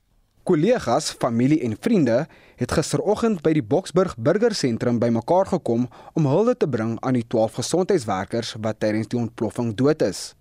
Kollegas, 0.43 1.13
familie 1.19 1.61
en 1.63 1.77
vriende 1.81 2.27
het 2.59 2.73
gisteroggend 2.75 3.45
by 3.47 3.53
die 3.55 3.63
Boksburg 3.63 4.17
Burger 4.19 4.55
Sentrum 4.59 4.99
bymekaar 4.99 5.47
gekom 5.53 5.85
om 6.19 6.27
hulde 6.27 6.57
te 6.59 6.67
bring 6.67 6.97
aan 7.07 7.15
die 7.15 7.27
12 7.31 7.61
gesondheidswerkers 7.61 8.57
wat 8.65 8.81
tydens 8.83 9.07
die 9.13 9.21
ontploffing 9.21 9.71
dood 9.79 10.03
is. 10.03 10.33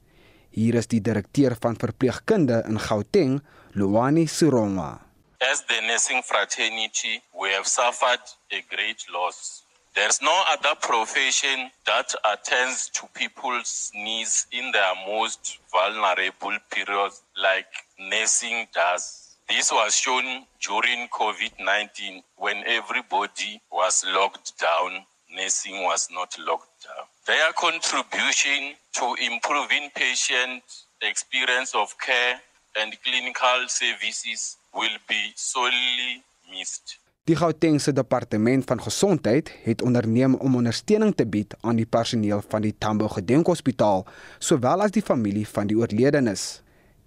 Hier 0.58 0.80
is 0.82 0.90
die 0.90 1.04
direkteur 1.06 1.54
van 1.62 1.78
verpleegkunde 1.78 2.64
in 2.66 2.82
Gauteng, 2.82 3.38
Luani 3.78 4.26
Suroma. 4.26 4.90
As 5.52 5.62
the 5.70 5.78
nursing 5.86 6.26
fraternity, 6.26 7.22
we 7.38 7.54
have 7.54 7.70
suffered 7.70 8.26
a 8.50 8.62
great 8.74 9.06
loss. 9.14 9.62
There's 9.94 10.20
no 10.22 10.34
other 10.50 10.74
profession 10.82 11.70
that 11.86 12.16
attends 12.26 12.90
to 12.98 13.06
people's 13.14 13.92
needs 13.94 14.48
in 14.50 14.72
their 14.72 14.96
most 15.06 15.60
vulnerable 15.70 16.58
periods 16.74 17.22
like 17.36 17.70
nursing 18.00 18.66
does. 18.74 19.21
This 19.52 19.68
was 19.70 20.00
shown 20.00 20.48
during 20.64 21.10
COVID 21.12 21.60
19 21.60 22.24
when 22.40 22.64
everybody 22.64 23.60
was 23.68 24.00
locked 24.08 24.56
down, 24.56 25.04
nursing 25.28 25.84
was 25.84 26.08
not 26.08 26.32
locked 26.40 26.88
down. 26.88 27.04
Their 27.28 27.52
contribution 27.60 28.80
to 28.96 29.06
improving 29.20 29.92
patient 29.92 30.64
experience 31.02 31.76
of 31.76 31.92
care 32.00 32.40
and 32.80 32.96
clinical 33.04 33.68
services 33.68 34.56
will 34.72 34.98
be 35.12 35.22
sorely 35.36 36.24
missed. 36.48 36.96
Die 37.28 37.36
Gautengse 37.36 37.92
Departement 37.94 38.64
van 38.66 38.82
Gesondheid 38.82 39.52
het 39.64 39.82
onderneem 39.82 40.36
om 40.36 40.56
ondersteuning 40.56 41.16
te 41.16 41.28
bied 41.28 41.56
aan 41.62 41.76
die 41.76 41.86
personeel 41.86 42.40
van 42.48 42.64
die 42.64 42.76
Tambo 42.78 43.08
Gedenkhospitaal 43.08 44.08
sowel 44.40 44.88
as 44.88 44.96
die 44.96 45.04
familie 45.04 45.48
van 45.48 45.68
die 45.68 45.76
oorledenes. 45.78 46.62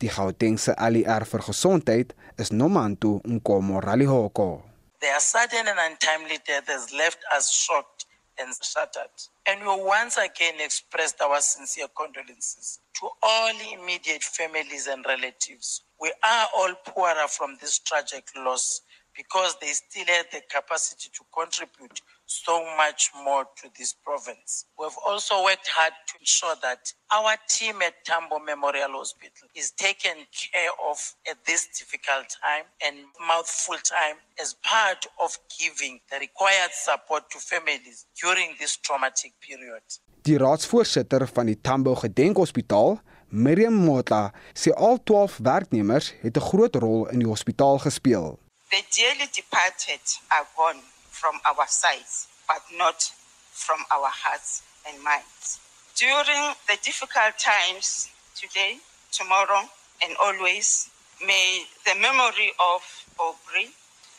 Die 0.05 0.13
Gautengse 0.13 0.77
ALR 0.77 1.25
vir 1.25 1.43
gesondheid 1.49 2.15
is 2.39 2.51
Nomantu 2.51 3.21
Nkomo 3.23 3.81
Ralihoko. 3.81 4.63
Their 5.01 5.21
sudden 5.21 5.69
and 5.69 5.79
untimely 5.79 6.39
death 6.47 6.67
has 6.69 6.93
left 6.93 7.19
us 7.35 7.53
shocked 7.53 8.07
and 8.39 8.53
shattered. 8.63 9.11
And 9.47 9.61
we 9.61 9.85
once 9.85 10.17
again 10.17 10.55
expressed 10.59 11.21
our 11.21 11.41
sincere 11.41 11.87
condolences 11.97 12.81
to 13.01 13.09
all 13.23 13.53
immediate 13.73 14.23
families 14.23 14.89
and 14.89 15.05
relatives. 15.07 15.83
We 16.01 16.13
are 16.25 16.47
all 16.57 16.75
poorer 16.87 17.29
from 17.29 17.57
this 17.61 17.79
tragic 17.79 18.25
loss 18.37 18.81
because 19.17 19.57
they 19.61 19.69
still 19.69 20.07
had 20.07 20.27
the 20.33 20.43
capacity 20.51 21.11
to 21.15 21.25
contribute 21.33 22.01
so 22.27 22.65
much 22.77 23.11
more 23.25 23.45
to 23.61 23.69
this 23.79 23.93
province. 23.93 24.67
We've 24.79 24.99
also 25.07 25.43
worked 25.45 25.69
hard 25.69 25.93
to 26.09 26.15
ensure 26.21 26.57
that 26.63 26.93
our 27.13 27.37
team 27.49 27.83
at 27.83 27.95
Tambo 28.05 28.39
Memorial 28.39 28.93
Hospital 28.93 29.49
is 29.55 29.73
taken 29.73 30.17
care 30.33 30.73
of 30.91 30.99
at 31.31 31.45
this 31.45 31.69
difficult 31.79 32.27
time 32.43 32.67
and 32.85 32.97
mouthful 33.29 33.77
time 33.85 34.17
as 34.41 34.55
part 34.63 35.07
of 35.23 35.39
giving 35.59 36.01
the 36.11 36.19
required 36.19 36.73
support 36.73 37.31
to 37.31 37.39
families 37.39 38.07
during 38.21 38.55
this 38.59 38.77
traumatic 38.77 39.33
period. 39.41 39.83
Die 40.25 40.39
raadsvoorsitter 40.39 41.29
van 41.29 41.47
die 41.47 41.61
Tambo 41.61 41.95
Gedenkhospitaal, 41.95 43.01
Miriam 43.29 43.75
Motla, 43.75 44.33
sê 44.57 44.73
al 44.73 45.03
12 45.03 45.37
werknemers 45.43 46.15
het 46.23 46.37
'n 46.37 46.47
groot 46.49 46.75
rol 46.75 47.09
in 47.13 47.19
die 47.19 47.29
hospitaal 47.29 47.79
gespeel. 47.79 48.39
The 48.71 48.83
dearly 48.89 49.29
departed 49.31 50.05
are 50.29 50.47
gone 50.57 50.81
from 51.25 51.41
our 51.49 51.67
sides, 51.67 52.29
but 52.47 52.61
not 52.77 53.11
from 53.51 53.79
our 53.91 54.11
hearts 54.13 54.63
and 54.87 55.03
minds. 55.03 55.59
During 55.97 56.53
the 56.69 56.77
difficult 56.85 57.39
times 57.39 58.11
today, 58.37 58.77
tomorrow, 59.11 59.63
and 60.05 60.15
always, 60.23 60.91
may 61.25 61.65
the 61.87 61.95
memory 61.99 62.53
of 62.61 62.83
Aubrey, 63.19 63.71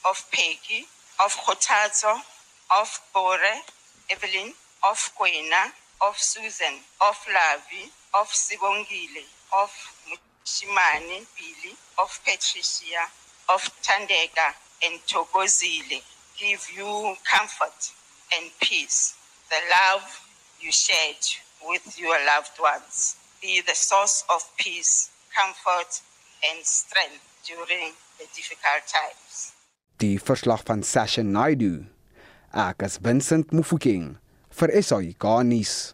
of 0.09 0.17
Peggy, 0.31 0.87
of 1.23 1.31
Hotazo, 1.45 2.21
of 2.73 2.89
Bore, 3.13 3.53
Evelyn, 4.09 4.53
of 4.89 4.97
Kwena, 5.15 5.69
of 6.01 6.17
Susan, 6.17 6.81
of 7.01 7.15
Lavi, 7.29 7.85
of 8.19 8.27
Sibongile, 8.29 9.29
of 9.61 9.69
Shimani 10.43 11.21
Billy, 11.37 11.75
of 12.01 12.19
Patricia, 12.25 13.05
of 13.47 13.61
Tandega, 13.83 14.57
and 14.83 14.99
Togozile 15.05 16.01
give 16.39 16.61
you 16.75 17.15
comfort 17.23 17.91
and 18.35 18.51
peace. 18.61 19.15
The 19.49 19.61
love 19.69 20.03
you 20.59 20.71
shared 20.71 21.23
with 21.67 21.97
your 21.99 22.17
loved 22.25 22.59
ones 22.59 23.17
be 23.41 23.61
the 23.61 23.75
source 23.75 24.23
of 24.33 24.41
peace, 24.57 25.11
comfort, 25.35 26.01
and 26.49 26.65
strength 26.65 27.23
during 27.45 27.93
the 28.19 28.25
difficult 28.35 28.83
times. 28.87 29.53
Die 29.97 30.19
verslag 30.19 30.63
van 30.65 30.83
Sasha 30.83 31.23
Naidu. 31.23 31.85
Ek 32.53 32.81
is 32.83 32.97
Vincent 32.97 33.51
Mufokeng 33.51 34.17
vir 34.51 34.71
SAK 34.81 35.23
nuus. 35.43 35.93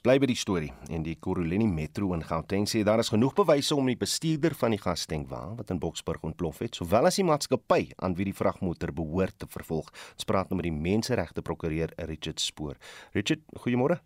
Ons 0.00 0.06
bly 0.08 0.16
by 0.16 0.28
die 0.30 0.40
storie 0.40 0.70
en 0.88 1.02
die 1.04 1.12
Kuruleni 1.20 1.66
Metro 1.68 2.14
in 2.16 2.22
Gauteng 2.24 2.62
sê 2.64 2.80
daar 2.88 3.02
is 3.02 3.10
genoeg 3.12 3.34
bewyse 3.36 3.76
om 3.76 3.84
die 3.84 3.98
bestuurder 4.00 4.54
van 4.56 4.72
die 4.72 4.80
gastankwa 4.80 5.40
wat 5.58 5.68
in 5.74 5.80
Boksburg 5.82 6.22
ontplof 6.24 6.62
het, 6.64 6.78
sowel 6.78 7.10
as 7.10 7.18
die 7.18 7.24
maatskappy 7.28 7.90
aan 8.00 8.14
wie 8.16 8.30
die 8.30 8.32
vragmotor 8.32 8.94
behoort 8.96 9.36
te 9.36 9.48
vervolg. 9.52 9.90
Ons 10.14 10.24
praat 10.24 10.48
nou 10.48 10.56
met 10.56 10.70
die 10.70 10.72
menseregte 10.72 11.44
prokureur 11.44 11.92
Richard 12.08 12.40
Spoor. 12.40 12.78
Richard, 13.12 13.44
goeiemôre. 13.60 13.98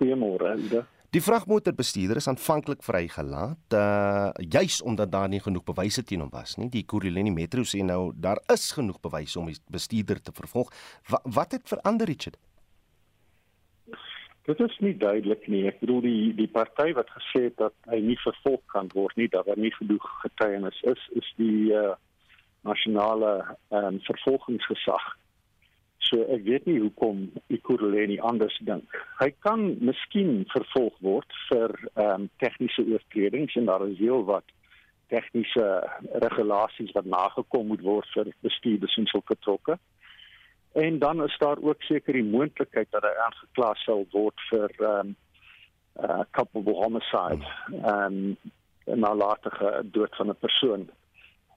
Goeiemôre, 0.00 0.56
Ida. 0.64 0.80
Die 1.14 1.22
vragmotorbestuurder 1.22 2.18
is 2.18 2.26
aanvanklik 2.32 2.82
vrygelaat, 2.82 3.76
uh 3.78 4.32
juis 4.56 4.80
omdat 4.82 5.12
daar 5.12 5.30
nie 5.30 5.38
genoeg 5.44 5.62
bewyse 5.68 6.02
teen 6.02 6.24
hom 6.26 6.32
was 6.34 6.56
nie. 6.58 6.66
Die 6.74 6.82
Kuruleni 6.82 7.30
Metro 7.30 7.62
sê 7.62 7.84
nou 7.86 8.08
daar 8.18 8.42
is 8.50 8.66
genoeg 8.74 8.98
bewyse 8.98 9.38
om 9.38 9.46
die 9.46 9.62
bestuurder 9.70 10.18
te 10.18 10.34
vervolg. 10.34 10.74
Wa 11.06 11.22
wat 11.38 11.54
het 11.54 11.70
verander, 11.70 12.10
Richard? 12.10 12.40
Dit 14.44 14.60
is 14.60 14.78
nie 14.84 14.96
duidelik 15.00 15.46
nie. 15.48 15.62
Ek 15.70 15.78
bedoel 15.80 16.02
die 16.04 16.24
die 16.36 16.50
party 16.52 16.90
wat 16.96 17.08
gesê 17.16 17.46
het 17.46 17.56
dat 17.62 17.76
hy 17.88 18.02
nie 18.04 18.18
vervolg 18.20 18.60
kan 18.72 18.90
word 18.92 19.16
nie, 19.16 19.28
dat 19.32 19.46
daar 19.48 19.60
nie 19.60 19.72
genoeg 19.78 20.04
getuienis 20.20 20.80
is, 20.92 21.06
is 21.20 21.30
die 21.40 21.72
uh 21.72 21.94
nasionale 22.64 23.56
um, 23.76 23.98
vervolgingsgesag. 24.06 25.02
So 26.04 26.24
ek 26.32 26.44
weet 26.44 26.66
nie 26.68 26.78
hoekom 26.80 27.26
Ikuruleni 27.52 28.18
anders 28.24 28.56
dink. 28.68 28.88
Hy 29.20 29.30
kan 29.44 29.66
miskien 29.84 30.46
vervolg 30.52 30.96
word 31.04 31.38
vir 31.50 31.74
ehm 31.94 32.24
um, 32.24 32.28
tegniese 32.42 32.84
oortredings 32.84 33.56
en 33.60 33.68
daar 33.68 33.84
is 33.88 34.00
heel 34.00 34.24
wat 34.28 34.48
tegniese 35.12 35.66
regulasies 36.24 36.92
wat 36.96 37.08
nagekom 37.08 37.68
moet 37.72 37.84
word 37.84 38.08
vir 38.16 38.32
bestuurders 38.46 38.96
en 39.00 39.08
sulke 39.12 39.36
trokke. 39.46 39.78
En 40.74 40.98
dan 40.98 41.22
is 41.22 41.36
daar 41.38 41.58
ook 41.62 41.82
seker 41.82 42.12
die 42.12 42.24
moontlikheid 42.24 42.90
dat 42.90 43.02
hy 43.06 43.12
aangekla 43.26 43.74
sal 43.84 44.06
word 44.10 44.40
vir 44.50 44.72
ehm 44.78 44.98
um, 44.98 45.16
uh, 46.02 46.24
culpable 46.34 46.74
homicide 46.74 47.46
ehm 47.70 48.34
um, 48.86 49.00
nalatige 49.00 49.70
dood 49.84 50.16
van 50.16 50.28
'n 50.28 50.38
persoon. 50.40 50.88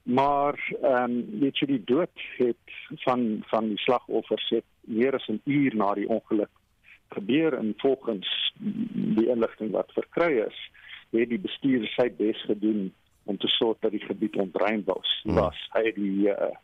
Maar 0.02 0.54
ehm 0.82 1.02
um, 1.02 1.40
weet 1.40 1.58
jy 1.58 1.66
die 1.66 1.84
dood 1.84 2.22
het 2.36 2.66
van 3.06 3.42
van 3.50 3.68
die 3.68 3.78
slagoffers 3.78 4.48
het 4.48 4.68
meer 4.80 5.14
as 5.14 5.26
'n 5.28 5.40
uur 5.44 5.76
na 5.76 5.94
die 5.94 6.08
ongeluk 6.08 6.54
gebeur 7.08 7.54
en 7.54 7.74
volgens 7.76 8.54
die 9.18 9.28
inligting 9.28 9.70
wat 9.70 9.92
verkry 9.92 10.32
is, 10.46 10.70
het 11.10 11.28
die 11.28 11.40
bestuurder 11.40 11.88
sy 11.88 12.10
bes 12.16 12.40
gedoen 12.44 12.92
om 13.24 13.36
te 13.36 13.48
sorg 13.48 13.76
dat 13.80 13.90
die 13.90 14.04
gebied 14.04 14.36
ontruim 14.36 14.82
was. 14.84 15.20
Hmm. 15.22 15.34
was. 15.34 15.68
Hy 15.72 15.92
die 15.94 16.28
uh, 16.28 16.54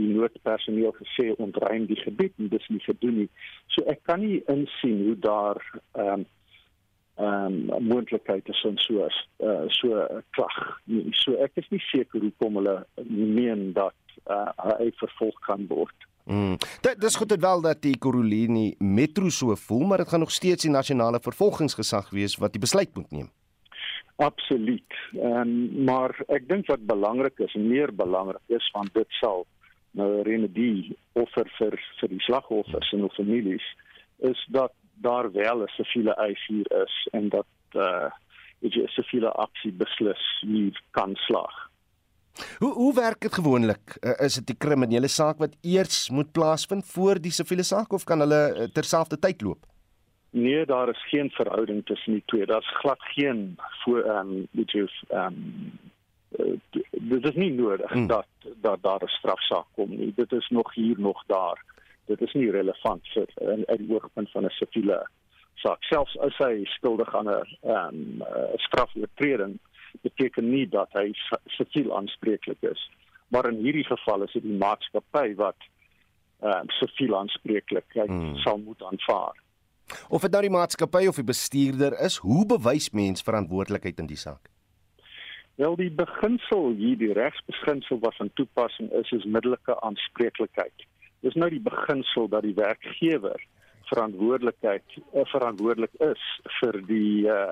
die 0.00 0.10
noodpersoneel 0.14 0.92
gesê 0.98 1.30
ontruim 1.36 1.86
die 1.90 2.00
gebied 2.00 2.36
en 2.40 2.50
dis 2.52 2.68
nie 2.72 2.82
gedoen 2.84 3.16
nie. 3.22 3.30
So 3.74 3.84
ek 3.92 4.04
kan 4.08 4.22
nie 4.24 4.40
insien 4.52 5.06
hoe 5.06 5.16
daar 5.30 5.62
ehm 5.92 6.20
um, 6.20 6.28
ehm 7.20 7.56
um, 7.76 7.82
moontlikheid 7.84 8.48
is 8.48 8.60
om 8.64 8.78
so 8.80 9.04
uh, 9.04 9.64
so 9.68 10.04
klag. 10.36 10.60
So 11.20 11.36
ek 11.44 11.58
is 11.60 11.68
nie 11.68 11.82
seker 11.90 12.22
hoekom 12.24 12.56
hulle 12.60 12.76
meen 13.10 13.72
dat 13.76 13.96
uh, 14.24 14.48
hy 14.78 14.88
vervolg 15.02 15.36
kan 15.44 15.66
word. 15.68 16.06
Mm. 16.30 16.56
Dit 16.84 17.00
dis 17.02 17.18
goed 17.20 17.28
dit 17.28 17.42
wel 17.42 17.60
dat 17.60 17.82
die 17.82 17.98
Korolini 17.98 18.74
Metro 18.78 19.28
so 19.28 19.56
voel, 19.66 19.84
maar 19.90 20.04
dit 20.04 20.08
gaan 20.08 20.24
nog 20.24 20.32
steeds 20.32 20.64
die 20.64 20.72
nasionale 20.72 21.20
vervolgingsgesag 21.20 22.10
wees 22.10 22.38
wat 22.40 22.56
die 22.56 22.62
besluit 22.62 22.94
moet 22.94 23.10
neem. 23.10 23.28
Absoluut. 24.20 24.98
Ehm 25.12 25.40
um, 25.40 25.84
maar 25.84 26.16
ek 26.28 26.48
dink 26.48 26.68
wat 26.72 26.88
belangrik 26.88 27.38
is, 27.38 27.54
meer 27.54 27.92
belangrik 27.94 28.56
is 28.60 28.70
van 28.72 28.88
dit 28.92 29.18
sal 29.20 29.46
nou 29.98 30.22
remedie 30.22 30.96
offer 31.12 31.48
vir 31.58 31.78
vir 32.00 32.08
die 32.08 32.22
slagoffers 32.26 32.92
en 32.92 33.04
hul 33.04 33.14
families 33.16 33.64
is 34.30 34.44
dat 34.48 34.72
daar 35.00 35.32
wel 35.32 35.62
'n 35.62 35.72
siviele 35.76 36.14
eis 36.14 36.46
hier 36.46 36.68
is 36.82 37.08
en 37.12 37.28
dat 37.28 37.50
uh 37.74 38.10
weet 38.60 38.74
jy 38.74 38.82
'n 38.82 38.94
siviele 38.96 39.32
aksie 39.32 39.72
beslis 39.72 40.24
hier 40.40 40.82
kan 40.90 41.16
slaag. 41.26 41.70
Hoe 42.58 42.72
hoe 42.72 42.94
werk 42.94 43.20
dit 43.20 43.34
gewoonlik? 43.34 43.96
Uh, 44.00 44.26
is 44.26 44.34
dit 44.34 44.50
'n 44.50 44.58
kriminele 44.58 45.08
saak 45.08 45.38
wat 45.38 45.56
eers 45.62 46.10
moet 46.10 46.32
plaasvind 46.32 46.86
voor 46.86 47.20
die 47.20 47.32
siviele 47.32 47.62
saak 47.62 47.92
of 47.92 48.04
kan 48.04 48.20
hulle 48.20 48.42
uh, 48.56 48.68
terselfdertyd 48.72 49.42
loop? 49.42 49.66
Nee, 50.30 50.66
daar 50.66 50.88
is 50.88 51.08
geen 51.08 51.30
verhouding 51.30 51.86
tussen 51.86 52.12
die 52.12 52.22
twee. 52.26 52.46
Daar's 52.46 52.76
glad 52.76 53.02
geen 53.02 53.58
voor 53.84 54.00
ehm 54.02 54.28
um, 54.28 54.46
weet 54.50 54.70
jy 54.70 54.88
ehm 55.08 55.26
um, 55.26 55.78
dit 56.90 57.24
is 57.24 57.34
nie 57.34 57.52
nodig 57.52 57.92
hmm. 57.92 58.06
dat 58.06 58.26
dat 58.62 58.82
daar 58.82 59.02
'n 59.02 59.16
strafsaak 59.18 59.66
kom 59.74 59.90
nie. 59.90 60.12
Dit 60.16 60.32
is 60.32 60.48
nog 60.48 60.74
hier 60.74 61.00
nog 61.00 61.24
daar 61.26 61.64
dit 62.10 62.20
is 62.20 62.32
nie 62.32 62.50
relevant 62.50 63.08
vir 63.14 63.26
in 63.54 63.64
uit 63.66 63.78
die 63.78 63.90
oogpunt 63.94 64.30
van 64.30 64.44
'n 64.44 64.56
siviele 64.58 64.98
saak 65.62 65.82
selfs 65.82 66.16
as 66.26 66.36
hy 66.38 66.64
skuldig 66.76 67.14
aan 67.14 67.28
'n 67.28 67.56
ehm 67.62 68.22
um, 68.22 68.22
strafoortreding 68.66 69.58
beteken 70.06 70.50
nie 70.50 70.66
dat 70.68 70.88
hy 70.92 71.12
siviel 71.46 71.96
aanspreeklik 71.96 72.62
is 72.62 72.90
maar 73.28 73.48
in 73.48 73.60
hierdie 73.64 73.86
geval 73.86 74.22
is 74.22 74.32
dit 74.32 74.42
die 74.42 74.58
maatskappy 74.66 75.34
wat 75.34 75.60
ehm 76.40 76.60
um, 76.60 76.70
siviel 76.80 77.16
aanspreeklik 77.18 77.98
hmm. 78.06 78.36
sal 78.36 78.58
moet 78.58 78.82
aanvaar 78.82 79.36
of 80.08 80.22
dit 80.22 80.30
nou 80.30 80.42
die 80.42 80.56
maatskappy 80.58 81.06
of 81.06 81.20
die 81.20 81.30
bestuurder 81.34 81.98
is 82.00 82.16
hoe 82.16 82.46
bewys 82.46 82.90
mens 82.90 83.22
verantwoordelikheid 83.22 83.98
in 83.98 84.06
die 84.06 84.22
saak 84.26 84.50
Wel 85.60 85.76
die 85.76 85.90
beginsel 85.92 86.70
hier 86.78 86.96
die 86.96 87.12
regsbeginsel 87.12 87.98
wat 88.00 88.16
van 88.16 88.30
toepassing 88.34 88.88
is 89.02 89.10
is 89.16 89.28
middelike 89.28 89.76
aanspreeklikheid 89.80 90.88
dis 91.20 91.36
nou 91.36 91.48
die 91.52 91.62
beginsel 91.62 92.28
dat 92.32 92.44
die 92.46 92.56
werkgewer 92.56 93.42
verantwoordelikheid 93.90 94.96
uh, 94.96 95.24
verantwoordelik 95.32 95.96
is 96.06 96.22
vir 96.60 96.80
die 96.88 97.26
uh, 97.28 97.50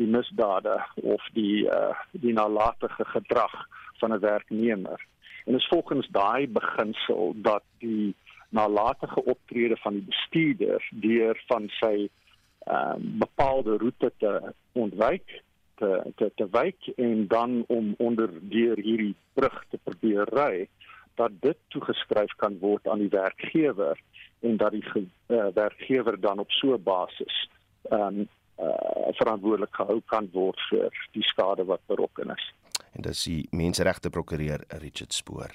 die 0.00 0.08
misdade 0.08 0.78
of 1.02 1.24
die 1.36 1.66
uh, 1.68 1.92
die 2.24 2.32
nalatige 2.36 3.04
gedrag 3.12 3.54
van 4.00 4.14
'n 4.14 4.20
werknemer. 4.20 5.00
En 5.44 5.54
is 5.54 5.68
volgens 5.68 6.08
daai 6.08 6.48
beginsel 6.48 7.34
dat 7.36 7.62
die 7.78 8.14
nalatige 8.48 9.24
optrede 9.24 9.76
van 9.76 9.92
die 9.92 10.06
bestuurder 10.08 10.88
deur 10.90 11.42
van 11.46 11.68
sy 11.80 12.08
uh, 12.66 12.96
bepaalde 12.98 13.76
roete 13.76 14.12
te 14.18 14.54
ontwyk 14.72 15.42
te 15.80 16.12
te 16.20 16.30
te 16.36 16.46
wyk 16.56 16.90
en 16.96 17.26
dan 17.28 17.64
om 17.68 17.94
onder 17.98 18.30
deur 18.52 18.78
hierdie 18.78 19.14
brug 19.38 19.58
te 19.72 19.80
probeer 19.84 20.28
ry 20.36 20.68
dat 21.20 21.32
dit 21.44 21.58
toegeskryf 21.74 22.32
kan 22.42 22.58
word 22.60 22.88
aan 22.88 23.02
die 23.04 23.12
werkgewer 23.12 23.98
en 24.40 24.56
dat 24.56 24.76
die 24.76 24.84
uh, 24.94 25.46
werkgewer 25.54 26.20
dan 26.20 26.38
op 26.44 26.50
so 26.60 26.76
'n 26.76 26.82
basis 26.82 27.48
ehm 27.90 28.20
um, 28.20 28.28
uh, 28.60 29.12
verantwoordelik 29.20 29.74
gehou 29.74 30.00
kan 30.06 30.28
word 30.32 30.60
vir 30.70 30.92
die 31.16 31.24
skade 31.32 31.64
wat 31.64 31.80
berokken 31.86 32.30
is. 32.36 32.44
En 32.92 33.06
dis 33.06 33.24
die 33.28 33.42
menseregte 33.56 34.10
prokureur 34.10 34.64
Richard 34.82 35.14
Spoor. 35.14 35.54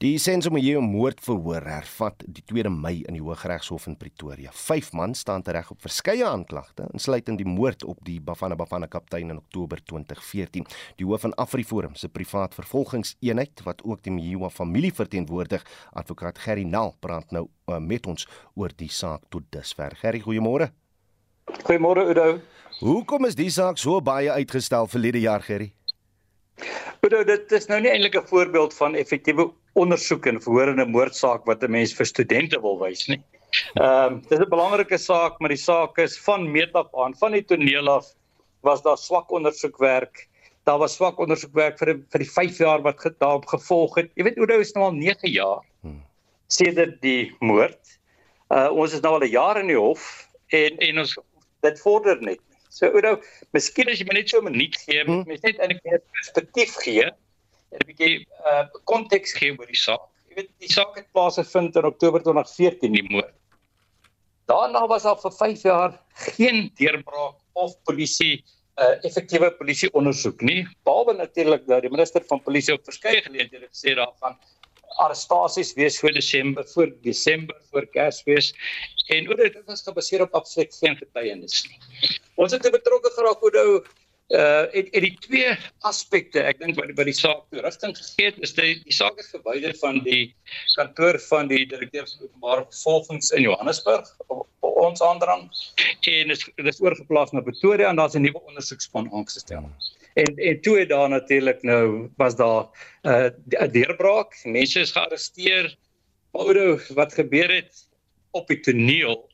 Die 0.00 0.16
Sensomoyo 0.16 0.80
moordverhoor 0.80 1.66
hervat 1.68 2.22
die 2.24 2.40
2 2.48 2.70
Mei 2.72 3.02
in 3.02 3.18
die 3.18 3.20
Hooggeregshof 3.20 3.84
in 3.90 3.98
Pretoria. 4.00 4.48
Vyf 4.56 4.94
man 4.96 5.12
staan 5.12 5.42
tereg 5.44 5.68
op 5.74 5.82
verskeie 5.84 6.24
aanklagte, 6.24 6.86
insluitend 6.96 7.36
die 7.36 7.48
moord 7.48 7.84
op 7.84 8.00
die 8.06 8.16
Bafana 8.24 8.56
Bafana 8.56 8.88
kaptein 8.88 9.28
in 9.28 9.36
Oktober 9.42 9.82
2014. 9.84 10.64
Die 10.96 11.04
hoof 11.04 11.26
van 11.26 11.36
AfriForum 11.36 11.98
se 12.00 12.08
privaat 12.08 12.56
vervolgingseenheid 12.56 13.60
wat 13.66 13.84
ook 13.84 14.00
die 14.06 14.14
Mjiwa 14.14 14.48
familie 14.48 14.92
verteenwoordig, 14.96 15.66
advokaat 15.92 16.40
Gerry 16.46 16.64
Nel, 16.64 16.94
praat 17.04 17.36
nou 17.36 17.50
uh, 17.68 17.76
met 17.76 18.08
ons 18.08 18.24
oor 18.56 18.72
die 18.72 18.88
saak 18.88 19.28
tot 19.28 19.44
dusver. 19.52 19.98
Gerry, 20.00 20.22
goeiemôre. 20.24 20.70
Goeiemôre 21.60 22.08
Udo. 22.08 22.38
Hoekom 22.80 23.28
is 23.28 23.36
die 23.36 23.50
saak 23.52 23.76
so 23.76 24.00
baie 24.00 24.32
uitgestel 24.32 24.88
verlede 24.88 25.20
jaar, 25.20 25.44
Gerry? 25.44 25.74
Udo, 27.06 27.24
dit 27.24 27.52
is 27.52 27.66
nou 27.66 27.80
nie 27.80 27.90
eintlik 27.90 28.16
'n 28.16 28.28
voorbeeld 28.28 28.74
van 28.74 28.94
effektiewe 28.94 29.50
ondersoek 29.72 30.26
en 30.26 30.42
verhoorende 30.42 30.86
moordsaak 30.86 31.44
wat 31.44 31.62
'n 31.62 31.70
mens 31.70 31.94
vir 31.94 32.06
studente 32.06 32.60
wil 32.60 32.78
wys 32.78 33.06
nie. 33.08 33.22
Ehm 33.74 34.12
um, 34.12 34.22
dis 34.28 34.38
'n 34.38 34.48
belangrike 34.48 34.98
saak, 34.98 35.38
maar 35.40 35.48
die 35.54 35.64
saak 35.64 35.98
is 35.98 36.18
van 36.18 36.50
meet 36.50 36.72
af 36.72 36.88
aan, 36.94 37.14
van 37.16 37.32
die 37.32 37.44
toneel 37.44 37.88
af 37.88 38.06
was 38.62 38.82
daar 38.82 38.98
swak 38.98 39.30
ondersoekwerk. 39.30 40.28
Daar 40.64 40.78
was 40.78 40.94
swak 40.94 41.18
ondersoekwerk 41.18 41.78
vir 41.78 41.94
die, 41.94 42.04
vir 42.12 42.20
die 42.20 42.30
5 42.30 42.58
jaar 42.58 42.82
wat 42.82 43.02
daarop 43.18 43.46
gevolg 43.46 43.96
het. 43.96 44.10
Jy 44.14 44.24
weet 44.24 44.36
dit 44.36 44.60
is 44.60 44.72
nou 44.72 44.84
al 44.84 44.92
9 44.92 45.30
jaar. 45.30 45.64
Hmm. 45.80 46.02
Sedert 46.46 47.00
die 47.00 47.32
moord. 47.40 47.98
Uh 48.50 48.68
ons 48.70 48.92
is 48.92 49.00
nou 49.00 49.14
al 49.14 49.24
'n 49.24 49.30
jaar 49.30 49.60
in 49.60 49.66
die 49.66 49.78
hof 49.78 50.28
en 50.48 50.78
en 50.78 50.98
ons 50.98 51.18
dit 51.60 51.80
vorder 51.80 52.22
net. 52.22 52.40
So 52.70 52.86
Oudo, 52.94 53.16
miskien 53.56 53.90
as 53.90 53.98
jy 53.98 54.06
my 54.06 54.14
net 54.14 54.30
so 54.30 54.38
'n 54.38 54.46
minuut 54.46 54.76
gee, 54.78 55.02
hmm. 55.02 55.26
mens 55.26 55.42
net 55.42 55.58
'n 55.58 55.78
perspektief 56.14 56.76
gee 56.84 57.10
'n 57.74 57.86
bietjie 57.86 58.26
uh 58.46 58.64
konteks 58.90 59.34
gee 59.38 59.50
oor 59.56 59.66
die 59.66 59.78
saak. 59.78 60.06
Jy 60.30 60.38
weet 60.38 60.50
die 60.62 60.70
saak 60.70 60.94
het 60.98 61.10
plaasgevind 61.14 61.76
in 61.76 61.88
Oktober 61.90 62.22
2014 62.22 62.94
die 62.94 63.06
moord. 63.10 63.34
Daarna 64.50 64.86
was 64.90 65.06
daar 65.06 65.18
vir 65.18 65.34
5 65.34 65.62
jaar 65.66 65.98
geen 66.30 66.70
deurbraak 66.78 67.36
of 67.58 67.74
polisie 67.90 68.44
uh 68.78 68.94
effektiewe 69.06 69.50
polisie 69.58 69.90
ondersoek 69.92 70.42
nie. 70.42 70.62
Behalwe 70.86 71.14
natuurlik 71.18 71.66
dat 71.66 71.82
die 71.82 71.90
minister 71.90 72.22
van 72.30 72.42
polisie 72.42 72.74
op 72.74 72.86
verskeie 72.86 73.22
geleenthede 73.22 73.66
gesê 73.66 73.94
daarvan 73.98 74.38
arrestasies 74.98 75.72
wees 75.74 75.98
voor 76.00 76.12
Desember, 76.12 76.68
voor 76.68 76.92
Desember, 77.02 77.56
voor 77.70 77.86
Kersfees 77.86 78.54
en 79.06 79.28
oor 79.28 79.36
dit 79.36 79.62
was 79.66 79.82
gebaseer 79.82 80.22
op 80.22 80.34
absoluut 80.34 80.74
geen 80.74 80.96
getuienis 80.96 81.64
nie. 81.68 81.80
Ons 82.34 82.52
het 82.52 82.70
betrokke 82.70 83.10
geraak 83.16 83.42
oor 83.44 83.58
nou 83.58 83.72
uh 84.30 84.76
en, 84.78 84.90
en 84.94 85.02
die 85.02 85.16
twee 85.26 85.56
aspekte 85.90 86.42
ek 86.46 86.60
dink 86.60 86.76
wat 86.78 86.92
by 86.94 87.02
die 87.08 87.16
saak 87.18 87.40
toe 87.50 87.64
rigting 87.64 87.96
gegee 87.98 88.28
het 88.28 88.36
is 88.46 88.52
die 88.54 88.76
die 88.84 88.94
saak 88.94 89.18
is 89.18 89.32
verwyder 89.34 89.74
van 89.80 89.98
die 90.06 90.36
kantoor 90.76 91.18
van 91.24 91.50
die 91.50 91.64
direkteur 91.66 92.06
van 92.06 92.28
openbare 92.28 92.66
vervolgings 92.68 93.32
in 93.34 93.42
Johannesburg 93.48 94.06
ons 94.60 95.02
aandrang 95.02 95.48
en 96.12 96.30
is 96.34 96.46
dis 96.56 96.80
oorgeplaas 96.84 97.34
na 97.34 97.42
Pretoria 97.48 97.90
en 97.90 97.98
daar's 97.98 98.14
'n 98.14 98.22
nuwe 98.22 98.40
ondersoekspan 98.50 99.10
aangestel. 99.12 99.66
En 100.14 100.36
en 100.36 100.60
toe 100.60 100.78
het 100.78 100.88
daar 100.88 101.08
natuurlik 101.08 101.62
nou 101.62 102.10
was 102.16 102.36
daar 102.36 102.66
'n 103.02 103.32
uh, 103.48 103.72
deurbraak, 103.72 104.40
mense 104.44 104.80
is 104.80 104.92
gearresteer. 104.92 105.76
Maar 106.32 106.94
wat 106.94 107.14
gebeur 107.14 107.54
het 107.54 107.88
op 108.30 108.48
die 108.48 108.60
toneel 108.60 109.30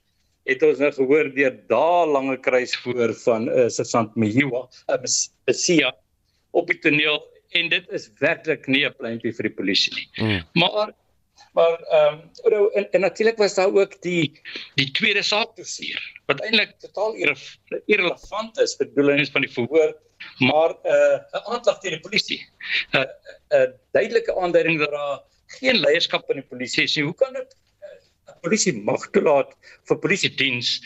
het 0.46 0.62
ons 0.62 0.78
nou 0.78 0.92
gehoor 0.92 1.30
deur 1.34 1.56
dae 1.68 2.06
lange 2.06 2.36
kruis 2.40 2.76
voor 2.76 3.14
van 3.14 3.48
uh, 3.48 3.68
Sergeant 3.68 4.14
Mihiwa, 4.14 4.68
uh, 4.86 5.00
Sia 5.50 5.94
op 6.50 6.70
die 6.70 6.78
toneel 6.78 7.18
en 7.56 7.68
dit 7.72 7.90
is 7.94 8.10
werklik 8.22 8.66
nie 8.66 8.84
'n 8.86 8.94
pleintjie 8.98 9.34
vir 9.34 9.48
die 9.48 9.56
polisie 9.58 9.94
nie. 9.94 10.08
Mm. 10.16 10.42
Maar 10.62 10.94
maar 11.56 11.80
ehm 11.80 12.18
um, 12.44 12.70
en, 12.72 12.90
en 12.90 13.00
natuurlik 13.00 13.36
was 13.36 13.54
daar 13.54 13.72
ook 13.72 14.02
die 14.02 14.40
die 14.74 14.90
tweede 14.90 15.22
saak 15.22 15.56
dossier 15.56 16.00
wat 16.26 16.40
eintlik 16.40 16.74
totaal 16.78 17.14
irrelevant 17.86 18.58
is 18.58 18.76
vir 18.76 18.88
bedoelings 18.88 19.30
van 19.30 19.44
die 19.44 19.52
verhoor 19.52 19.94
maar 20.38 20.70
'n 20.74 20.96
uh, 20.96 21.16
'n 21.32 21.44
aanklag 21.52 21.78
teen 21.80 21.96
die 21.98 22.06
polisie. 22.08 22.40
'n 22.92 22.98
uh, 22.98 23.04
'n 23.04 23.62
uh, 23.62 23.68
duidelike 23.92 24.36
aanduiding 24.36 24.78
dat 24.78 24.90
daar 24.90 25.20
geen 25.46 25.76
leierskap 25.76 26.30
in 26.30 26.42
die 26.42 26.50
polisie 26.50 26.82
is 26.82 26.96
nie. 26.96 27.04
Hoe 27.04 27.14
kan 27.14 27.32
dit 27.32 27.56
polisie 28.46 28.74
mag 28.86 29.08
toelaat 29.14 29.54
vir 29.88 29.98
polisie 30.02 30.30
diens 30.38 30.76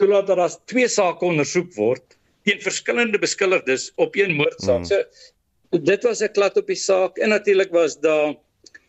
toelaat 0.00 0.28
dat 0.30 0.40
daar 0.40 0.56
twee 0.72 0.88
sake 0.88 1.26
ondersoek 1.26 1.72
word 1.76 2.16
teen 2.48 2.62
verskillende 2.64 3.20
beskuldigdes 3.20 3.90
op 4.00 4.16
een 4.16 4.32
moordsaak. 4.38 4.84
Mm. 4.84 4.88
So 4.88 5.82
dit 5.92 6.06
was 6.08 6.22
'n 6.24 6.32
klad 6.32 6.56
op 6.56 6.66
die 6.66 6.78
saak 6.78 7.18
en 7.18 7.28
natuurlik 7.36 7.70
was 7.70 7.98
daar 8.00 8.34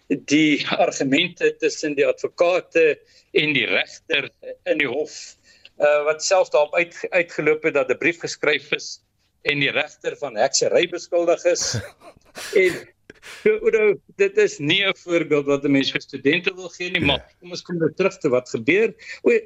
die 0.08 0.68
argumente 0.86 1.56
tussen 1.60 1.96
die 1.96 2.08
advokate 2.08 3.00
en 3.32 3.54
die 3.54 3.68
regter 3.68 4.30
in 4.66 4.78
die 4.78 4.88
hof 4.88 5.38
uh, 5.80 6.04
wat 6.04 6.24
selfs 6.24 6.52
daarop 6.52 6.76
uit, 6.76 6.96
uitgeloop 7.10 7.64
het 7.64 7.74
dat 7.74 7.90
'n 7.90 7.98
brief 7.98 8.20
geskryf 8.20 8.72
is 8.72 9.02
en 9.42 9.60
die 9.60 9.72
regter 9.72 10.18
van 10.18 10.36
heksery 10.38 10.88
beskuldig 10.90 11.46
is 11.46 11.76
en 12.64 12.82
Oudo, 13.46 13.96
dit 14.18 14.38
is 14.38 14.58
nie 14.60 14.82
'n 14.86 14.96
voorbeeld 14.98 15.46
wat 15.46 15.64
'n 15.64 15.72
mens 15.72 15.92
vir 15.92 16.02
studente 16.02 16.54
wil 16.56 16.70
gee 16.70 16.90
nie, 16.92 17.02
maar 17.06 17.22
kom 17.40 17.52
ons 17.52 17.62
kom 17.62 17.78
nou 17.78 17.92
terug 17.94 18.18
te 18.18 18.30
wat 18.30 18.50
gebeur. 18.50 18.94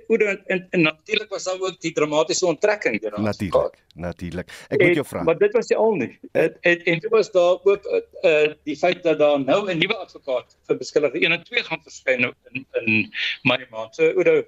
Oudo, 0.08 0.26
en, 0.26 0.68
en 0.70 0.82
natuurlik 0.82 1.30
was 1.30 1.44
daar 1.44 1.60
ook 1.60 1.80
die 1.82 1.92
dramatiese 1.92 2.46
onttrekking 2.46 3.02
deur 3.02 3.16
ons. 3.16 3.26
Natuurlik, 3.26 3.76
natuurlik. 3.94 4.52
Ek 4.70 4.82
moet 4.82 4.96
jou 4.96 5.06
vra. 5.06 5.24
Maar 5.24 5.38
dit 5.38 5.54
was 5.54 5.68
nie 5.68 5.78
al 5.78 5.96
nie. 5.96 6.20
En 6.32 6.58
en, 6.62 6.84
en 6.84 7.00
dit 7.00 7.12
was 7.12 7.32
daar 7.32 7.60
ook 7.64 7.84
uh, 8.24 8.54
die 8.64 8.78
feit 8.78 9.04
dat 9.04 9.20
daar 9.20 9.40
nou 9.40 9.72
'n 9.72 9.78
nuwe 9.78 9.96
advokaat 9.96 10.58
vir 10.68 10.78
beskuldigde 10.78 11.20
1 11.20 11.32
en 11.32 11.44
2 11.44 11.64
gaan 11.64 11.82
verskyn 11.84 12.22
nou 12.22 12.34
in 12.52 12.66
in 12.80 13.14
Mei 13.44 13.66
maand. 13.70 13.96
So 13.96 14.08
Oudo, 14.16 14.44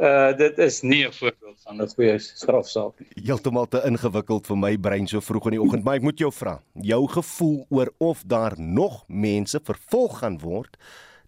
Uh 0.00 0.32
dit 0.32 0.58
is 0.58 0.80
nie 0.80 1.04
'n 1.06 1.12
voorbeeld 1.12 1.60
van 1.62 1.82
'n 1.82 1.88
goeie 1.88 2.18
strafsaak 2.18 2.92
nie. 2.98 3.24
Heeltemal 3.24 3.68
te 3.68 3.82
ingewikkeld 3.84 4.46
vir 4.46 4.56
my 4.56 4.78
brein 4.78 5.06
so 5.06 5.20
vroeg 5.20 5.44
in 5.44 5.50
die 5.50 5.60
oggend, 5.60 5.84
maar 5.84 5.94
ek 5.94 6.02
moet 6.02 6.18
jou 6.18 6.32
vra. 6.32 6.62
Jou 6.72 7.08
gevoel 7.08 7.66
oor 7.68 7.92
of 7.98 8.22
daar 8.26 8.54
nog 8.56 9.04
mense 9.08 9.60
vervolg 9.64 10.18
gaan 10.18 10.38
word 10.38 10.76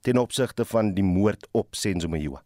ten 0.00 0.16
opsigte 0.16 0.64
van 0.64 0.94
die 0.94 1.04
moord 1.04 1.48
op 1.50 1.74
Senzo 1.74 2.08
Mayiwa. 2.08 2.42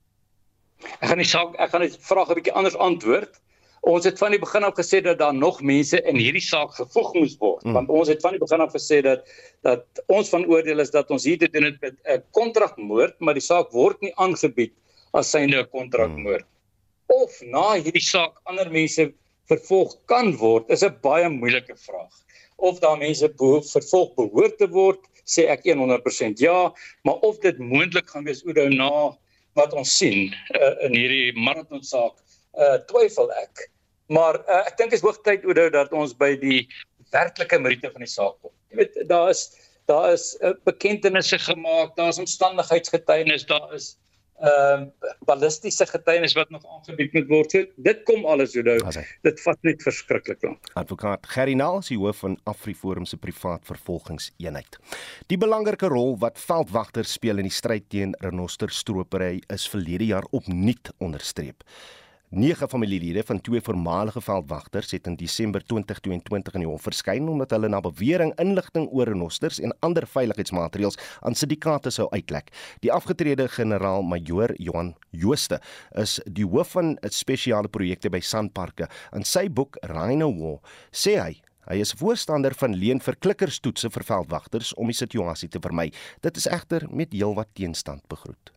Ek 0.98 1.08
gaan 1.08 1.18
die 1.18 1.26
saak 1.26 1.54
ek 1.54 1.70
gaan 1.70 1.80
die 1.80 1.94
vraag 2.00 2.28
'n 2.28 2.34
bietjie 2.34 2.52
anders 2.52 2.76
antwoord. 2.76 3.40
Ons 3.80 4.04
het 4.04 4.18
van 4.18 4.30
die 4.30 4.40
begin 4.40 4.64
af 4.64 4.74
gesê 4.74 5.00
dat 5.02 5.18
daar 5.18 5.34
nog 5.34 5.60
mense 5.62 6.02
in 6.02 6.16
hierdie 6.16 6.42
saak 6.42 6.74
gevolg 6.74 7.14
moes 7.14 7.36
word, 7.38 7.62
mm. 7.64 7.72
want 7.72 7.88
ons 7.88 8.08
het 8.08 8.20
van 8.20 8.30
die 8.30 8.40
begin 8.40 8.60
af 8.60 8.72
gesê 8.72 9.00
dat 9.00 9.22
dat 9.62 9.84
ons 10.06 10.28
van 10.28 10.46
oordeel 10.46 10.78
is 10.78 10.90
dat 10.90 11.10
ons 11.10 11.24
hier 11.24 11.38
te 11.38 11.48
doen 11.48 11.62
het 11.62 11.80
met 11.80 11.94
'n 12.04 12.22
kontrakmoord, 12.30 13.14
maar 13.20 13.34
die 13.34 13.48
saak 13.52 13.70
word 13.70 14.00
nie 14.00 14.12
aangebied 14.16 14.74
as 15.14 15.30
syne 15.30 15.54
'n 15.54 15.68
kontrakmoord. 15.72 16.44
Hmm. 16.44 17.22
Of 17.22 17.30
na 17.42 17.66
hierdie 17.76 18.02
saak 18.02 18.34
ander 18.46 18.70
mense 18.70 19.12
vervolg 19.48 19.94
kan 20.06 20.36
word, 20.36 20.64
is 20.70 20.82
'n 20.82 20.96
baie 21.02 21.28
moeilike 21.28 21.76
vraag. 21.76 22.14
Of 22.58 22.80
daar 22.80 22.98
mense 22.98 23.28
behoef 23.28 23.70
vervolg 23.70 24.14
behoort 24.16 24.58
te 24.58 24.66
word, 24.66 25.00
sê 25.26 25.46
ek 25.50 25.64
100% 25.66 26.38
ja, 26.38 26.72
maar 27.04 27.18
of 27.26 27.38
dit 27.40 27.58
moontlik 27.58 28.08
gaan 28.08 28.24
wees 28.24 28.44
oor 28.46 28.70
na 28.70 29.16
wat 29.54 29.72
ons 29.72 29.96
sien 29.98 30.34
uh, 30.54 30.74
in 30.86 30.94
hierdie 30.94 31.32
marathon 31.34 31.82
saak, 31.82 32.14
uh, 32.58 32.78
twyfel 32.90 33.30
ek. 33.42 33.70
Maar 34.08 34.38
uh, 34.46 34.62
ek 34.66 34.76
dink 34.78 34.92
is 34.92 35.02
hoogtyd 35.02 35.44
oor 35.48 35.70
dat 35.70 35.92
ons 35.92 36.14
by 36.14 36.36
die 36.38 36.68
werklike 37.14 37.58
meriete 37.58 37.90
van 37.90 38.04
die 38.04 38.10
saak 38.10 38.36
kom. 38.42 38.52
Jy 38.70 38.82
weet 38.82 39.00
daar 39.10 39.30
is 39.30 39.48
daar 39.86 40.12
is 40.12 40.32
uh, 40.42 40.50
bekendtenisse 40.66 41.38
gemaak, 41.38 41.92
daar's 41.96 42.18
omstandigheidsgetuienis, 42.18 43.46
daar 43.46 43.70
is 43.74 43.92
ehm 44.40 44.82
uh, 44.82 45.12
ballistiese 45.24 45.86
getuienis 45.86 46.34
wat 46.36 46.50
nog 46.50 46.62
aangebied 46.66 47.12
moet 47.12 47.28
word. 47.28 47.50
So, 47.50 47.64
dit 47.76 48.02
kom 48.04 48.24
alles 48.24 48.54
hoe 48.54 48.62
nou. 48.62 48.76
Dit 49.22 49.40
vat 49.42 49.58
net 49.62 49.82
verskriklik 49.82 50.42
lank. 50.44 50.70
Advokaat 50.74 51.26
Gerry 51.32 51.54
Nel 51.56 51.78
is 51.78 51.88
die 51.92 51.98
hoof 51.98 52.20
van 52.24 52.38
AfriForum 52.44 53.04
se 53.04 53.16
privaat 53.16 53.64
vervolgingseenheid. 53.64 54.78
Die 55.26 55.38
belangrike 55.40 55.88
rol 55.88 56.16
wat 56.20 56.38
veldwagters 56.38 57.12
speel 57.16 57.40
in 57.42 57.48
die 57.48 57.54
stryd 57.54 57.88
teen 57.88 58.14
renosterstropery 58.20 59.42
is 59.52 59.68
verlede 59.68 60.12
jaar 60.12 60.26
opnuut 60.30 60.92
onderstreep. 60.98 61.64
Nege 62.30 62.66
familielede 62.68 63.22
van 63.22 63.40
twee 63.40 63.60
voormalige 63.60 64.20
veldwagters 64.20 64.90
het 64.90 65.06
in 65.06 65.14
Desember 65.16 65.62
2022 65.62 66.54
in 66.54 66.64
die 66.64 66.68
hof 66.68 66.82
verskyn 66.82 67.28
omdat 67.30 67.52
hulle 67.54 67.68
na 67.70 67.78
bewering 67.80 68.32
inligting 68.42 68.88
oor 68.90 69.06
renosters 69.06 69.60
en 69.62 69.70
ander 69.86 70.02
veiligheidsmaatreëls 70.10 70.98
aan 71.22 71.38
syndikaate 71.38 71.92
sou 71.94 72.08
uitlek. 72.10 72.50
Die 72.82 72.90
afgetrede 72.90 73.46
generaal-majoor 73.54 74.56
Johan 74.58 74.96
Jooste 75.14 75.60
is 75.94 76.16
die 76.26 76.48
hoof 76.50 76.74
van 76.74 76.96
spesiale 77.14 77.70
projekte 77.70 78.10
by 78.10 78.18
Sanparks. 78.18 78.90
In 79.14 79.22
sy 79.22 79.46
boek 79.46 79.78
Rhino 79.86 80.32
War 80.34 80.58
sê 80.90 81.20
hy 81.22 81.36
Hy 81.66 81.80
is 81.82 81.96
voorstander 81.98 82.54
van 82.54 82.76
leen 82.78 83.00
vir 83.02 83.16
klikkerstoetse 83.18 83.90
vir 83.90 84.06
veldwagters 84.06 84.74
om 84.78 84.86
die 84.86 84.94
situasie 84.94 85.50
te 85.50 85.58
vermy. 85.62 85.88
Dit 86.22 86.38
is 86.38 86.46
egter 86.46 86.86
met 86.90 87.14
heelwat 87.14 87.50
teenstand 87.58 88.06
begroet. 88.06 88.55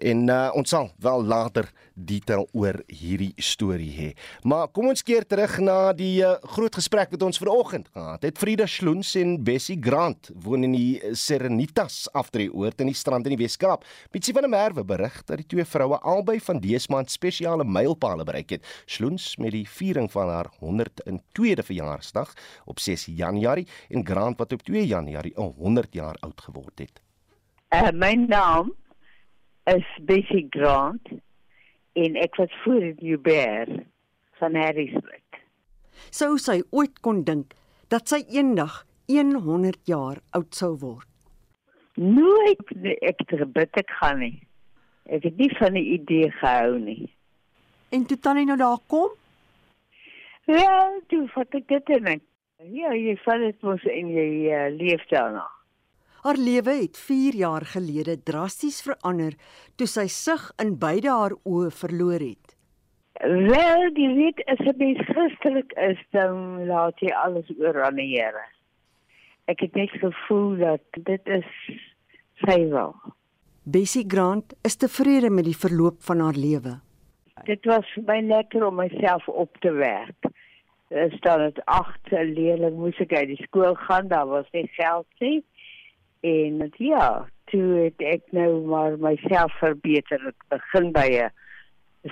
En 0.00 0.28
uh, 0.32 0.48
ons 0.56 0.68
sal 0.68 0.88
wel 1.04 1.24
later 1.28 1.68
detail 1.92 2.46
oor 2.56 2.78
hierdie 2.88 3.34
storie 3.36 3.90
hê. 3.92 4.08
Maar 4.48 4.70
kom 4.72 4.88
ons 4.88 5.04
keer 5.04 5.26
terug 5.28 5.58
na 5.60 5.92
die 5.96 6.22
uh, 6.24 6.38
groot 6.54 6.78
gesprek 6.78 7.12
wat 7.12 7.24
ons 7.26 7.40
vanoggend 7.42 7.90
gehad 7.92 8.24
het. 8.24 8.40
Frida 8.40 8.64
Schloons 8.70 9.12
en 9.20 9.36
Bessie 9.44 9.76
Grant 9.82 10.30
woon 10.40 10.64
in 10.64 10.76
die 10.76 11.12
Serenitas 11.12 12.06
aftreeoord 12.16 12.80
in 12.80 12.92
die 12.92 12.96
strand 12.96 13.28
in 13.28 13.36
die 13.36 13.42
Weskaap. 13.42 13.84
Mitsie 14.14 14.34
van 14.36 14.48
der 14.48 14.54
Merwe 14.54 14.86
berig 14.88 15.20
dat 15.28 15.42
die 15.42 15.48
twee 15.52 15.68
vroue 15.68 16.00
albei 16.00 16.38
van 16.48 16.62
dese 16.64 16.88
maand 16.92 17.12
spesiale 17.12 17.66
mylpale 17.68 18.24
bereik 18.24 18.56
het. 18.56 18.72
Schloons 18.88 19.34
met 19.36 19.52
die 19.56 19.66
viering 19.68 20.08
van 20.12 20.32
haar 20.32 20.52
102de 20.62 21.66
verjaarsdag 21.66 22.32
op 22.64 22.80
6 22.80 23.10
Januarie 23.20 23.68
en 23.92 24.06
Grant 24.06 24.40
wat 24.40 24.56
op 24.56 24.64
2 24.64 24.86
Januarie 24.88 25.36
100 25.36 25.92
jaar 25.94 26.16
oud 26.24 26.40
geword 26.40 26.86
het. 26.86 27.02
Uh, 27.70 27.92
my 27.92 28.14
naam 28.14 28.72
is 29.68 29.86
Bessie 30.08 30.46
Grant 30.50 31.12
en 31.92 32.16
ek 32.16 32.36
was 32.36 32.52
voor 32.64 32.82
in 32.82 32.96
Joubert 32.98 33.82
van 34.40 34.54
Harrisburg. 34.54 35.40
Sou 36.10 36.38
sy 36.38 36.60
ooit 36.70 37.00
kon 37.04 37.24
dink 37.24 37.52
dat 37.92 38.08
sy 38.08 38.22
eendag 38.32 38.84
100 39.10 39.78
jaar 39.90 40.20
oud 40.30 40.54
sou 40.54 40.76
word? 40.78 41.06
Nooit 42.00 42.62
ek 43.02 43.18
het 43.24 43.38
gebid 43.42 43.80
ek 43.82 43.90
gaan 44.00 44.20
nie. 44.22 44.36
Ek 45.10 45.24
het 45.26 45.36
nie 45.36 45.50
van 45.58 45.74
die 45.74 45.98
idee 45.98 46.30
gehou 46.38 46.78
nie. 46.78 47.10
En 47.90 48.06
toe 48.06 48.18
tannie 48.18 48.46
nou 48.46 48.56
daar 48.56 48.78
kom? 48.86 49.10
Ja, 50.46 50.90
toe 51.10 51.26
vat 51.34 51.54
ek 51.58 51.66
dit 51.68 51.90
en 51.98 52.06
ek, 52.14 52.22
ja, 52.70 52.92
jy 52.94 53.16
vat 53.24 53.42
dit 53.42 53.66
mos 53.66 53.82
in 53.90 54.12
jy 54.14 54.28
uh, 54.54 54.68
leef 54.74 55.02
daarna. 55.10 55.44
Haar 56.20 56.36
lewe 56.36 56.72
het 56.82 56.98
4 56.98 57.34
jaar 57.34 57.64
gelede 57.64 58.22
drasties 58.22 58.82
verander 58.84 59.36
toe 59.76 59.86
sy 59.88 60.06
sig 60.12 60.42
in 60.60 60.74
beide 60.78 61.08
haar 61.08 61.34
oë 61.48 61.70
verloor 61.72 62.20
het. 62.20 62.56
Wel, 63.20 63.86
die 63.96 64.08
weet 64.16 64.42
as 64.52 64.60
dit 64.64 64.76
mens 64.80 65.00
Christelik 65.08 65.72
is, 65.80 66.00
dan 66.16 66.66
laat 66.68 67.00
jy 67.00 67.12
alles 67.22 67.48
oor 67.56 67.82
aan 67.84 67.96
die 68.00 68.10
Here. 68.12 68.44
Ek 69.48 69.64
het 69.64 69.74
net 69.76 69.92
gevoel 70.00 70.60
dat 70.60 71.00
dit 71.08 71.32
is 71.40 71.48
sy 72.44 72.58
wil. 72.68 72.94
Bessie 73.64 74.04
Grant 74.08 74.52
is 74.64 74.76
tevrede 74.76 75.30
met 75.30 75.48
die 75.48 75.56
verloop 75.56 76.00
van 76.04 76.20
haar 76.24 76.36
lewe. 76.36 76.78
Dit 77.48 77.64
was 77.68 77.88
vir 77.96 78.04
my 78.08 78.20
lekker 78.28 78.64
om 78.68 78.76
myself 78.80 79.28
op 79.28 79.56
te 79.64 79.72
werk 79.72 80.30
is 80.90 81.20
dan 81.20 81.38
dit 81.38 81.64
agt 81.64 82.10
leerling 82.10 82.76
moes 82.76 82.98
ek 82.98 83.12
uit 83.14 83.28
die 83.30 83.42
skool 83.46 83.76
gaan, 83.86 84.08
daar 84.10 84.26
was 84.26 84.48
nie 84.52 84.66
geld 84.74 85.06
nie. 85.22 85.38
En 86.20 86.72
ja, 86.76 87.28
toe 87.44 87.68
het 87.84 88.02
ek 88.04 88.22
nou 88.36 88.66
maar 88.66 88.98
myself 88.98 89.52
verbeter. 89.58 90.20
Ek 90.32 90.44
begin 90.52 90.92
by 90.92 91.08
'n 91.20 91.30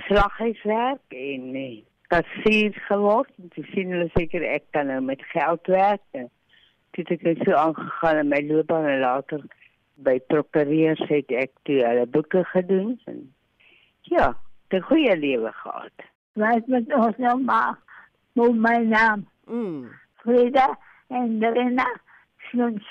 slaghuiswerk 0.09 1.05
en 1.09 1.51
nee, 1.53 1.85
kassier 2.09 2.73
geword. 2.89 3.31
Jy 3.55 3.65
sien 3.73 3.93
hulle 3.93 4.11
seker 4.15 4.43
ek 4.43 4.65
kan 4.71 4.87
nou 4.87 5.01
met 5.01 5.23
geld 5.33 5.67
werk. 5.67 6.03
Dit 6.97 7.09
het 7.09 7.23
ek 7.23 7.45
so 7.45 7.53
aangegaan 7.53 8.19
in 8.25 8.29
my 8.29 8.43
loopbaan 8.49 8.89
en 8.89 9.01
later 9.01 9.45
by 9.95 10.19
prokureurs 10.31 11.03
het 11.09 11.31
ek 11.31 11.53
toe 11.69 11.81
hulle 11.85 12.07
boeke 12.07 12.45
gedoen 12.53 13.01
en 13.05 13.35
ja, 14.03 14.35
'n 14.71 14.81
goeie 14.81 15.17
lewe 15.17 15.53
gehad. 15.53 15.97
Wat 16.33 16.67
met 16.67 16.95
ons 16.95 17.17
nou 17.17 17.41
maar 17.43 17.77
met 18.33 18.55
my 18.55 18.77
naam. 18.77 19.27
Mm. 19.47 19.91
Frida 20.23 20.79
en 21.09 21.39
Lena 21.39 22.01
Schunz. 22.39 22.85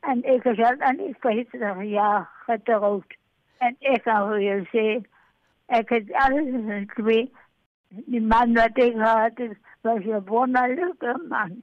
En 0.00 0.24
ik 0.24 0.44
is 0.44 0.58
al 0.58 0.78
aan 0.78 0.96
die 0.96 1.16
50 1.20 1.82
jaar 1.82 2.28
getrouwd. 2.44 3.16
En 3.58 3.76
ik 3.78 4.02
kan 4.02 4.40
je 4.40 4.66
zeggen, 4.72 5.06
ik 5.66 5.88
heb 5.88 6.10
alles 6.10 6.86
twee. 6.94 7.32
Die 7.88 8.20
man 8.20 8.54
wat 8.54 8.78
ik 8.78 8.96
had, 8.96 9.32
was 9.80 10.04
een 10.04 10.24
wonderlijke 10.24 11.24
man. 11.28 11.62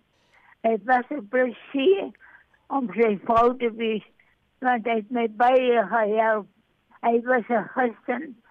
Het 0.61 0.83
was 0.83 1.03
een 1.09 1.27
plezier 1.27 2.11
om 2.67 2.93
zijn 2.93 3.21
vrouw 3.23 3.55
te 3.55 3.73
wezen. 3.73 4.13
Want 4.59 4.85
hij 4.85 4.93
heeft 4.93 5.09
mij 5.09 5.31
bij 5.31 5.85
geholpen. 5.87 6.53
Hij 6.99 7.21
was 7.21 7.43
een 7.47 7.67
christen. 7.67 8.41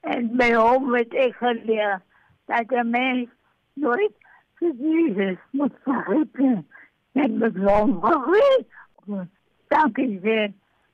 En 0.00 0.36
bij 0.36 0.50
hem 0.50 0.90
werd 0.90 1.12
ik 1.12 1.34
geleerd 1.34 2.02
dat 2.44 2.68
de 2.68 2.84
mens 2.84 3.28
nooit 3.72 4.12
voor 4.54 4.74
Jezus 4.74 5.38
moet 5.50 5.74
vergeten. 5.82 6.68
En 7.12 7.38
met 7.38 7.54
hem 7.54 8.00
vergeten. 8.00 8.66
Dankie 9.68 10.18
zeer. 10.22 10.52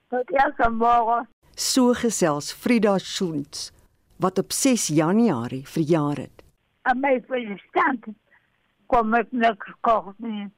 Tot 0.08 0.30
elke 0.30 0.70
morgen. 0.70 1.28
So 1.54 1.92
gesels 1.92 2.52
Frida 2.52 2.98
Schultz 2.98 3.70
wat 4.16 4.38
op 4.38 4.52
6 4.52 4.86
Januarie 4.86 5.68
verjaar 5.68 6.16
het. 6.16 6.42
Aan 6.82 7.00
my 7.00 7.22
verstand 7.26 8.06
kom 8.86 9.14
ek 9.14 9.30
niks 9.30 9.72
kort 9.80 10.18
nie. 10.18 10.48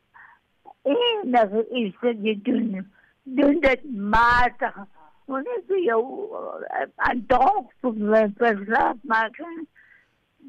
Enige 0.82 1.66
iets 1.70 1.98
wat 2.00 2.24
jy 2.26 2.34
doen, 2.42 2.86
doen 3.22 3.60
dit 3.60 3.84
matig. 3.92 4.80
Wanneer 5.30 5.60
jy 5.68 5.84
jou 5.84 6.02
aan 6.96 7.22
dog 7.26 7.70
verslaaf 7.80 8.96
maak, 9.02 9.38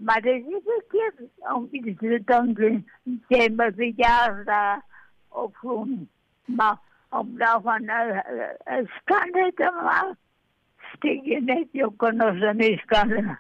maar 0.02 0.22
dit 0.22 0.42
is 0.42 0.48
niet 0.48 0.64
verkeerd 0.66 1.22
om 1.54 1.68
iets 1.72 2.00
te 2.00 2.52
doen. 2.54 2.88
Jij 3.28 3.50
moet 3.50 3.94
jaar 3.96 4.44
daar 4.46 4.82
opgroeien. 5.28 6.10
Maar 6.46 6.78
om 7.20 7.38
daarvan 7.38 7.90
een 7.90 8.90
schande 8.98 9.52
te 9.56 9.72
maken, 9.82 10.18
steek 10.96 11.26
je 11.26 11.42
net 11.42 11.68
je 11.72 11.92
kinders 11.98 12.42
in 12.42 12.58
die 12.58 12.78
schande. 12.78 13.38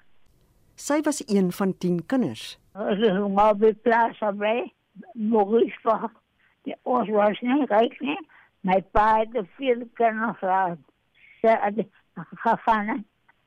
Sy 0.76 1.02
was 1.02 1.24
een 1.28 1.52
van 1.52 1.78
10 1.78 2.06
kinders. 2.06 2.58
As 2.74 2.98
ek 2.98 3.28
maar 3.30 3.56
by 3.58 3.74
plaas 3.86 4.20
by 4.38 4.72
Maurice 5.14 5.80
Park. 5.82 6.16
Ja, 6.64 6.76
ons 6.82 7.10
was 7.10 7.40
nie 7.42 7.66
ryk 7.70 8.00
nie. 8.02 8.18
My 8.64 8.80
pa 8.96 9.20
het 9.20 9.36
veel 9.58 9.84
kinders 10.00 10.40
gehad. 10.40 10.80
Sy 11.42 11.58
het 11.66 11.84
gegaan 12.16 13.04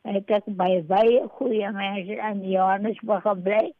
het 0.06 0.30
ek 0.30 0.46
by 0.58 0.70
baie 0.86 1.24
goeie 1.38 1.70
mense 1.74 2.18
in 2.30 2.44
Johannesburg 2.46 3.24
gebly 3.26 3.72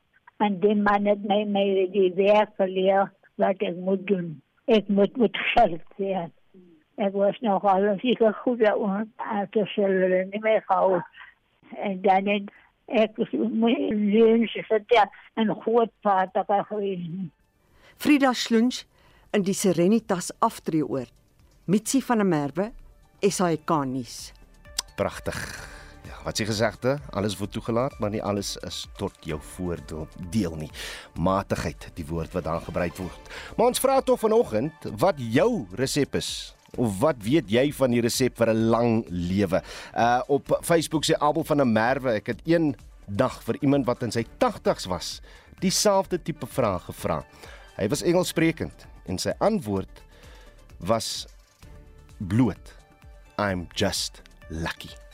en 0.43 0.59
die 0.61 0.75
man 0.75 1.07
het 1.07 1.23
my 1.29 1.45
my 1.49 1.65
die 1.95 2.11
werk 2.17 2.57
geleer 2.59 3.13
wat 3.41 3.63
ek 3.63 3.79
moet 3.87 4.03
doen. 4.09 4.35
Ek 4.67 4.89
moet 4.89 5.17
met 5.17 5.37
geld 5.55 5.83
wees. 5.97 6.33
Ek 6.97 7.13
was 7.13 7.39
nog 7.45 7.65
alles 7.65 8.01
seker 8.01 8.35
goed 8.43 8.59
daaroor 8.65 9.05
te 9.53 9.67
hulle 9.75 10.25
nie 10.31 10.41
meer 10.43 10.63
gehou. 10.67 11.03
En 11.77 12.01
dan 12.03 12.31
het 12.33 12.51
ek 13.19 13.33
my 13.35 13.75
leuns 13.91 14.55
vertel 14.69 15.11
en 15.35 15.55
groot 15.63 15.93
vader 16.03 16.65
gewees. 16.71 17.07
Frida 17.97 18.33
Schlunch 18.33 18.85
in 19.33 19.47
die 19.47 19.57
Serenitas 19.57 20.33
aftreeoord. 20.41 21.13
Mitsi 21.67 22.01
van 22.01 22.23
der 22.23 22.27
Merwe, 22.27 22.71
SAK 23.21 23.73
nuus. 23.91 24.33
Pragtig. 24.97 25.76
Wat 26.27 26.41
sy 26.41 26.45
gesegde, 26.49 26.97
alles 27.15 27.37
word 27.39 27.53
toegelaat, 27.55 27.95
maar 28.03 28.11
nie 28.11 28.23
alles 28.25 28.57
is 28.67 28.81
tot 28.99 29.15
jou 29.23 29.39
voordeel 29.55 30.09
deel 30.35 30.57
nie. 30.59 30.71
Matigheid, 31.15 31.87
die 31.95 32.07
woord 32.09 32.35
wat 32.35 32.49
daar 32.49 32.65
gebruik 32.67 32.97
word. 32.99 33.31
Maar 33.55 33.71
ons 33.71 33.83
vra 33.83 34.01
tog 34.03 34.19
vanoggend 34.25 34.89
wat 34.99 35.21
jou 35.23 35.67
resep 35.79 36.19
is 36.19 36.31
of 36.75 36.99
wat 37.01 37.23
weet 37.23 37.47
jy 37.49 37.69
van 37.79 37.95
die 37.95 38.03
resep 38.03 38.37
vir 38.37 38.51
'n 38.51 38.67
lang 38.75 39.07
lewe? 39.09 39.63
Uh 39.95 40.21
op 40.27 40.59
Facebook 40.63 41.07
sê 41.07 41.15
Abel 41.15 41.45
van 41.45 41.63
der 41.63 41.67
Merwe, 41.67 42.19
ek 42.19 42.27
het 42.27 42.41
een 42.45 42.75
dag 43.07 43.43
vir 43.43 43.57
iemand 43.63 43.87
wat 43.87 44.03
in 44.03 44.11
sy 44.11 44.27
80's 44.43 44.87
was, 44.91 45.21
dieselfde 45.61 46.19
tipe 46.23 46.47
vraag 46.47 46.85
gevra. 46.91 47.25
Hy 47.77 47.89
was 47.89 48.03
Engelssprekend 48.03 48.87
en 49.07 49.19
sy 49.19 49.33
antwoord 49.39 50.03
was 50.81 51.27
bloot 52.19 52.75
I'm 53.39 53.69
just 53.75 54.23
lucky. 54.51 55.06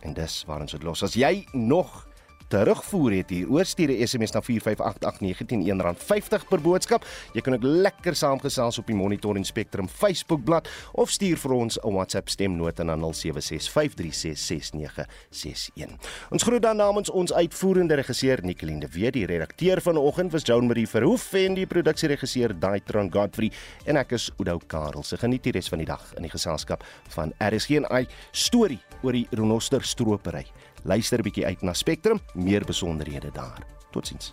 En 0.00 0.12
dis 0.12 0.44
waar 0.46 0.60
ons 0.60 0.72
dit 0.72 0.82
los. 0.82 1.02
As 1.02 1.14
jy 1.14 1.46
nog 1.52 2.06
terugvoer 2.48 3.12
het 3.12 3.30
hier. 3.30 3.50
Oorstuur 3.50 3.90
'n 3.90 4.06
SMS 4.06 4.30
na 4.30 4.42
4588919 4.42 5.82
R50 5.82 6.48
per 6.48 6.60
boodskap. 6.60 7.06
Jy 7.32 7.40
kan 7.40 7.54
ook 7.54 7.62
lekker 7.62 8.16
saamgesels 8.16 8.78
op 8.78 8.86
die 8.86 8.96
Monitor 8.96 9.36
en 9.36 9.44
Spectrum 9.44 9.88
Facebook 9.88 10.44
bladsy 10.44 10.70
of 10.92 11.10
stuur 11.10 11.36
vir 11.36 11.50
ons 11.50 11.78
'n 11.82 11.92
WhatsApp 11.92 12.28
stemnota 12.28 12.82
na 12.82 12.96
0765366961. 12.96 15.96
Ons 16.30 16.42
groet 16.42 16.62
dan 16.62 16.76
namens 16.76 17.10
ons 17.10 17.32
uitvoerende 17.32 17.94
regisseur 17.94 18.38
Nicoline 18.42 18.80
de 18.80 18.88
Wet, 19.00 19.12
die 19.12 19.26
redakteur 19.26 19.80
vanoggend 19.80 20.32
was 20.32 20.42
Joan 20.42 20.66
Marie 20.66 20.88
Verhoef 20.88 21.32
en 21.32 21.54
die 21.54 21.66
produksieregisseur 21.66 22.58
Daitron 22.58 23.12
Godfrey 23.12 23.52
en 23.84 23.96
ek 23.96 24.12
is 24.12 24.30
Oudo 24.36 24.58
Karel. 24.66 25.02
Se 25.02 25.16
geniet 25.16 25.42
die 25.42 25.52
res 25.52 25.68
van 25.68 25.78
die 25.78 25.86
dag 25.86 26.12
in 26.16 26.22
die 26.22 26.30
geselskap 26.30 26.84
van 27.08 27.32
RSG 27.38 27.70
en 27.70 28.00
I 28.00 28.06
storie 28.30 28.80
oor 29.02 29.12
die 29.12 29.26
renoster 29.30 29.82
stropery. 29.82 30.46
Luister 30.84 31.18
'n 31.18 31.22
bietjie 31.22 31.46
uit 31.46 31.62
na 31.62 31.72
Spectrum, 31.72 32.20
meer 32.34 32.64
besonderhede 32.64 33.30
daar. 33.32 33.66
Totsiens. 33.90 34.32